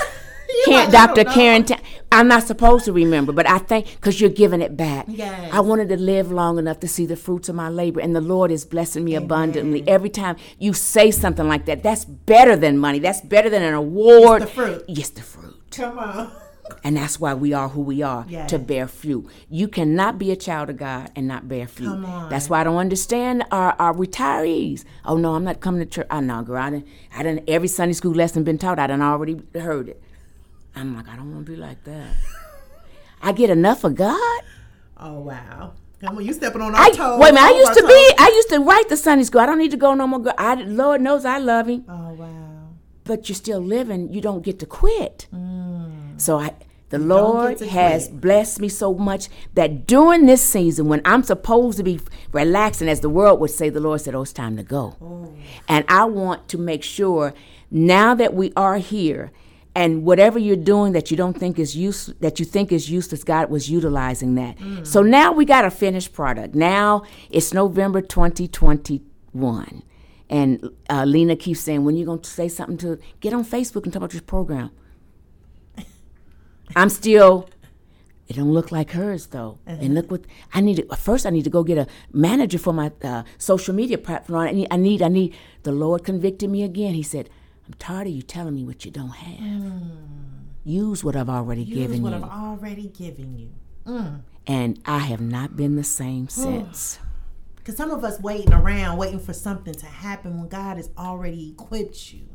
Karen, 0.65 0.85
like, 0.91 0.95
I 0.95 1.05
don't 1.07 1.15
Dr. 1.15 1.29
Karen, 1.33 1.63
Ta- 1.65 1.79
I'm 2.11 2.27
not 2.27 2.43
supposed 2.43 2.85
to 2.85 2.93
remember, 2.93 3.33
but 3.33 3.47
I 3.49 3.57
think 3.57 3.87
because 3.95 4.19
you're 4.21 4.29
giving 4.29 4.61
it 4.61 4.77
back. 4.77 5.05
Yes. 5.07 5.51
I 5.53 5.59
wanted 5.59 5.89
to 5.89 5.97
live 5.97 6.31
long 6.31 6.57
enough 6.57 6.79
to 6.81 6.87
see 6.87 7.05
the 7.05 7.15
fruits 7.17 7.49
of 7.49 7.55
my 7.55 7.69
labor, 7.69 7.99
and 7.99 8.15
the 8.15 8.21
Lord 8.21 8.51
is 8.51 8.65
blessing 8.65 9.03
me 9.03 9.15
abundantly. 9.15 9.87
Every 9.87 10.09
time 10.09 10.37
you 10.59 10.73
say 10.73 11.11
something 11.11 11.47
like 11.47 11.65
that, 11.65 11.83
that's 11.83 12.05
better 12.05 12.55
than 12.55 12.77
money. 12.77 12.99
That's 12.99 13.21
better 13.21 13.49
than 13.49 13.61
an 13.61 13.73
award. 13.73 14.43
the 14.43 14.47
fruit. 14.47 14.85
Yes, 14.87 15.09
the 15.09 15.21
fruit. 15.21 15.55
Come 15.71 15.99
on. 15.99 16.31
And 16.83 16.97
that's 16.97 17.17
why 17.17 17.33
we 17.33 17.53
are 17.53 17.69
who 17.69 17.81
we 17.81 18.01
are 18.01 18.25
Yes. 18.27 18.49
to 18.49 18.59
bear 18.59 18.89
fruit. 18.89 19.29
You 19.49 19.69
cannot 19.69 20.19
be 20.19 20.31
a 20.31 20.35
child 20.35 20.69
of 20.69 20.75
God 20.75 21.09
and 21.15 21.25
not 21.25 21.47
bear 21.47 21.65
fruit. 21.65 21.87
Come 21.87 22.03
on. 22.05 22.29
That's 22.29 22.49
why 22.49 22.59
I 22.59 22.65
don't 22.65 22.75
understand 22.75 23.45
our, 23.51 23.73
our 23.79 23.93
retirees. 23.93 24.83
Oh 25.05 25.15
no, 25.15 25.35
I'm 25.35 25.45
not 25.45 25.61
coming 25.61 25.79
to 25.79 25.85
church. 25.85 26.07
I 26.11 26.19
know, 26.19 26.41
girl. 26.43 26.57
I 26.57 26.69
done, 26.71 26.83
I 27.15 27.23
done 27.23 27.39
every 27.47 27.69
Sunday 27.69 27.93
school 27.93 28.11
lesson 28.13 28.43
been 28.43 28.57
taught. 28.57 28.79
I 28.79 28.87
done 28.87 29.01
already 29.01 29.39
heard 29.55 29.87
it. 29.87 30.01
I'm 30.77 30.95
like, 30.95 31.07
I 31.09 31.15
don't 31.15 31.31
want 31.33 31.45
to 31.45 31.51
be 31.51 31.57
like 31.57 31.83
that. 31.85 32.15
I 33.21 33.31
get 33.31 33.49
enough 33.49 33.83
of 33.83 33.95
God. 33.95 34.41
Oh 34.97 35.19
wow. 35.19 35.73
Come 36.01 36.17
on, 36.17 36.25
you 36.25 36.33
stepping 36.33 36.61
on 36.61 36.75
our 36.75 36.81
I, 36.81 36.89
toes. 36.91 37.19
wait 37.19 37.29
a 37.31 37.33
minute. 37.33 37.47
I 37.47 37.57
used 37.57 37.73
to 37.73 37.81
toes. 37.81 37.89
be. 37.89 38.13
I 38.19 38.31
used 38.35 38.49
to 38.49 38.59
write 38.59 38.87
the 38.89 38.97
Sunday 38.97 39.23
school. 39.23 39.41
I 39.41 39.47
don't 39.47 39.57
need 39.57 39.71
to 39.71 39.77
go 39.77 39.93
no 39.95 40.05
more. 40.05 40.33
I, 40.37 40.53
Lord 40.55 41.01
knows 41.01 41.25
I 41.25 41.39
love 41.39 41.67
Him. 41.67 41.85
Oh 41.89 42.13
wow. 42.13 42.69
but 43.03 43.27
you're 43.29 43.35
still 43.35 43.59
living, 43.61 44.13
you 44.13 44.21
don't 44.21 44.43
get 44.43 44.59
to 44.59 44.65
quit. 44.65 45.27
Mm. 45.33 46.19
So 46.21 46.39
I 46.39 46.53
the 46.89 46.99
don't 46.99 47.07
Lord 47.07 47.59
has 47.61 48.07
quit. 48.07 48.21
blessed 48.21 48.59
me 48.59 48.69
so 48.69 48.93
much 48.93 49.27
that 49.55 49.87
during 49.87 50.25
this 50.27 50.41
season 50.41 50.87
when 50.87 51.01
I'm 51.03 51.23
supposed 51.23 51.77
to 51.77 51.83
be 51.83 51.99
relaxing 52.31 52.87
as 52.89 52.99
the 53.01 53.09
world 53.09 53.39
would 53.39 53.51
say, 53.51 53.69
the 53.69 53.79
Lord 53.79 54.01
said, 54.01 54.13
Oh, 54.13 54.21
it's 54.21 54.33
time 54.33 54.55
to 54.57 54.63
go. 54.63 54.95
Oh. 55.01 55.33
And 55.67 55.83
I 55.87 56.05
want 56.05 56.47
to 56.49 56.57
make 56.57 56.83
sure 56.83 57.33
now 57.71 58.13
that 58.15 58.33
we 58.35 58.53
are 58.55 58.77
here 58.77 59.31
and 59.77 60.03
whatever 60.03 60.39
you're 60.39 60.55
doing 60.55 60.93
that 60.93 61.11
you 61.11 61.17
don't 61.17 61.37
think 61.37 61.59
is 61.59 61.77
use 61.77 62.07
that 62.19 62.39
you 62.39 62.45
think 62.45 62.71
is 62.71 62.89
useless, 62.89 63.23
God 63.23 63.51
was 63.51 63.69
utilizing 63.69 64.33
that. 64.33 64.57
So 64.83 65.03
now 65.03 65.31
we 65.31 65.45
got 65.45 65.65
a 65.65 65.69
finished 65.69 66.13
product. 66.13 66.55
Now 66.55 67.03
it's 67.29 67.53
November 67.53 68.01
2021. 68.01 69.83
And 70.29 70.71
uh, 70.89 71.05
Lena 71.05 71.35
keeps 71.35 71.59
saying, 71.59 71.85
when 71.85 71.95
you're 71.95 72.07
going 72.07 72.21
to 72.21 72.29
say 72.29 72.47
something 72.47 72.77
to 72.79 72.97
get 73.19 73.33
on 73.33 73.45
Facebook 73.45 73.83
and 73.83 73.93
talk 73.93 74.01
about 74.01 74.09
this 74.09 74.21
program? 74.21 74.71
I'm 76.75 76.89
still. 76.89 77.47
It 78.27 78.35
don't 78.35 78.51
look 78.51 78.71
like 78.71 78.91
hers 78.91 79.27
though. 79.27 79.59
And 79.67 79.93
look 79.93 80.09
what 80.09 80.25
I 80.55 80.59
need. 80.59 80.77
To, 80.77 80.95
first, 80.95 81.27
I 81.27 81.29
need 81.29 81.43
to 81.43 81.51
go 81.51 81.63
get 81.63 81.77
a 81.77 81.87
manager 82.11 82.57
for 82.57 82.73
my 82.73 82.91
uh, 83.03 83.23
social 83.37 83.75
media 83.75 83.99
platform. 83.99 84.39
I 84.39 84.51
need. 84.51 84.67
I 84.71 84.77
need. 84.77 85.01
I 85.03 85.07
need. 85.07 85.35
The 85.63 85.71
Lord 85.71 86.03
convicted 86.03 86.49
me 86.49 86.63
again. 86.63 86.95
He 86.95 87.03
said, 87.03 87.29
"I'm 87.67 87.73
tired 87.75 88.07
of 88.07 88.13
you 88.13 88.21
telling 88.21 88.55
me 88.55 88.63
what 88.63 88.85
you 88.85 88.91
don't 88.91 89.09
have. 89.09 89.39
Hmm. 89.39 89.89
Use 90.63 91.03
what 91.03 91.15
I've 91.15 91.29
already 91.29 91.63
Use 91.63 91.77
given 91.77 92.01
what 92.01 92.13
you." 92.13 92.19
What 92.19 92.31
I've 92.31 92.39
already 92.39 92.87
given 92.87 93.37
you. 93.37 93.49
Mm. 93.85 94.21
and 94.45 94.81
I 94.85 94.99
have 94.99 95.21
not 95.21 95.55
been 95.55 95.77
the 95.77 95.83
same 95.83 96.27
since. 96.29 96.99
Because 97.55 97.77
some 97.77 97.91
of 97.91 98.03
us 98.03 98.19
waiting 98.19 98.53
around, 98.53 98.97
waiting 98.97 99.19
for 99.19 99.33
something 99.33 99.73
to 99.73 99.85
happen 99.85 100.37
when 100.39 100.49
God 100.49 100.77
has 100.77 100.89
already 100.97 101.49
equipped 101.49 102.13
you. 102.13 102.27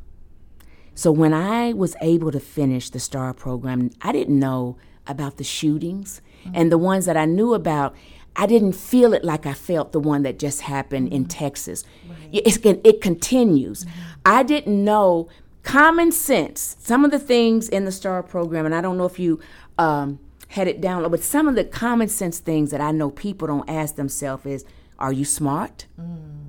So 0.95 1.11
when 1.11 1.33
I 1.33 1.73
was 1.73 1.97
able 2.03 2.31
to 2.33 2.41
finish 2.41 2.91
the 2.91 3.01
STAR 3.01 3.33
program, 3.33 3.91
I 4.03 4.13
didn't 4.13 4.39
know 4.39 4.77
about 5.07 5.39
the 5.39 5.45
shootings. 5.45 6.21
Mm. 6.45 6.51
And 6.55 6.73
the 6.73 6.79
ones 6.79 7.07
that 7.07 7.17
I 7.17 7.25
knew 7.25 7.55
about, 7.55 7.95
I 8.35 8.47
didn't 8.47 8.73
feel 8.73 9.13
it 9.13 9.25
like 9.25 9.47
I 9.47 9.53
felt 9.53 9.93
the 9.93 10.01
one 10.01 10.23
that 10.23 10.39
just 10.39 10.63
happened 10.63 11.13
in 11.13 11.23
mm-hmm. 11.23 11.29
Texas. 11.29 11.85
It, 12.33 12.81
it 12.85 13.01
continues. 13.01 13.85
Mm-hmm. 13.85 14.01
I 14.25 14.43
didn't 14.43 14.85
know 14.85 15.29
common 15.63 16.13
sense. 16.13 16.77
Some 16.81 17.05
of 17.05 17.11
the 17.11 17.19
things 17.19 17.69
in 17.69 17.85
the 17.85 17.93
STAR 17.93 18.23
program, 18.23 18.67
and 18.67 18.75
I 18.75 18.81
don't 18.81 18.97
know 18.97 19.05
if 19.05 19.19
you 19.19 19.41
um, 19.79 20.19
had 20.49 20.69
it 20.69 20.81
down, 20.81 21.09
but 21.11 21.23
some 21.23 21.49
of 21.49 21.55
the 21.55 21.65
common 21.65 22.09
sense 22.09 22.39
things 22.39 22.71
that 22.71 22.81
I 22.81 22.91
know 22.91 23.11
people 23.11 23.49
don't 23.49 23.69
ask 23.69 23.97
themselves 23.97 24.47
is, 24.47 24.65
are 24.99 25.13
you 25.13 25.25
smart? 25.25 25.87
Mm. 26.01 26.43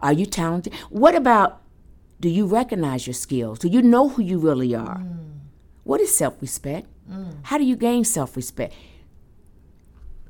Are 0.00 0.12
you 0.12 0.26
talented? 0.26 0.74
What 0.90 1.14
about 1.14 1.60
do 2.20 2.28
you 2.28 2.46
recognize 2.46 3.06
your 3.06 3.14
skills? 3.14 3.58
Do 3.58 3.68
you 3.68 3.82
know 3.82 4.08
who 4.08 4.22
you 4.22 4.38
really 4.38 4.74
are? 4.74 4.98
Mm. 4.98 5.40
What 5.84 6.00
is 6.00 6.14
self 6.14 6.40
respect? 6.40 6.86
Mm. 7.10 7.36
How 7.42 7.58
do 7.58 7.64
you 7.64 7.76
gain 7.76 8.04
self 8.04 8.36
respect? 8.36 8.74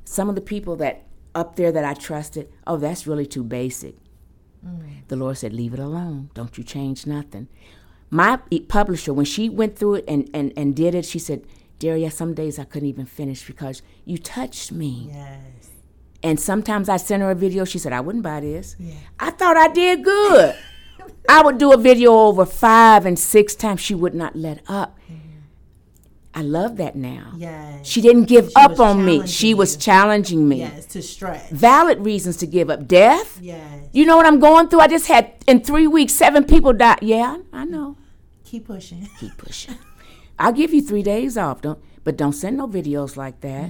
Some 0.09 0.31
of 0.31 0.35
the 0.35 0.41
people 0.41 0.75
that 0.77 1.05
up 1.35 1.57
there 1.57 1.71
that 1.71 1.85
I 1.85 1.93
trusted, 1.93 2.51
oh, 2.67 2.79
that's 2.79 3.07
really 3.07 3.27
too 3.27 3.45
basic. 3.45 3.95
The 5.09 5.17
Lord 5.17 5.37
said, 5.37 5.53
leave 5.53 5.75
it 5.75 5.79
alone. 5.79 6.31
Don't 6.33 6.57
you 6.57 6.65
change 6.65 7.07
nothing. 7.07 7.47
My 8.11 8.39
publisher, 8.69 9.13
when 9.13 9.27
she 9.27 9.51
went 9.51 9.79
through 9.79 9.97
it 9.97 10.05
and, 10.09 10.29
and, 10.33 10.53
and 10.57 10.75
did 10.75 10.95
it, 10.95 11.05
she 11.05 11.19
said, 11.19 11.45
Daria, 11.79 12.11
some 12.11 12.33
days 12.33 12.59
I 12.59 12.65
couldn't 12.65 12.89
even 12.89 13.05
finish 13.05 13.47
because 13.47 13.83
you 14.07 14.17
touched 14.17 14.73
me. 14.73 15.11
Yes. 15.13 15.71
And 16.23 16.41
sometimes 16.41 16.89
I 16.89 16.97
sent 16.97 17.23
her 17.23 17.31
a 17.31 17.35
video. 17.35 17.67
She 17.67 17.79
said, 17.79 17.93
I 17.93 18.01
wouldn't 18.01 18.25
buy 18.25 18.41
this. 18.41 18.77
Yeah. 18.79 18.95
I 19.21 19.31
thought 19.31 19.59
I 19.59 19.69
did 19.69 20.05
good. 20.05 20.57
I 21.29 21.43
would 21.43 21.59
do 21.59 21.73
a 21.73 21.77
video 21.77 22.15
over 22.15 22.47
five 22.47 23.05
and 23.05 23.19
six 23.19 23.55
times. 23.55 23.81
She 23.81 23.95
would 23.95 24.15
not 24.15 24.35
let 24.35 24.63
up. 24.69 24.99
I 26.39 26.43
love 26.43 26.77
that 26.77 26.95
now. 26.95 27.33
Yes. 27.37 27.85
She 27.85 28.01
didn't 28.01 28.27
give 28.27 28.47
She 28.47 28.55
up 28.55 28.79
on 28.79 29.05
me. 29.05 29.27
She 29.27 29.55
was 29.55 29.75
you. 29.75 29.81
challenging 29.81 30.49
me. 30.49 30.61
Yes, 30.61 30.87
to 30.87 31.03
stretch. 31.03 31.51
Valid 31.51 31.99
reasons 32.05 32.37
to 32.37 32.47
give 32.47 32.71
up. 32.71 32.87
Death. 32.87 33.41
Yes. 33.43 33.89
You 33.93 34.07
know 34.07 34.17
what 34.17 34.25
I'm 34.25 34.39
going 34.39 34.69
through? 34.69 34.79
I 34.79 34.87
just 34.87 35.09
had, 35.09 35.33
in 35.49 35.65
three 35.65 35.89
weeks, 35.89 36.13
seven 36.13 36.45
people 36.45 36.73
died. 36.73 37.01
Yeah, 37.03 37.39
I 37.53 37.65
know. 37.65 37.97
Keep 38.45 38.69
pushing. 38.69 39.09
Keep 39.19 39.37
pushing. 39.37 39.75
I'll 40.39 40.53
give 40.53 40.73
you 40.73 40.81
three 40.81 41.03
days 41.03 41.37
off, 41.37 41.61
don't, 41.61 41.81
but 42.05 42.17
don't 42.17 42.35
send 42.35 42.57
no 42.57 42.69
videos 42.69 43.17
like 43.17 43.41
that. 43.41 43.69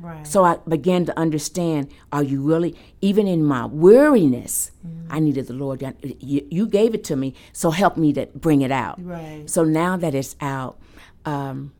Right. 0.00 0.26
So 0.26 0.42
I 0.42 0.56
began 0.66 1.04
to 1.04 1.18
understand 1.18 1.90
are 2.10 2.22
you 2.22 2.40
really, 2.40 2.74
even 3.02 3.26
in 3.26 3.44
my 3.44 3.66
weariness, 3.66 4.70
I 5.10 5.18
needed 5.20 5.48
the 5.48 5.52
Lord. 5.52 5.82
You, 6.02 6.46
you 6.50 6.66
gave 6.66 6.94
it 6.94 7.04
to 7.04 7.16
me, 7.16 7.34
so 7.52 7.70
help 7.72 7.98
me 7.98 8.14
to 8.14 8.24
bring 8.34 8.62
it 8.62 8.72
out. 8.72 9.04
Right. 9.04 9.42
So 9.44 9.64
now 9.64 9.98
that 9.98 10.14
it's 10.14 10.34
out, 10.40 10.78
um, 11.26 11.72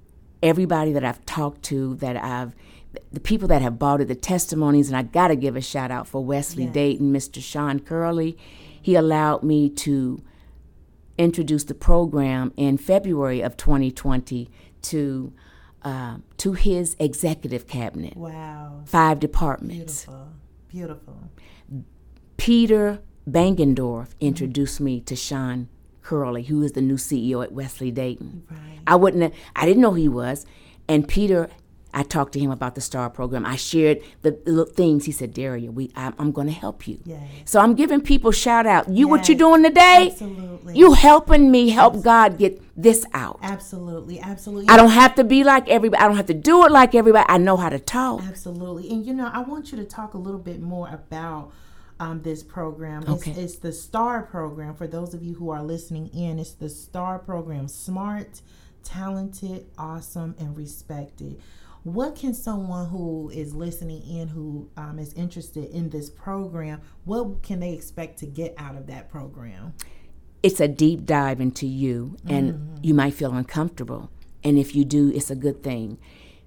everybody 0.42 0.92
that 0.92 1.04
I've 1.04 1.24
talked 1.26 1.62
to, 1.64 1.94
that 1.96 2.16
I've, 2.16 2.54
the 3.12 3.20
people 3.20 3.48
that 3.48 3.62
have 3.62 3.78
bought 3.78 4.00
it, 4.00 4.08
the 4.08 4.14
testimonies, 4.14 4.88
and 4.88 4.96
I 4.96 5.02
got 5.02 5.28
to 5.28 5.36
give 5.36 5.56
a 5.56 5.60
shout 5.60 5.90
out 5.90 6.06
for 6.08 6.24
Wesley 6.24 6.64
Yes. 6.64 6.72
Dayton, 6.74 7.12
Mr. 7.12 7.42
Sean 7.42 7.80
Curley. 7.80 8.36
He 8.82 8.94
allowed 8.94 9.42
me 9.42 9.68
to 9.70 10.22
introduce 11.18 11.64
the 11.64 11.74
program 11.74 12.52
in 12.56 12.78
February 12.78 13.40
of 13.42 13.56
2020 13.56 14.50
to 14.82 15.32
uh, 15.82 16.16
to 16.36 16.52
his 16.52 16.94
executive 16.98 17.66
cabinet, 17.66 18.14
Wow. 18.16 18.82
five 18.84 19.18
departments. 19.18 20.04
Beautiful. 20.04 20.28
Beautiful. 20.68 21.16
Peter 22.36 23.00
Bangendorf 23.28 24.08
introduced 24.20 24.80
me 24.80 25.00
to 25.00 25.16
Sean 25.16 25.68
Curley, 26.10 26.42
who 26.42 26.60
is 26.64 26.72
the 26.72 26.82
new 26.82 26.96
CEO 26.96 27.40
at 27.44 27.52
Wesley 27.52 27.92
Dayton. 27.92 28.42
Right. 28.50 28.80
I 28.84 28.96
wouldn't. 28.96 29.22
Have, 29.22 29.32
I 29.54 29.64
didn't 29.64 29.80
know 29.80 29.90
who 29.90 29.96
he 29.96 30.08
was, 30.08 30.44
and 30.88 31.06
Peter. 31.06 31.48
I 31.92 32.04
talked 32.04 32.32
to 32.34 32.38
him 32.38 32.52
about 32.52 32.76
the 32.76 32.80
STAR 32.80 33.10
program. 33.10 33.44
I 33.44 33.56
shared 33.56 33.98
the, 34.22 34.30
the 34.44 34.64
things. 34.64 35.06
He 35.06 35.12
said, 35.12 35.34
"Daria, 35.34 35.70
we, 35.72 35.90
I, 35.96 36.12
I'm 36.20 36.30
going 36.30 36.46
to 36.46 36.52
help 36.52 36.86
you." 36.86 37.00
Yes. 37.04 37.20
So 37.44 37.60
I'm 37.60 37.74
giving 37.74 38.00
people 38.00 38.30
shout 38.30 38.64
out. 38.66 38.88
You, 38.88 39.08
what 39.08 39.28
you 39.28 39.34
Yes, 39.34 39.38
doing 39.40 39.62
today? 39.64 40.08
absolutely. 40.12 40.76
You 40.78 40.92
helping 40.94 41.50
me 41.50 41.68
help 41.70 42.02
God 42.02 42.38
get 42.38 42.60
this 42.80 43.04
out. 43.12 43.38
Absolutely. 43.42 44.20
Absolutely. 44.20 44.68
I 44.68 44.76
don't 44.76 44.90
have 44.90 45.16
to 45.16 45.24
be 45.24 45.42
like 45.42 45.68
everybody. 45.68 46.00
I 46.02 46.06
don't 46.06 46.16
have 46.16 46.26
to 46.26 46.34
do 46.34 46.64
it 46.64 46.70
like 46.72 46.94
everybody. 46.94 47.26
I 47.28 47.38
know 47.38 47.56
how 47.56 47.68
to 47.70 47.78
talk. 47.80 48.22
Absolutely. 48.22 48.88
And 48.90 49.04
you 49.04 49.12
know, 49.14 49.28
I 49.32 49.40
want 49.40 49.70
you 49.72 49.78
to 49.78 49.84
talk 49.84 50.14
a 50.14 50.18
little 50.18 50.40
bit 50.40 50.60
more 50.60 50.88
about 50.88 51.50
um, 52.00 52.22
this 52.22 52.42
program. 52.42 53.02
It's, 53.02 53.10
Okay. 53.10 53.32
it's 53.32 53.56
the 53.56 53.72
STAR 53.72 54.22
program. 54.22 54.74
For 54.74 54.88
those 54.88 55.14
of 55.14 55.22
you 55.22 55.34
who 55.34 55.50
are 55.50 55.62
listening 55.62 56.08
in, 56.08 56.38
it's 56.40 56.52
the 56.52 56.68
STAR 56.68 57.18
program 57.20 57.68
Smart, 57.68 58.40
Talented, 58.82 59.66
Awesome, 59.78 60.34
and 60.38 60.56
Respected. 60.56 61.38
What 61.84 62.16
can 62.16 62.34
someone 62.34 62.88
who 62.88 63.30
is 63.32 63.54
listening 63.54 64.02
in 64.02 64.28
who 64.28 64.68
um, 64.76 64.98
is 64.98 65.12
interested 65.14 65.70
in 65.70 65.90
this 65.90 66.10
program, 66.10 66.80
what 67.04 67.42
can 67.42 67.60
they 67.60 67.72
expect 67.72 68.18
to 68.18 68.26
get 68.26 68.54
out 68.58 68.76
of 68.76 68.86
that 68.88 69.10
program? 69.10 69.74
It's 70.42 70.60
a 70.60 70.68
deep 70.68 71.04
dive 71.04 71.40
into 71.40 71.66
you, 71.66 72.16
and 72.26 72.78
you 72.82 72.94
might 72.94 73.12
feel 73.14 73.32
uncomfortable. 73.34 74.10
And 74.42 74.58
if 74.58 74.74
you 74.74 74.86
do, 74.86 75.10
it's 75.14 75.30
a 75.30 75.34
good 75.36 75.62
thing. 75.62 75.98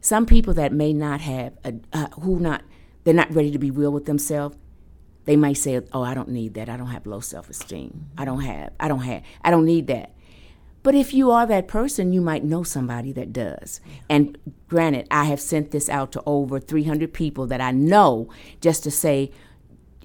Some 0.01 0.25
people 0.25 0.53
that 0.55 0.73
may 0.73 0.93
not 0.93 1.21
have, 1.21 1.53
a, 1.63 1.75
uh, 1.93 2.07
who 2.21 2.39
not, 2.39 2.63
they're 3.03 3.13
not 3.13 3.31
ready 3.33 3.51
to 3.51 3.59
be 3.59 3.69
real 3.71 3.91
with 3.91 4.05
themselves. 4.05 4.57
They 5.25 5.35
might 5.35 5.57
say, 5.57 5.79
"Oh, 5.93 6.03
I 6.03 6.13
don't 6.13 6.29
need 6.29 6.53
that. 6.55 6.69
I 6.69 6.77
don't 6.77 6.87
have 6.87 7.05
low 7.05 7.19
self-esteem. 7.19 8.09
I 8.17 8.25
don't 8.25 8.41
have. 8.41 8.73
I 8.79 8.87
don't 8.87 8.99
have. 9.01 9.23
I 9.43 9.51
don't 9.51 9.65
need 9.65 9.87
that." 9.87 10.13
But 10.83 10.95
if 10.95 11.13
you 11.13 11.31
are 11.31 11.45
that 11.45 11.69
person, 11.69 12.11
you 12.11 12.19
might 12.19 12.43
know 12.43 12.63
somebody 12.63 13.13
that 13.13 13.31
does. 13.31 13.79
And 14.09 14.37
granted, 14.67 15.07
I 15.09 15.23
have 15.25 15.39
sent 15.39 15.71
this 15.71 15.87
out 15.87 16.11
to 16.11 16.23
over 16.25 16.59
300 16.59 17.13
people 17.13 17.47
that 17.47 17.61
I 17.61 17.71
know 17.71 18.27
just 18.59 18.83
to 18.83 18.91
say, 18.91 19.31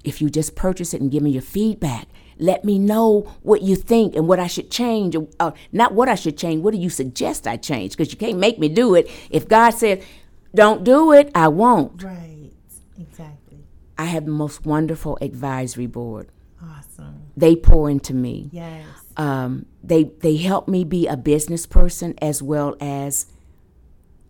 if 0.05 0.21
you 0.21 0.29
just 0.29 0.55
purchase 0.55 0.93
it 0.93 1.01
and 1.01 1.11
give 1.11 1.21
me 1.21 1.31
your 1.31 1.41
feedback, 1.41 2.07
let 2.37 2.63
me 2.63 2.79
know 2.79 3.29
what 3.41 3.61
you 3.61 3.75
think 3.75 4.15
and 4.15 4.25
what 4.29 4.39
I 4.39 4.47
should 4.47 4.71
change. 4.71 5.17
Or, 5.17 5.27
uh, 5.41 5.51
not 5.73 5.93
what 5.93 6.07
I 6.07 6.15
should 6.15 6.37
change, 6.37 6.63
what 6.63 6.73
do 6.73 6.79
you 6.79 6.89
suggest 6.89 7.45
I 7.45 7.57
change? 7.57 7.91
Because 7.91 8.13
you 8.13 8.17
can't 8.17 8.37
make 8.37 8.57
me 8.57 8.69
do 8.69 8.95
it. 8.95 9.09
If 9.29 9.49
God 9.49 9.71
says, 9.71 10.01
don't 10.55 10.85
do 10.85 11.11
it, 11.11 11.29
I 11.35 11.49
won't. 11.49 12.01
Right. 12.01 12.51
Exactly. 12.97 13.38
I 13.99 14.05
have 14.05 14.25
the 14.25 14.31
most 14.31 14.65
wonderful 14.65 15.17
advisory 15.21 15.85
board. 15.87 16.31
Awesome. 16.63 17.21
They 17.37 17.55
pour 17.55 17.89
into 17.89 18.13
me. 18.13 18.49
Yes. 18.51 18.85
um, 19.17 19.65
they 19.83 20.05
they 20.21 20.37
help 20.37 20.67
me 20.67 20.83
be 20.83 21.05
a 21.07 21.15
business 21.17 21.65
person 21.65 22.13
as 22.21 22.41
well 22.41 22.75
as 22.81 23.27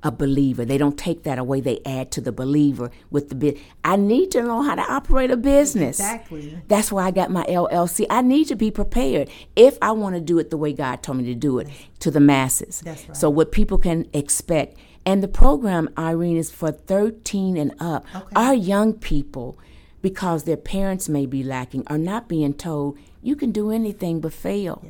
a 0.01 0.11
believer. 0.11 0.63
They 0.63 0.77
don't 0.77 0.97
take 0.97 1.23
that 1.23 1.37
away. 1.37 1.59
They 1.59 1.81
add 1.85 2.09
to 2.11 2.21
the 2.21 2.31
believer 2.31 2.89
with 3.11 3.29
the 3.29 3.35
bit. 3.35 3.57
I 3.83 3.95
need 3.97 4.31
to 4.31 4.41
know 4.41 4.61
how 4.61 4.75
to 4.75 4.81
operate 4.81 5.29
a 5.29 5.37
business. 5.37 5.99
Exactly. 5.99 6.61
That's 6.67 6.91
why 6.91 7.05
I 7.05 7.11
got 7.11 7.31
my 7.31 7.43
LLC. 7.45 8.05
I 8.09 8.21
need 8.21 8.45
to 8.47 8.55
be 8.55 8.71
prepared 8.71 9.29
if 9.55 9.77
I 9.81 9.91
want 9.91 10.15
to 10.15 10.21
do 10.21 10.39
it 10.39 10.49
the 10.51 10.57
way 10.57 10.71
God 10.73 11.03
told 11.03 11.17
me 11.17 11.25
to 11.25 11.35
do 11.35 11.59
it 11.59 11.67
to 11.99 12.11
the 12.11 12.21
masses. 12.21 12.81
That's 12.81 13.07
right. 13.07 13.17
So 13.17 13.29
what 13.29 13.51
people 13.51 13.77
can 13.77 14.07
expect. 14.13 14.77
And 15.09 15.23
the 15.23 15.27
program, 15.27 15.89
Irene, 15.97 16.37
is 16.37 16.51
for 16.51 16.71
13 16.71 17.57
and 17.57 17.73
up. 17.79 18.05
Okay. 18.15 18.27
Our 18.35 18.53
young 18.53 18.93
people, 18.93 19.57
because 20.03 20.43
their 20.43 20.55
parents 20.55 21.09
may 21.09 21.25
be 21.25 21.41
lacking, 21.41 21.83
are 21.87 21.97
not 21.97 22.27
being 22.27 22.53
told 22.53 22.95
you 23.23 23.35
can 23.35 23.51
do 23.51 23.71
anything 23.71 24.21
but 24.21 24.33
fail. 24.33 24.85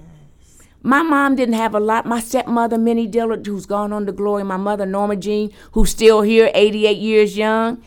My 0.84 1.04
mom 1.04 1.38
didn't 1.38 1.56
have 1.56 1.74
a 1.74 1.80
lot. 1.80 2.06
My 2.06 2.20
stepmother, 2.20 2.78
Minnie 2.78 3.08
Dillard, 3.08 3.46
who's 3.46 3.66
gone 3.66 3.94
on 3.94 4.06
to 4.08 4.12
glory, 4.12 4.44
my 4.44 4.58
mother, 4.58 4.86
Norma 4.86 5.16
Jean, 5.16 5.54
who's 5.72 5.92
still 5.92 6.22
here, 6.22 6.52
88 6.54 6.98
years 6.98 7.38
young, 7.38 7.82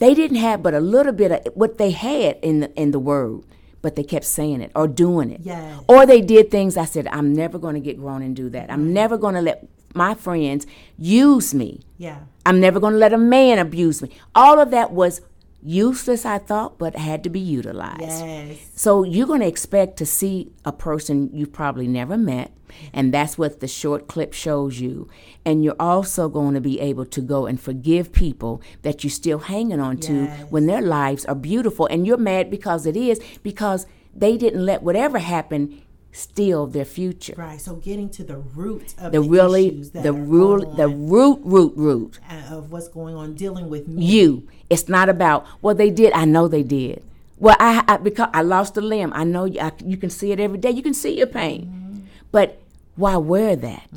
they 0.00 0.12
didn't 0.12 0.36
have 0.36 0.62
but 0.62 0.74
a 0.74 0.80
little 0.80 1.14
bit 1.14 1.32
of 1.32 1.54
what 1.54 1.78
they 1.78 1.92
had 1.92 2.38
in 2.42 2.60
the, 2.60 2.74
in 2.74 2.90
the 2.90 2.98
word, 2.98 3.40
but 3.80 3.96
they 3.96 4.04
kept 4.04 4.26
saying 4.26 4.60
it 4.60 4.70
or 4.76 4.86
doing 4.86 5.30
it. 5.30 5.40
Yes. 5.44 5.82
Or 5.88 6.04
they 6.04 6.20
did 6.20 6.50
things 6.50 6.76
I 6.76 6.84
said, 6.84 7.06
I'm 7.06 7.32
never 7.32 7.58
going 7.58 7.74
to 7.74 7.80
get 7.80 7.96
grown 7.98 8.20
and 8.20 8.36
do 8.36 8.50
that. 8.50 8.70
I'm 8.70 8.92
never 8.92 9.16
going 9.16 9.34
to 9.34 9.40
let 9.40 9.66
my 9.94 10.14
friends 10.14 10.66
use 10.98 11.54
me. 11.54 11.80
Yeah. 11.98 12.20
I'm 12.44 12.60
never 12.60 12.80
going 12.80 12.92
to 12.94 12.98
let 12.98 13.12
a 13.12 13.18
man 13.18 13.58
abuse 13.58 14.02
me. 14.02 14.10
All 14.34 14.58
of 14.58 14.70
that 14.70 14.90
was 14.92 15.20
useless, 15.62 16.26
I 16.26 16.38
thought, 16.38 16.78
but 16.78 16.94
had 16.96 17.24
to 17.24 17.30
be 17.30 17.40
utilized. 17.40 18.00
Yes. 18.02 18.58
So 18.74 19.02
you're 19.02 19.26
going 19.26 19.40
to 19.40 19.46
expect 19.46 19.96
to 19.98 20.06
see 20.06 20.52
a 20.64 20.72
person 20.72 21.30
you've 21.32 21.52
probably 21.52 21.88
never 21.88 22.18
met, 22.18 22.52
and 22.92 23.14
that's 23.14 23.38
what 23.38 23.60
the 23.60 23.68
short 23.68 24.06
clip 24.06 24.34
shows 24.34 24.78
you. 24.78 25.08
And 25.44 25.64
you're 25.64 25.76
also 25.80 26.28
going 26.28 26.52
to 26.54 26.60
be 26.60 26.80
able 26.80 27.06
to 27.06 27.20
go 27.22 27.46
and 27.46 27.58
forgive 27.58 28.12
people 28.12 28.60
that 28.82 29.02
you're 29.04 29.10
still 29.10 29.38
hanging 29.38 29.80
on 29.80 29.96
to 29.98 30.24
Yes. 30.24 30.50
when 30.50 30.66
their 30.66 30.82
lives 30.82 31.24
are 31.24 31.34
beautiful, 31.34 31.86
and 31.86 32.06
you're 32.06 32.18
mad 32.18 32.50
because 32.50 32.84
it 32.84 32.96
is 32.96 33.18
because 33.42 33.86
they 34.14 34.36
didn't 34.36 34.64
let 34.66 34.82
whatever 34.82 35.18
happen 35.18 35.34
happened 35.34 35.80
steal 36.14 36.66
their 36.66 36.84
future. 36.84 37.34
Right. 37.36 37.60
So 37.60 37.76
getting 37.76 38.08
to 38.10 38.22
the 38.24 38.38
root 38.38 38.94
of 38.98 39.12
The 39.12 39.20
the, 39.20 39.28
really, 39.28 39.66
issues 39.68 39.90
that 39.90 40.04
the 40.04 40.12
root 40.12 40.76
the 40.76 40.88
root, 40.88 41.40
root, 41.42 41.72
root. 41.76 42.18
uh, 42.30 42.54
of 42.56 42.70
what's 42.72 42.88
going 42.88 43.16
on, 43.16 43.34
dealing 43.34 43.68
with 43.68 43.88
me. 43.88 44.04
you. 44.04 44.48
It's 44.70 44.88
not 44.88 45.08
about 45.08 45.44
well 45.60 45.74
they 45.74 45.90
did. 45.90 46.12
I 46.12 46.24
know 46.24 46.46
they 46.48 46.62
did. 46.62 47.02
Well, 47.38 47.56
I, 47.58 47.82
I 47.88 47.96
because 47.98 48.28
I 48.32 48.42
lost 48.42 48.76
a 48.76 48.80
limb. 48.80 49.12
I 49.14 49.24
know 49.24 49.44
you, 49.44 49.60
I, 49.60 49.72
you 49.84 49.96
can 49.96 50.08
see 50.08 50.30
it 50.32 50.38
every 50.40 50.58
day. 50.58 50.70
You 50.70 50.82
can 50.82 50.94
see 50.94 51.18
your 51.18 51.26
pain, 51.26 52.08
but 52.30 52.60
why 52.96 53.16
wear 53.16 53.56
that? 53.56 53.90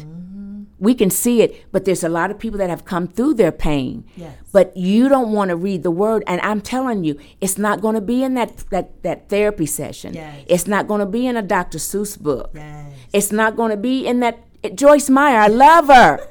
We 0.80 0.94
can 0.94 1.10
see 1.10 1.42
it, 1.42 1.72
but 1.72 1.86
there's 1.86 2.04
a 2.04 2.10
lot 2.10 2.30
of 2.30 2.38
people 2.38 2.58
that 2.60 2.70
have 2.70 2.86
come 2.86 3.08
through 3.08 3.34
their 3.36 3.52
pain. 3.52 4.06
Yes. 4.16 4.36
But 4.52 4.76
you 4.78 5.10
don't 5.10 5.32
want 5.32 5.50
to 5.50 5.56
read 5.56 5.84
the 5.84 5.92
word, 5.92 6.24
and 6.28 6.40
I'm 6.42 6.62
telling 6.62 7.04
you, 7.04 7.20
it's 7.42 7.58
not 7.58 7.82
going 7.82 7.96
to 7.96 8.02
be 8.02 8.24
in 8.24 8.36
that 8.36 8.58
that 8.70 9.04
that 9.04 9.30
therapy 9.30 9.66
session. 9.66 10.14
Yes. 10.14 10.44
It's 10.48 10.68
not 10.68 10.88
going 10.88 11.00
to 11.00 11.06
be 11.06 11.26
in 11.26 11.38
a 11.38 11.42
Dr. 11.42 11.78
Seuss 11.78 12.20
book. 12.20 12.52
Yes. 12.54 12.94
It's 13.14 13.32
not 13.32 13.56
going 13.56 13.72
to 13.72 13.78
be 13.78 14.06
in 14.06 14.20
that 14.20 14.40
Joyce 14.76 15.10
Meyer. 15.10 15.38
I 15.38 15.48
love 15.48 15.88
her. 15.88 16.28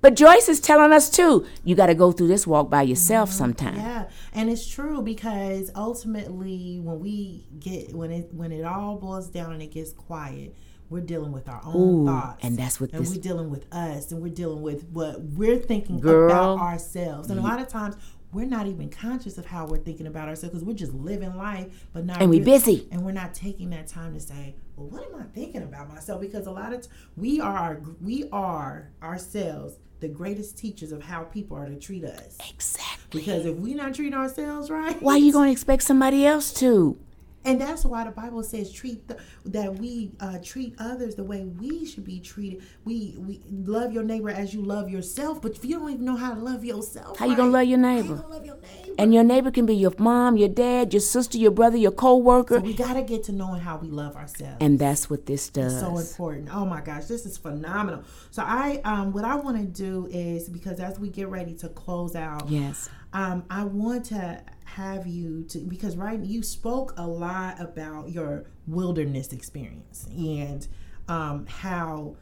But 0.00 0.14
Joyce 0.14 0.48
is 0.48 0.60
telling 0.60 0.92
us 0.92 1.10
too, 1.10 1.46
you 1.64 1.74
got 1.74 1.86
to 1.86 1.94
go 1.94 2.12
through 2.12 2.28
this 2.28 2.46
walk 2.46 2.70
by 2.70 2.82
yourself 2.82 3.32
sometime. 3.32 3.74
Mm-hmm. 3.74 3.86
Yeah, 3.86 4.04
and 4.34 4.48
it's 4.48 4.66
true 4.66 5.02
because 5.02 5.70
ultimately, 5.74 6.78
when 6.80 7.00
we 7.00 7.46
get 7.58 7.92
when 7.94 8.10
it 8.12 8.32
when 8.32 8.52
it 8.52 8.64
all 8.64 8.96
boils 8.96 9.28
down 9.28 9.52
and 9.52 9.62
it 9.62 9.72
gets 9.72 9.92
quiet, 9.92 10.54
we're 10.90 11.00
dealing 11.00 11.32
with 11.32 11.48
our 11.48 11.60
own 11.64 11.76
Ooh, 11.76 12.06
thoughts, 12.06 12.44
and 12.44 12.56
that's 12.56 12.80
what 12.80 12.92
and 12.92 13.02
this- 13.02 13.14
we're 13.14 13.20
dealing 13.22 13.50
with 13.50 13.66
us, 13.72 14.12
and 14.12 14.22
we're 14.22 14.32
dealing 14.32 14.62
with 14.62 14.84
what 14.90 15.20
we're 15.22 15.58
thinking 15.58 16.00
Girl. 16.00 16.30
about 16.30 16.58
ourselves, 16.60 17.30
and 17.30 17.38
a 17.38 17.42
lot 17.42 17.60
of 17.60 17.68
times. 17.68 17.96
We're 18.32 18.44
not 18.44 18.66
even 18.66 18.90
conscious 18.90 19.38
of 19.38 19.46
how 19.46 19.66
we're 19.66 19.78
thinking 19.78 20.06
about 20.06 20.28
ourselves 20.28 20.52
because 20.52 20.64
we're 20.64 20.74
just 20.74 20.92
living 20.92 21.36
life, 21.36 21.86
but 21.94 22.04
not 22.04 22.20
And 22.20 22.28
we 22.28 22.40
really- 22.40 22.50
busy. 22.50 22.88
and 22.90 23.02
we're 23.02 23.12
not 23.12 23.32
taking 23.32 23.70
that 23.70 23.86
time 23.86 24.12
to 24.12 24.20
say, 24.20 24.56
"Well, 24.76 24.88
what 24.88 25.08
am 25.08 25.18
I 25.18 25.24
thinking 25.32 25.62
about 25.62 25.88
myself?" 25.88 26.20
Because 26.20 26.46
a 26.46 26.50
lot 26.50 26.74
of 26.74 26.82
t- 26.82 26.88
we 27.16 27.40
are 27.40 27.56
our, 27.56 27.80
we 28.02 28.28
are 28.32 28.90
ourselves 29.02 29.78
the 30.00 30.08
greatest 30.08 30.58
teachers 30.58 30.92
of 30.92 31.04
how 31.04 31.22
people 31.22 31.56
are 31.56 31.66
to 31.68 31.76
treat 31.76 32.04
us. 32.04 32.36
Exactly. 32.50 33.20
Because 33.20 33.46
if 33.46 33.56
we 33.56 33.72
not 33.72 33.94
treat 33.94 34.12
ourselves 34.12 34.68
right, 34.68 35.00
Why 35.00 35.14
are 35.14 35.18
you 35.18 35.32
going 35.32 35.46
to 35.48 35.52
expect 35.52 35.84
somebody 35.84 36.26
else 36.26 36.52
to? 36.54 36.98
And 37.46 37.60
that's 37.60 37.84
why 37.84 38.04
the 38.04 38.10
Bible 38.10 38.42
says 38.42 38.72
treat 38.72 39.06
the, 39.06 39.18
that 39.46 39.76
we 39.76 40.10
uh, 40.20 40.38
treat 40.42 40.74
others 40.78 41.14
the 41.14 41.22
way 41.24 41.44
we 41.44 41.86
should 41.86 42.04
be 42.04 42.18
treated. 42.20 42.62
We 42.84 43.14
we 43.18 43.40
love 43.50 43.92
your 43.92 44.02
neighbor 44.02 44.30
as 44.30 44.52
you 44.52 44.62
love 44.62 44.90
yourself. 44.90 45.40
But 45.40 45.52
if 45.52 45.64
you 45.64 45.78
don't 45.78 45.90
even 45.92 46.04
know 46.04 46.16
how 46.16 46.34
to 46.34 46.40
love 46.40 46.64
yourself, 46.64 47.18
How 47.18 47.26
you 47.26 47.36
gonna 47.36 47.50
love 47.52 47.64
your 47.66 47.78
how 47.78 47.88
you 47.94 48.02
neighbor? 48.02 48.14
gonna 48.16 48.28
love 48.34 48.44
your 48.44 48.56
neighbor? 48.56 48.94
And 48.98 49.14
your 49.14 49.22
neighbor 49.24 49.50
can 49.52 49.64
be 49.64 49.76
your 49.76 49.92
mom, 49.98 50.36
your 50.36 50.48
dad, 50.48 50.92
your 50.92 51.00
sister, 51.00 51.38
your 51.38 51.52
brother, 51.52 51.76
your 51.76 51.92
co-worker. 51.92 52.58
we 52.60 52.74
gotta 52.74 53.02
get 53.02 53.22
to 53.24 53.32
knowing 53.32 53.60
how 53.60 53.76
we 53.76 53.88
love 53.88 54.16
ourselves. 54.16 54.56
And 54.60 54.78
that's 54.78 55.08
what 55.08 55.26
this 55.26 55.48
does. 55.48 55.78
so 55.80 55.96
important. 55.98 56.48
Oh 56.52 56.64
my 56.66 56.80
gosh, 56.80 57.04
this 57.04 57.26
is 57.26 57.38
phenomenal. 57.38 58.02
So 58.32 58.42
I 58.44 58.80
um 58.84 59.12
what 59.12 59.24
I 59.24 59.36
want 59.36 59.56
to 59.58 59.64
do 59.64 60.08
is 60.10 60.48
because 60.48 60.80
as 60.80 60.98
we 60.98 61.10
get 61.10 61.28
ready 61.28 61.54
to 61.54 61.68
close 61.68 62.16
out, 62.16 62.48
yes. 62.48 62.88
um, 63.12 63.44
I 63.50 63.64
want 63.64 64.06
to 64.06 64.42
have 64.76 65.06
you 65.06 65.42
to 65.44 65.58
because 65.60 65.96
right 65.96 66.20
you 66.20 66.42
spoke 66.42 66.92
a 66.98 67.06
lot 67.06 67.58
about 67.58 68.10
your 68.10 68.44
wilderness 68.66 69.32
experience 69.32 70.06
and 70.10 70.68
um, 71.08 71.46
how 71.46 72.14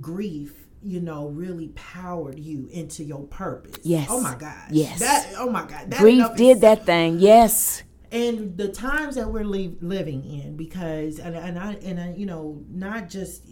grief 0.00 0.66
you 0.82 0.98
know 0.98 1.28
really 1.28 1.68
powered 1.68 2.38
you 2.38 2.66
into 2.72 3.04
your 3.04 3.24
purpose 3.24 3.76
Yes. 3.82 4.06
oh 4.10 4.18
my 4.22 4.34
god 4.34 4.68
Yes. 4.70 4.98
that 5.00 5.34
oh 5.36 5.50
my 5.50 5.66
god 5.66 5.90
that 5.90 6.00
Grief 6.00 6.24
is 6.24 6.36
did 6.38 6.60
that 6.62 6.86
thing. 6.86 7.18
Yes. 7.18 7.82
and 8.10 8.56
the 8.56 8.68
times 8.68 9.14
that 9.16 9.28
we're 9.28 9.44
li- 9.44 9.76
living 9.82 10.24
in 10.24 10.56
because 10.56 11.18
and, 11.18 11.36
and 11.36 11.58
I 11.58 11.72
and 11.84 12.00
I, 12.00 12.14
you 12.16 12.24
know 12.24 12.62
not 12.70 13.10
just 13.10 13.42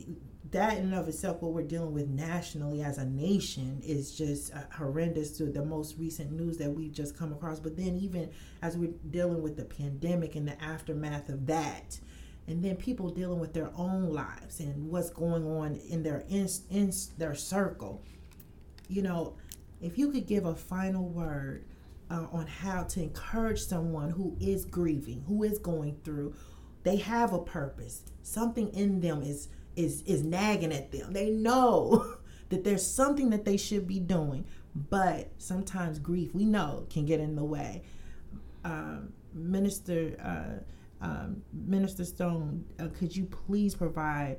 that 0.51 0.78
in 0.78 0.84
and 0.84 0.94
of 0.94 1.09
itself 1.09 1.42
what 1.42 1.53
we're 1.53 1.62
dealing 1.62 1.92
with 1.92 2.09
nationally 2.09 2.82
as 2.82 2.99
a 2.99 3.05
nation 3.05 3.80
is 3.84 4.16
just 4.16 4.55
uh, 4.55 4.61
horrendous 4.72 5.36
to 5.36 5.46
the 5.46 5.64
most 5.64 5.96
recent 5.99 6.32
news 6.32 6.57
that 6.57 6.70
we've 6.70 6.92
just 6.92 7.16
come 7.16 7.32
across 7.32 7.61
but 7.61 7.76
then 7.76 7.96
even 7.96 8.30
as 8.62 8.76
we're 8.76 8.92
dealing 9.11 9.42
with 9.42 9.57
the 9.57 9.64
pandemic 9.64 10.36
and 10.36 10.49
the 10.49 10.62
aftermath 10.62 11.28
of 11.28 11.46
that 11.46 11.99
and 12.46 12.64
then 12.64 12.76
people 12.76 13.11
dealing 13.11 13.38
with 13.38 13.53
their 13.53 13.70
own 13.76 14.09
lives 14.11 14.61
and 14.61 14.88
what's 14.88 15.11
going 15.11 15.44
on 15.46 15.76
in 15.88 16.03
their 16.03 16.24
in, 16.28 16.49
in 16.70 16.92
their 17.18 17.34
circle 17.34 18.03
you 18.88 19.03
know, 19.03 19.34
if 19.80 19.99
you 19.99 20.11
could 20.11 20.26
give 20.26 20.46
a 20.46 20.55
final 20.55 21.05
word 21.09 21.64
uh, 22.11 22.26
on 22.32 22.46
how 22.46 22.84
to 22.84 23.03
encourage 23.03 23.61
someone 23.61 24.11
who 24.11 24.36
is 24.40 24.64
grieving, 24.64 25.22
who 25.28 25.42
is 25.42 25.59
going 25.59 25.99
through, 26.03 26.34
they 26.82 26.96
have 26.96 27.32
a 27.32 27.38
purpose. 27.38 28.03
Something 28.22 28.70
in 28.70 29.01
them 29.01 29.22
is 29.22 29.49
is 29.79 30.03
is 30.03 30.22
nagging 30.22 30.72
at 30.72 30.91
them. 30.91 31.12
They 31.12 31.31
know 31.31 32.16
that 32.51 32.64
there's 32.64 32.87
something 32.87 33.31
that 33.31 33.45
they 33.45 33.57
should 33.57 33.87
be 33.87 34.01
doing, 34.01 34.45
but 34.74 35.31
sometimes 35.39 35.99
grief, 35.99 36.35
we 36.35 36.45
know, 36.45 36.87
can 36.91 37.07
get 37.07 37.20
in 37.20 37.37
the 37.37 37.45
way. 37.45 37.83
Um, 38.64 39.12
Minister 39.33 40.16
uh, 40.22 41.05
um, 41.05 41.43
Minister 41.53 42.05
Stone, 42.05 42.64
uh, 42.81 42.89
could 42.99 43.14
you 43.14 43.24
please 43.24 43.74
provide 43.74 44.39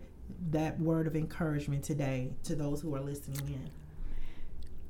that 0.51 0.79
word 0.79 1.07
of 1.07 1.15
encouragement 1.15 1.83
today 1.83 2.33
to 2.43 2.55
those 2.55 2.81
who 2.81 2.93
are 2.93 2.99
listening 2.99 3.47
in? 3.47 3.69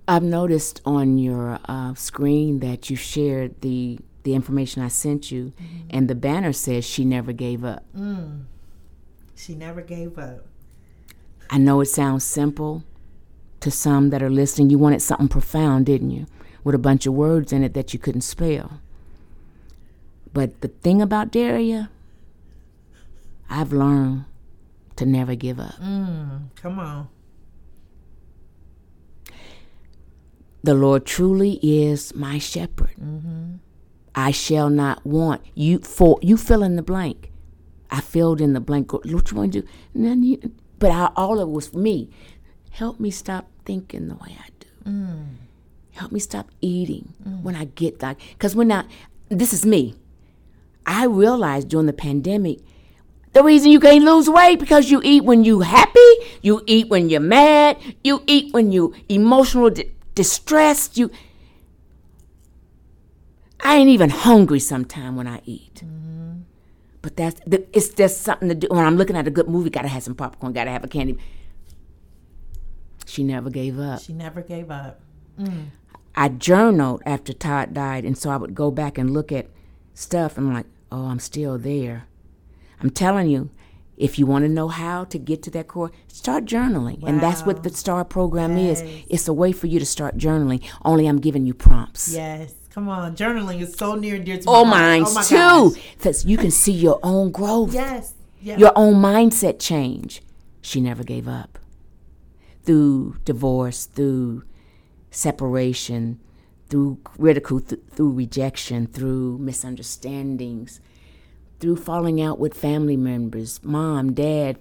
I've 0.08 0.24
noticed 0.24 0.82
on 0.86 1.20
your 1.20 1.60
uh, 1.66 1.94
screen 1.94 2.60
that 2.62 2.90
you 2.90 2.96
shared 2.96 3.62
the 3.62 4.00
the 4.24 4.34
information 4.34 4.82
I 4.82 4.90
sent 4.90 5.32
you, 5.32 5.54
and 5.90 6.08
the 6.08 6.16
banner 6.16 6.52
says 6.52 6.86
she 6.86 7.06
never 7.06 7.32
gave 7.32 7.64
up. 7.64 7.86
She 9.40 9.56
never 9.56 9.82
gave 9.82 10.18
up. 10.20 10.46
I 11.50 11.58
know 11.58 11.80
it 11.80 11.86
sounds 11.86 12.26
simple 12.26 12.84
to 13.62 13.72
some 13.72 14.10
that 14.10 14.22
are 14.22 14.30
listening. 14.30 14.70
You 14.70 14.78
wanted 14.78 15.02
something 15.02 15.30
profound, 15.30 15.86
didn't 15.86 16.12
you? 16.12 16.26
With 16.66 16.76
a 16.76 16.80
bunch 16.80 17.06
of 17.06 17.14
words 17.14 17.54
in 17.54 17.64
it 17.64 17.74
that 17.74 17.94
you 17.94 18.00
couldn't 18.00 18.22
spell. 18.22 18.82
But 20.34 20.60
the 20.60 20.68
thing 20.68 21.02
about 21.02 21.32
Daria, 21.32 21.90
I've 23.50 23.72
learned 23.72 24.26
to 24.98 25.06
never 25.06 25.36
give 25.36 25.58
up. 25.58 25.76
Mm, 25.76 26.54
come 26.56 26.78
on. 26.78 27.08
The 30.64 30.74
Lord 30.74 31.06
truly 31.06 31.60
is 31.64 32.14
my 32.14 32.40
shepherd. 32.40 32.92
Mm-hmm. 33.02 33.56
I 34.14 34.32
shall 34.32 34.70
not 34.70 35.06
want 35.06 35.44
you 35.56 35.80
for 35.80 36.20
you 36.22 36.36
fill 36.36 36.62
in 36.62 36.76
the 36.76 36.84
blank. 36.84 37.32
I 37.92 38.02
filled 38.02 38.42
in 38.42 38.54
the 38.54 38.60
blank. 38.60 38.94
What 38.94 39.06
you 39.06 39.16
want 39.16 39.54
to 39.54 39.62
do? 39.62 39.68
None 39.94 40.54
But 40.78 40.92
I, 40.92 41.12
all 41.16 41.40
of 41.40 41.50
it 41.50 41.52
was 41.52 41.68
for 41.68 41.80
me. 41.80 42.10
Help 42.72 43.00
me 43.00 43.12
stop 43.12 43.50
thinking 43.66 44.08
the 44.08 44.16
way 44.16 44.38
I 44.40 44.48
do. 44.60 44.90
Mm. 44.90 45.26
Help 45.94 46.12
me 46.12 46.20
stop 46.20 46.50
eating 46.62 47.14
mm. 47.28 47.42
when 47.42 47.56
I 47.56 47.66
get 47.66 48.00
that. 48.00 48.18
Because 48.34 48.56
when 48.56 48.72
I, 48.72 48.86
this 49.30 49.54
is 49.54 49.66
me. 49.66 49.96
I 50.86 51.06
realized 51.06 51.70
during 51.70 51.86
the 51.88 51.94
pandemic, 51.94 52.60
the 53.34 53.44
reason 53.44 53.72
you 53.72 53.80
can't 53.80 54.04
lose 54.04 54.30
weight 54.30 54.60
because 54.60 54.90
you 54.90 55.02
eat 55.04 55.24
when 55.24 55.44
you 55.44 55.62
happy, 55.62 56.12
you 56.42 56.64
eat 56.66 56.90
when 56.90 57.10
you're 57.10 57.20
mad, 57.20 57.78
you 58.04 58.24
eat 58.26 58.54
when 58.54 58.72
you 58.72 58.96
emotional 59.08 59.70
di- 59.70 59.92
distressed. 60.16 60.98
You, 60.98 61.12
I 63.60 63.76
ain't 63.76 63.90
even 63.90 64.10
hungry 64.10 64.60
sometime 64.60 65.16
when 65.16 65.28
I 65.28 65.42
eat. 65.46 65.84
Mm-hmm. 65.86 66.40
But 67.02 67.16
that's 67.16 67.40
the, 67.46 67.66
it's 67.72 67.90
just 67.90 68.22
something 68.22 68.50
to 68.50 68.56
do. 68.56 68.68
When 68.70 68.86
I'm 68.86 68.98
looking 68.98 69.16
at 69.16 69.28
a 69.28 69.32
good 69.32 69.48
movie, 69.48 69.70
gotta 69.70 69.88
have 69.88 70.04
some 70.04 70.16
popcorn, 70.16 70.54
gotta 70.54 70.72
have 70.72 70.84
a 70.84 70.88
candy. 70.88 71.18
She 73.06 73.24
never 73.24 73.50
gave 73.50 73.80
up. 73.80 74.02
She 74.02 74.14
never 74.14 74.42
gave 74.42 74.70
up. 74.70 75.02
I 76.16 76.28
journaled 76.28 77.02
after 77.06 77.32
Todd 77.32 77.74
died, 77.74 78.04
and 78.04 78.18
so 78.18 78.30
I 78.30 78.36
would 78.38 78.54
go 78.54 78.72
back 78.72 78.98
and 78.98 79.12
look 79.12 79.32
at 79.32 79.48
stuff 79.94 80.38
and 80.38 80.48
I'm 80.48 80.54
like, 80.54 80.66
oh, 80.92 81.06
I'm 81.06 81.20
still 81.20 81.58
there. 81.58 82.08
I'm 82.82 82.90
telling 82.90 83.30
you, 83.30 83.50
if 83.98 84.18
you 84.18 84.26
want 84.26 84.44
to 84.46 84.50
know 84.50 84.68
how 84.70 85.04
to 85.06 85.18
get 85.18 85.44
to 85.44 85.52
that 85.52 85.68
core, 85.68 85.92
start 86.08 86.46
journaling. 86.46 87.04
And 87.04 87.22
that's 87.22 87.46
what 87.46 87.64
the 87.64 87.70
STAR 87.70 88.06
program 88.06 88.58
is. 88.58 88.82
It's 89.10 89.28
a 89.28 89.34
way 89.34 89.52
for 89.52 89.68
you 89.68 89.80
to 89.80 89.86
start 89.86 90.18
journaling, 90.18 90.64
only 90.86 91.08
I'm 91.08 91.20
giving 91.20 91.46
you 91.46 91.54
prompts. 91.54 92.14
Yes. 92.14 92.54
Come 92.74 92.88
on. 92.90 93.16
Journaling 93.16 93.62
is 93.62 93.74
so 93.74 93.96
near 93.96 94.16
and 94.16 94.26
dear 94.26 94.38
to 94.38 94.44
Oh, 94.48 94.64
my 94.66 94.78
heart. 94.78 95.02
mine's 95.02 95.16
my 95.16 95.24
too. 95.24 95.76
Because 95.98 96.26
you 96.26 96.38
can 96.38 96.52
see 96.52 96.72
your 96.72 97.00
own 97.04 97.32
growth, 97.32 97.74
Yes. 97.74 98.14
Yes. 98.42 98.60
your 98.60 98.72
own 98.76 98.96
mindset 98.96 99.60
change. 99.60 100.22
She 100.62 100.80
never 100.80 101.04
gave 101.04 101.28
up. 101.28 101.58
Through 102.64 103.18
divorce, 103.26 103.86
through 103.86 104.44
separation, 105.12 106.20
through 106.70 107.00
ridicule, 107.18 107.60
th- 107.62 107.82
through 107.92 108.12
rejection, 108.12 108.86
through 108.88 109.40
misunderstandings, 109.40 110.80
through 111.60 111.76
falling 111.78 112.22
out 112.22 112.40
with 112.40 112.54
family 112.54 112.96
members, 112.96 113.60
mom, 113.64 114.14
dad, 114.14 114.60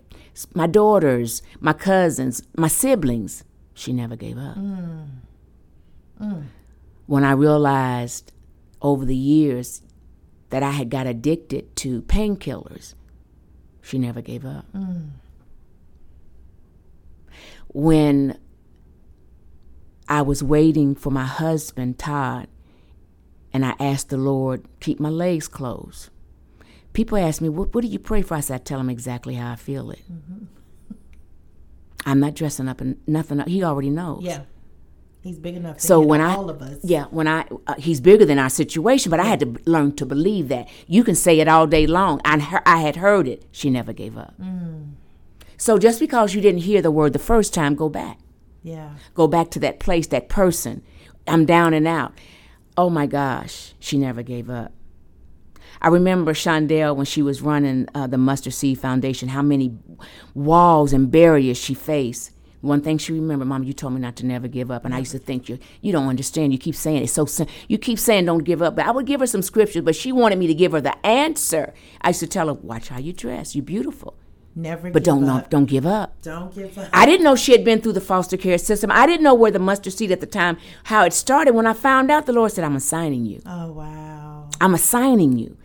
my 0.55 0.67
daughters, 0.67 1.43
my 1.61 1.73
cousins, 1.75 2.43
my 2.57 2.69
siblings. 2.69 3.45
She 3.75 3.93
never 3.93 4.17
gave 4.17 4.39
up. 4.39 4.57
Mm. 4.57 5.07
Mm. 6.21 6.43
When 7.09 7.25
I 7.25 7.33
realized 7.33 8.33
over 8.83 9.07
the 9.07 9.17
years 9.17 9.81
that 10.51 10.63
I 10.63 10.73
had 10.73 10.91
got 10.91 11.07
addicted 11.07 11.75
to 11.77 12.03
painkillers, 12.03 12.95
she 13.81 13.99
never 13.99 14.21
gave 14.21 14.45
up. 14.45 14.67
When 17.69 18.39
I 20.07 20.21
was 20.21 20.43
waiting 20.43 20.95
for 20.95 21.11
my 21.11 21.25
husband, 21.25 21.99
Todd, 21.99 22.47
and 23.55 23.65
I 23.65 23.75
asked 23.81 24.11
the 24.11 24.19
Lord, 24.19 24.67
keep 24.81 25.01
my 25.01 25.09
legs 25.09 25.49
closed. 25.49 26.11
People 26.93 27.17
ask 27.17 27.41
me, 27.41 27.49
what, 27.49 27.75
what 27.75 27.81
do 27.81 27.89
you 27.89 27.99
pray 27.99 28.21
for? 28.21 28.35
I 28.35 28.41
said, 28.41 28.57
I 28.57 28.59
tell 28.59 28.79
them 28.79 28.91
exactly 28.91 29.37
how 29.37 29.53
I 29.53 29.57
feel 29.57 29.91
it. 29.91 30.03
Mm-hmm. 30.13 30.45
I'm 32.05 32.21
not 32.21 32.35
dressing 32.35 32.69
up 32.69 32.83
and 32.83 33.01
nothing. 33.07 33.41
He 33.47 33.65
already 33.65 33.89
knows. 33.89 34.25
Yeah. 34.25 34.43
He's 35.21 35.39
big 35.39 35.57
enough 35.57 35.81
So 35.81 36.01
when 36.01 36.21
I, 36.21 36.35
all 36.35 36.49
of 36.49 36.63
us. 36.63 36.79
yeah, 36.83 37.05
when 37.11 37.27
I, 37.27 37.45
uh, 37.67 37.75
he's 37.77 38.01
bigger 38.01 38.25
than 38.25 38.39
our 38.39 38.49
situation, 38.49 39.11
but 39.11 39.19
I 39.21 39.25
had 39.25 39.41
to 39.41 39.47
b- 39.47 39.61
learn 39.67 39.95
to 39.97 40.07
believe 40.07 40.49
that. 40.49 40.69
You 40.87 41.03
can 41.05 41.15
say 41.17 41.41
it 41.41 41.49
all 41.49 41.67
day 41.67 41.87
long. 41.87 42.21
I, 42.25 42.39
he- 42.39 42.57
I 42.65 42.79
had 42.79 42.97
heard 42.97 43.27
it. 43.27 43.45
She 43.51 43.69
never 43.69 43.93
gave 43.93 44.17
up. 44.17 44.35
Mm. 44.41 44.93
So 45.57 45.77
just 45.77 45.99
because 45.99 46.35
you 46.35 46.41
didn't 46.41 46.61
hear 46.63 46.81
the 46.81 46.93
word 46.93 47.13
the 47.15 47.19
first 47.19 47.53
time, 47.53 47.75
go 47.75 47.89
back. 47.89 48.19
Yeah. 48.63 48.91
Go 49.15 49.27
back 49.27 49.51
to 49.51 49.59
that 49.61 49.81
place, 49.81 50.07
that 50.09 50.29
person. 50.29 50.83
I'm 51.27 51.45
down 51.45 51.75
and 51.75 51.87
out. 51.87 52.13
Oh 52.77 52.89
my 52.89 53.07
gosh, 53.07 53.75
she 53.81 53.99
never 53.99 54.23
gave 54.23 54.49
up. 54.49 54.73
I 55.83 55.89
remember 55.89 56.33
Shondell 56.33 56.95
when 56.97 57.07
she 57.07 57.23
was 57.23 57.43
running 57.43 57.89
uh, 57.95 58.07
the 58.07 58.19
Mustard 58.19 58.53
Seed 58.55 58.79
Foundation, 58.81 59.29
how 59.29 59.43
many 59.43 59.77
walls 60.35 60.93
and 60.93 61.11
barriers 61.11 61.57
she 61.59 61.75
faced. 61.75 62.31
One 62.61 62.81
thing 62.81 62.99
she 62.99 63.13
remembered, 63.13 63.47
Mom, 63.47 63.63
you 63.63 63.73
told 63.73 63.93
me 63.95 64.01
not 64.01 64.17
to 64.17 64.27
never 64.27 64.49
give 64.49 64.71
up, 64.71 64.85
and 64.85 64.93
I 64.95 64.99
used 64.99 65.13
to 65.13 65.19
think 65.19 65.49
you 65.49 65.59
you 65.81 65.93
don't 65.93 66.09
understand. 66.09 66.53
You 66.53 66.59
keep 66.59 66.75
saying 66.75 67.03
it's 67.05 67.13
so 67.13 67.27
you 67.69 67.79
keep 67.79 67.99
saying 67.99 68.25
don't 68.25 68.45
give 68.45 68.63
up, 68.63 68.75
but 68.77 68.87
I 68.87 68.91
would 68.91 69.07
give 69.07 69.21
her 69.21 69.27
some 69.27 69.43
scriptures, 69.43 69.83
but 69.83 69.95
she 69.95 70.11
wanted 70.13 70.39
me 70.39 70.47
to 70.49 70.55
give 70.55 70.73
her 70.73 70.81
the 70.81 70.97
answer. 71.07 71.73
I 72.01 72.09
used 72.09 72.21
to 72.21 72.27
tell 72.27 72.49
her, 72.49 72.55
watch 72.55 72.89
how 72.89 72.99
you 72.99 73.13
dress, 73.13 73.55
you're 73.55 73.65
beautiful, 73.65 74.15
Never 74.57 74.91
but 74.91 75.05
give 75.05 75.05
don't 75.05 75.29
up. 75.29 75.51
don't 75.51 75.67
give 75.67 75.87
up. 75.87 76.21
Don't 76.23 76.53
give 76.53 76.77
up. 76.77 76.89
I 76.93 77.07
didn't 77.07 77.23
know 77.23 77.37
she 77.37 77.53
had 77.53 77.65
been 77.65 77.81
through 77.81 77.93
the 77.93 78.01
foster 78.01 78.37
care 78.37 78.59
system. 78.59 78.91
I 78.91 79.07
didn't 79.07 79.23
know 79.23 79.35
where 79.35 79.53
the 79.53 79.61
mustard 79.61 79.93
seed 79.93 80.11
at 80.11 80.21
the 80.21 80.27
time, 80.27 80.57
how 80.85 81.05
it 81.05 81.13
started. 81.13 81.55
When 81.55 81.67
I 81.67 81.75
found 81.75 82.11
out, 82.11 82.27
the 82.27 82.33
Lord 82.33 82.51
said, 82.51 82.65
I'm 82.65 82.75
assigning 82.77 83.25
you. 83.25 83.41
oh, 83.47 83.71
wow. 83.73 84.49
I'm 84.61 84.75
assigning 84.75 85.39
you. 85.39 85.57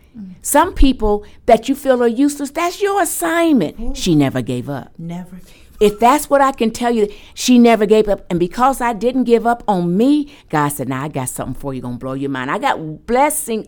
Some 0.42 0.74
people 0.74 1.24
that 1.46 1.68
you 1.68 1.74
feel 1.74 2.00
are 2.00 2.06
useless, 2.06 2.52
that's 2.52 2.80
your 2.80 3.02
assignment. 3.02 3.96
She 3.96 4.14
never 4.14 4.42
gave 4.42 4.68
up. 4.70 4.92
Never 4.96 5.36
give 5.36 5.63
If 5.84 5.98
that's 5.98 6.30
what 6.30 6.40
I 6.40 6.52
can 6.52 6.70
tell 6.70 6.90
you, 6.90 7.12
she 7.34 7.58
never 7.58 7.84
gave 7.84 8.08
up. 8.08 8.24
And 8.30 8.40
because 8.40 8.80
I 8.80 8.94
didn't 8.94 9.24
give 9.24 9.46
up 9.46 9.62
on 9.68 9.94
me, 9.98 10.32
God 10.48 10.70
said, 10.70 10.88
Now 10.88 11.04
I 11.04 11.08
got 11.08 11.28
something 11.28 11.60
for 11.60 11.74
you, 11.74 11.82
gonna 11.82 11.98
blow 11.98 12.14
your 12.14 12.30
mind. 12.30 12.50
I 12.50 12.58
got 12.58 13.06
blessing, 13.06 13.66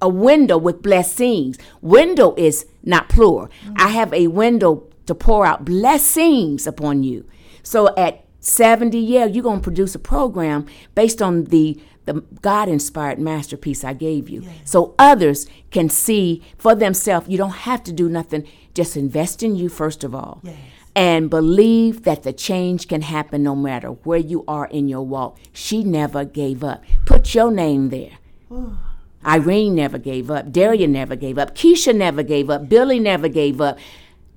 a 0.00 0.08
window 0.08 0.56
with 0.56 0.80
blessings. 0.80 1.58
Window 1.82 2.34
is 2.36 2.64
not 2.82 3.10
plural. 3.10 3.50
I 3.76 3.90
mm. 3.90 3.92
have 3.92 4.14
a 4.14 4.28
window 4.28 4.88
to 5.04 5.14
pour 5.14 5.44
out 5.44 5.66
blessings 5.66 6.66
upon 6.66 7.02
you. 7.02 7.26
So 7.62 7.94
at 7.94 8.24
70 8.38 8.96
years, 8.96 9.32
you're 9.32 9.44
gonna 9.44 9.60
produce 9.60 9.94
a 9.94 9.98
program 9.98 10.64
based 10.94 11.20
on 11.20 11.44
the 11.44 11.78
the 12.06 12.24
God 12.40 12.70
inspired 12.70 13.18
masterpiece 13.18 13.84
I 13.84 13.92
gave 13.92 14.30
you. 14.30 14.42
So 14.64 14.94
others 14.98 15.46
can 15.70 15.90
see 15.90 16.42
for 16.56 16.74
themselves. 16.74 17.28
You 17.28 17.36
don't 17.36 17.50
have 17.68 17.84
to 17.84 17.92
do 17.92 18.08
nothing. 18.08 18.48
Just 18.72 18.96
invest 18.96 19.42
in 19.42 19.54
you 19.56 19.68
first 19.68 20.02
of 20.02 20.14
all 20.14 20.40
Yes. 20.42 20.56
And 20.94 21.30
believe 21.30 22.02
that 22.02 22.22
the 22.22 22.32
change 22.32 22.88
can 22.88 23.02
happen 23.02 23.42
no 23.42 23.54
matter 23.54 23.88
where 23.88 24.18
you 24.18 24.44
are 24.48 24.66
in 24.66 24.88
your 24.88 25.02
walk. 25.02 25.38
She 25.52 25.84
never 25.84 26.24
gave 26.24 26.64
up. 26.64 26.82
Put 27.06 27.34
your 27.34 27.50
name 27.50 27.90
there. 27.90 28.18
Irene 29.26 29.74
never 29.74 29.98
gave 29.98 30.30
up. 30.30 30.50
Daria 30.50 30.86
never 30.86 31.14
gave 31.14 31.38
up. 31.38 31.54
Keisha 31.54 31.94
never 31.94 32.22
gave 32.22 32.48
up. 32.48 32.68
Billy 32.68 32.98
never 32.98 33.28
gave 33.28 33.60
up. 33.60 33.78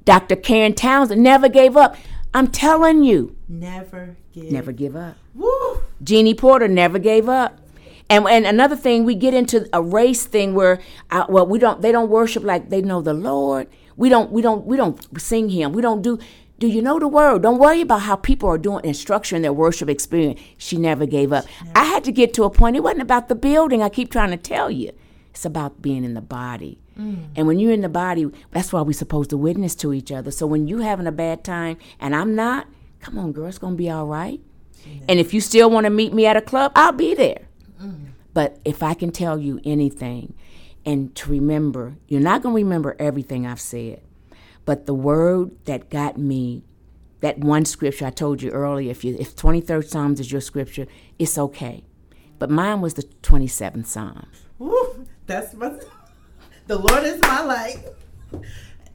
Dr. 0.06 0.36
Karen 0.36 0.74
Townsend 0.74 1.24
never 1.24 1.48
gave 1.48 1.78
up. 1.78 1.96
I'm 2.34 2.48
telling 2.48 3.04
you, 3.04 3.36
Never 3.48 4.18
give 4.34 4.52
never 4.52 4.72
give 4.72 4.96
up. 4.96 5.16
Woo! 5.36 5.82
Jeannie 6.04 6.34
Porter 6.34 6.68
never 6.68 7.00
gave 7.00 7.30
up. 7.30 7.60
And, 8.10 8.28
and 8.28 8.46
another 8.46 8.76
thing, 8.76 9.06
we 9.06 9.16
get 9.16 9.34
into 9.34 9.70
a 9.72 9.82
race 9.82 10.26
thing 10.26 10.54
where, 10.54 10.82
uh, 11.12 11.26
well, 11.30 11.46
we 11.46 11.60
don't. 11.60 11.82
They 11.82 11.92
don't 11.92 12.10
worship 12.10 12.44
like 12.44 12.70
they 12.70 12.82
know 12.82 13.02
the 13.02 13.14
Lord. 13.14 13.68
We 13.96 14.10
don't. 14.10 14.32
We 14.32 14.42
don't. 14.42 14.66
We 14.66 14.78
don't 14.78 15.22
sing 15.22 15.50
Him. 15.50 15.74
We 15.74 15.82
don't 15.82 16.02
do. 16.02 16.20
Do 16.60 16.68
you 16.68 16.82
know 16.82 17.00
the 17.00 17.08
word? 17.08 17.42
Don't 17.42 17.58
worry 17.60 17.82
about 17.82 18.02
how 18.02 18.16
people 18.16 18.48
are 18.50 18.58
doing 18.58 18.86
and 18.86 18.94
structuring 18.96 19.42
their 19.42 19.52
worship 19.52 19.90
experience. 19.90 20.40
She 20.58 20.78
never 20.78 21.06
gave 21.06 21.34
up. 21.34 21.46
I 21.76 21.84
had 21.86 22.04
to 22.06 22.12
get 22.12 22.34
to 22.36 22.44
a 22.44 22.50
point. 22.50 22.76
It 22.76 22.84
wasn't 22.84 23.02
about 23.02 23.28
the 23.28 23.36
building. 23.36 23.82
I 23.82 23.90
keep 23.90 24.12
trying 24.12 24.32
to 24.32 24.38
tell 24.38 24.72
you. 24.72 24.92
It's 25.32 25.46
about 25.46 25.82
being 25.82 26.04
in 26.04 26.14
the 26.14 26.22
body. 26.22 26.80
And 27.36 27.48
when 27.48 27.60
you're 27.60 27.74
in 27.74 27.82
the 27.82 27.90
body, 27.90 28.30
that's 28.52 28.72
why 28.72 28.82
we're 28.82 28.94
supposed 28.94 29.32
to 29.32 29.38
witness 29.38 29.74
to 29.76 29.94
each 29.94 30.12
other. 30.12 30.30
So 30.30 30.46
when 30.46 30.68
you're 30.68 30.84
having 30.84 31.08
a 31.08 31.12
bad 31.12 31.44
time 31.44 31.78
and 32.00 32.16
I'm 32.16 32.36
not, 32.36 32.68
come 33.00 33.18
on, 33.18 33.32
girl, 33.32 33.48
it's 33.48 33.58
gonna 33.58 33.76
be 33.76 33.90
all 33.90 34.06
right. 34.06 34.40
And 35.10 35.20
if 35.20 35.34
you 35.34 35.42
still 35.42 35.70
want 35.72 35.86
to 35.86 35.90
meet 35.90 36.14
me 36.14 36.26
at 36.28 36.38
a 36.38 36.42
club, 36.42 36.72
I'll 36.76 36.92
be 36.92 37.16
there. 37.16 37.48
But 38.34 38.60
if 38.64 38.84
I 38.84 38.94
can 38.94 39.12
tell 39.12 39.40
you 39.40 39.60
anything, 39.66 40.34
and 40.86 41.16
to 41.16 41.30
remember, 41.32 41.96
you're 42.08 42.22
not 42.22 42.42
going 42.44 42.54
to 42.56 42.64
remember 42.64 42.96
everything 43.00 43.48
I've 43.48 43.62
said, 43.62 44.02
but 44.66 44.86
the 44.86 44.94
word 44.94 45.52
that 45.66 45.90
got 45.90 46.18
me, 46.18 46.64
that 47.22 47.40
one 47.40 47.66
scripture 47.66 48.06
I 48.08 48.10
told 48.12 48.42
you 48.42 48.50
earlier, 48.52 48.92
if 48.92 49.04
you 49.04 49.16
if 49.20 49.36
23rd 49.36 49.88
Psalms 49.88 50.20
is 50.20 50.32
your 50.32 50.42
scripture, 50.42 50.88
it's 51.20 51.38
okay. 51.38 51.84
But 52.40 52.50
mine 52.50 52.82
was 52.82 52.96
the 52.96 53.04
27th 53.24 53.86
Psalm. 53.86 54.28
Woo! 54.60 55.06
That's 55.28 55.54
my. 55.54 55.72
The 56.66 56.78
Lord 56.80 57.04
is 57.04 57.20
my 57.22 57.42
light. 57.42 57.80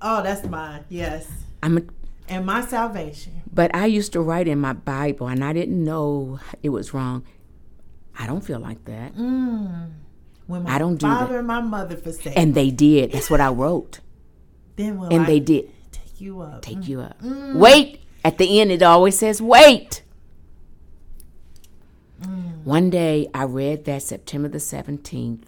Oh, 0.01 0.23
that's 0.23 0.47
mine. 0.47 0.85
Yes. 0.89 1.29
I'm 1.63 1.77
a, 1.79 1.83
And 2.27 2.47
my 2.47 2.63
salvation. 2.63 3.43
but 3.53 3.75
I 3.75 3.85
used 3.85 4.13
to 4.15 4.23
write 4.23 4.49
in 4.49 4.59
my 4.59 4.73
Bible, 4.73 5.27
and 5.29 5.45
I 5.45 5.53
didn't 5.53 5.85
know 5.85 6.41
it 6.63 6.71
was 6.71 6.95
wrong. 6.95 7.25
I 8.19 8.27
don't 8.27 8.41
feel 8.43 8.59
like 8.59 8.85
that. 8.87 9.15
Mm. 9.17 9.91
When 10.47 10.63
my 10.63 10.77
I 10.77 10.79
don't 10.79 10.97
do 10.97 11.07
father 11.07 11.35
that. 11.35 11.39
and 11.41 11.47
my 11.47 11.61
mother 11.61 11.97
forsake, 11.99 12.39
And 12.39 12.55
they 12.55 12.71
did. 12.71 13.13
That's 13.13 13.31
what 13.31 13.43
I 13.43 13.51
wrote. 13.51 14.01
Then 14.79 14.99
will 14.99 15.13
And 15.13 15.25
I 15.25 15.27
they 15.27 15.41
did. 15.41 15.71
take 15.93 16.21
you 16.21 16.41
up. 16.41 16.63
take 16.63 16.89
you 16.89 17.01
up. 17.01 17.21
Mm. 17.21 17.55
Mm. 17.55 17.59
Wait. 17.59 18.01
At 18.25 18.39
the 18.39 18.61
end, 18.61 18.73
it 18.73 18.83
always 18.83 19.19
says, 19.19 19.43
wait. 19.43 20.03
Mm. 22.23 22.65
One 22.65 22.89
day, 22.91 23.29
I 23.35 23.45
read 23.45 23.85
that 23.85 24.03
September 24.03 24.49
the 24.49 24.59
17th, 24.59 25.45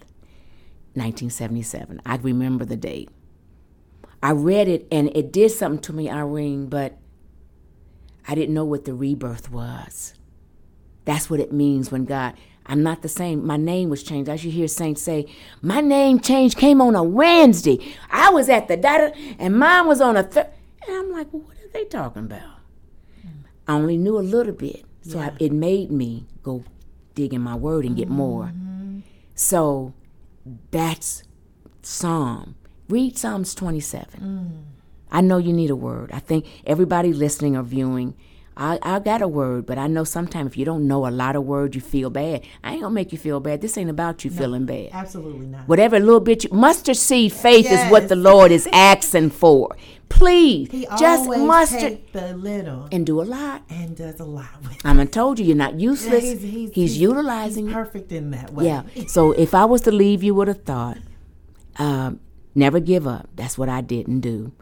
1977. 0.94 2.00
I 2.06 2.16
remember 2.16 2.64
the 2.64 2.76
date. 2.76 3.08
I 4.22 4.32
read 4.32 4.68
it 4.68 4.86
and 4.92 5.10
it 5.16 5.32
did 5.32 5.50
something 5.50 5.80
to 5.82 5.92
me, 5.94 6.10
Irene, 6.10 6.66
but 6.66 6.98
I 8.28 8.34
didn't 8.34 8.54
know 8.54 8.64
what 8.66 8.84
the 8.84 8.92
rebirth 8.94 9.50
was. 9.50 10.14
That's 11.06 11.30
what 11.30 11.40
it 11.40 11.52
means 11.52 11.90
when 11.90 12.04
God, 12.04 12.34
I'm 12.70 12.84
not 12.84 13.02
the 13.02 13.08
same. 13.08 13.44
My 13.44 13.56
name 13.56 13.90
was 13.90 14.04
changed. 14.04 14.30
I 14.30 14.36
should 14.36 14.52
hear 14.52 14.68
saints 14.68 15.02
say, 15.02 15.26
My 15.60 15.80
name 15.80 16.20
change 16.20 16.54
came 16.54 16.80
on 16.80 16.94
a 16.94 17.02
Wednesday. 17.02 17.94
I 18.10 18.30
was 18.30 18.48
at 18.48 18.68
the 18.68 18.76
data 18.76 19.12
and 19.40 19.58
mine 19.58 19.88
was 19.88 20.00
on 20.00 20.16
a 20.16 20.22
third. 20.22 20.46
And 20.86 20.96
I'm 20.96 21.12
like, 21.12 21.32
well, 21.32 21.42
What 21.42 21.56
are 21.56 21.68
they 21.72 21.84
talking 21.86 22.26
about? 22.26 22.60
I 23.66 23.74
only 23.74 23.96
knew 23.96 24.18
a 24.18 24.20
little 24.20 24.52
bit. 24.52 24.84
So 25.02 25.18
I, 25.18 25.32
it 25.40 25.50
made 25.52 25.90
me 25.90 26.26
go 26.44 26.62
dig 27.16 27.34
in 27.34 27.40
my 27.40 27.56
word 27.56 27.84
and 27.84 27.96
get 27.96 28.06
mm-hmm. 28.06 28.16
more. 28.16 28.52
So 29.34 29.92
that's 30.70 31.24
Psalm. 31.82 32.54
Read 32.88 33.18
Psalms 33.18 33.54
27. 33.54 34.20
Mm. 34.20 34.62
I 35.10 35.20
know 35.22 35.38
you 35.38 35.52
need 35.52 35.70
a 35.70 35.76
word. 35.76 36.10
I 36.12 36.20
think 36.20 36.46
everybody 36.66 37.12
listening 37.12 37.56
or 37.56 37.62
viewing, 37.62 38.14
I, 38.62 38.78
I 38.82 38.98
got 38.98 39.22
a 39.22 39.26
word, 39.28 39.64
but 39.64 39.78
I 39.78 39.86
know 39.86 40.04
sometimes 40.04 40.50
if 40.52 40.56
you 40.58 40.66
don't 40.66 40.86
know 40.86 41.06
a 41.06 41.10
lot 41.10 41.34
of 41.34 41.44
words, 41.44 41.74
you 41.74 41.80
feel 41.80 42.10
bad. 42.10 42.42
I 42.62 42.72
ain't 42.72 42.82
gonna 42.82 42.94
make 42.94 43.10
you 43.10 43.16
feel 43.16 43.40
bad. 43.40 43.62
This 43.62 43.78
ain't 43.78 43.88
about 43.88 44.22
you 44.22 44.30
feeling 44.30 44.66
bad. 44.66 44.90
Absolutely 44.92 45.46
not. 45.46 45.66
Whatever 45.66 45.98
little 45.98 46.20
bit 46.20 46.44
you, 46.44 46.50
mustard 46.52 46.96
seed 46.96 47.32
faith 47.32 47.64
is 47.72 47.90
what 47.90 48.08
the 48.10 48.16
Lord 48.16 48.52
is 48.52 48.68
asking 48.70 49.30
for. 49.30 49.74
Please, 50.10 50.70
He 50.72 50.86
just 50.98 51.26
mustard 51.30 52.00
the 52.12 52.34
little 52.36 52.86
and 52.92 53.06
do 53.06 53.22
a 53.22 53.24
lot. 53.24 53.62
and 53.70 53.96
does 53.96 54.20
a 54.20 54.24
lot 54.24 54.48
with. 54.62 54.76
I'm 54.84 54.96
gonna 54.96 55.08
told 55.08 55.38
you 55.38 55.46
you're 55.46 55.56
not 55.56 55.74
Yeah, 55.80 55.90
useless. 55.90 56.42
he's, 56.42 56.98
utilizing 56.98 57.66
he's 57.66 57.74
perfect 57.74 58.12
in 58.12 58.30
that 58.32 58.52
way. 58.52 58.66
Yeah. 58.66 58.82
So 59.06 59.32
if 59.32 59.54
I 59.54 59.64
was 59.64 59.80
to 59.82 59.92
leave 59.92 60.22
you 60.22 60.34
with 60.34 60.48
a 60.50 60.54
thought, 60.54 60.98
um, 61.78 62.20
never 62.54 62.80
give 62.80 63.06
up. 63.06 63.28
That's 63.36 63.56
what 63.56 63.68
I 63.70 63.80
didn't 63.80 64.20
do. 64.20 64.52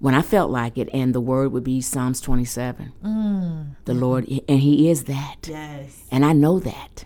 When 0.00 0.14
I 0.14 0.22
felt 0.22 0.50
like 0.50 0.76
it, 0.78 0.88
and 0.92 1.14
the 1.14 1.20
word 1.20 1.52
would 1.52 1.64
be 1.64 1.80
Psalms 1.80 2.20
27. 2.20 2.92
Mm. 3.04 3.76
The 3.84 3.94
Lord, 3.94 4.26
and 4.48 4.60
He 4.60 4.90
is 4.90 5.04
that. 5.04 5.46
Yes. 5.46 6.04
And 6.10 6.24
I 6.24 6.32
know 6.32 6.58
that. 6.58 7.04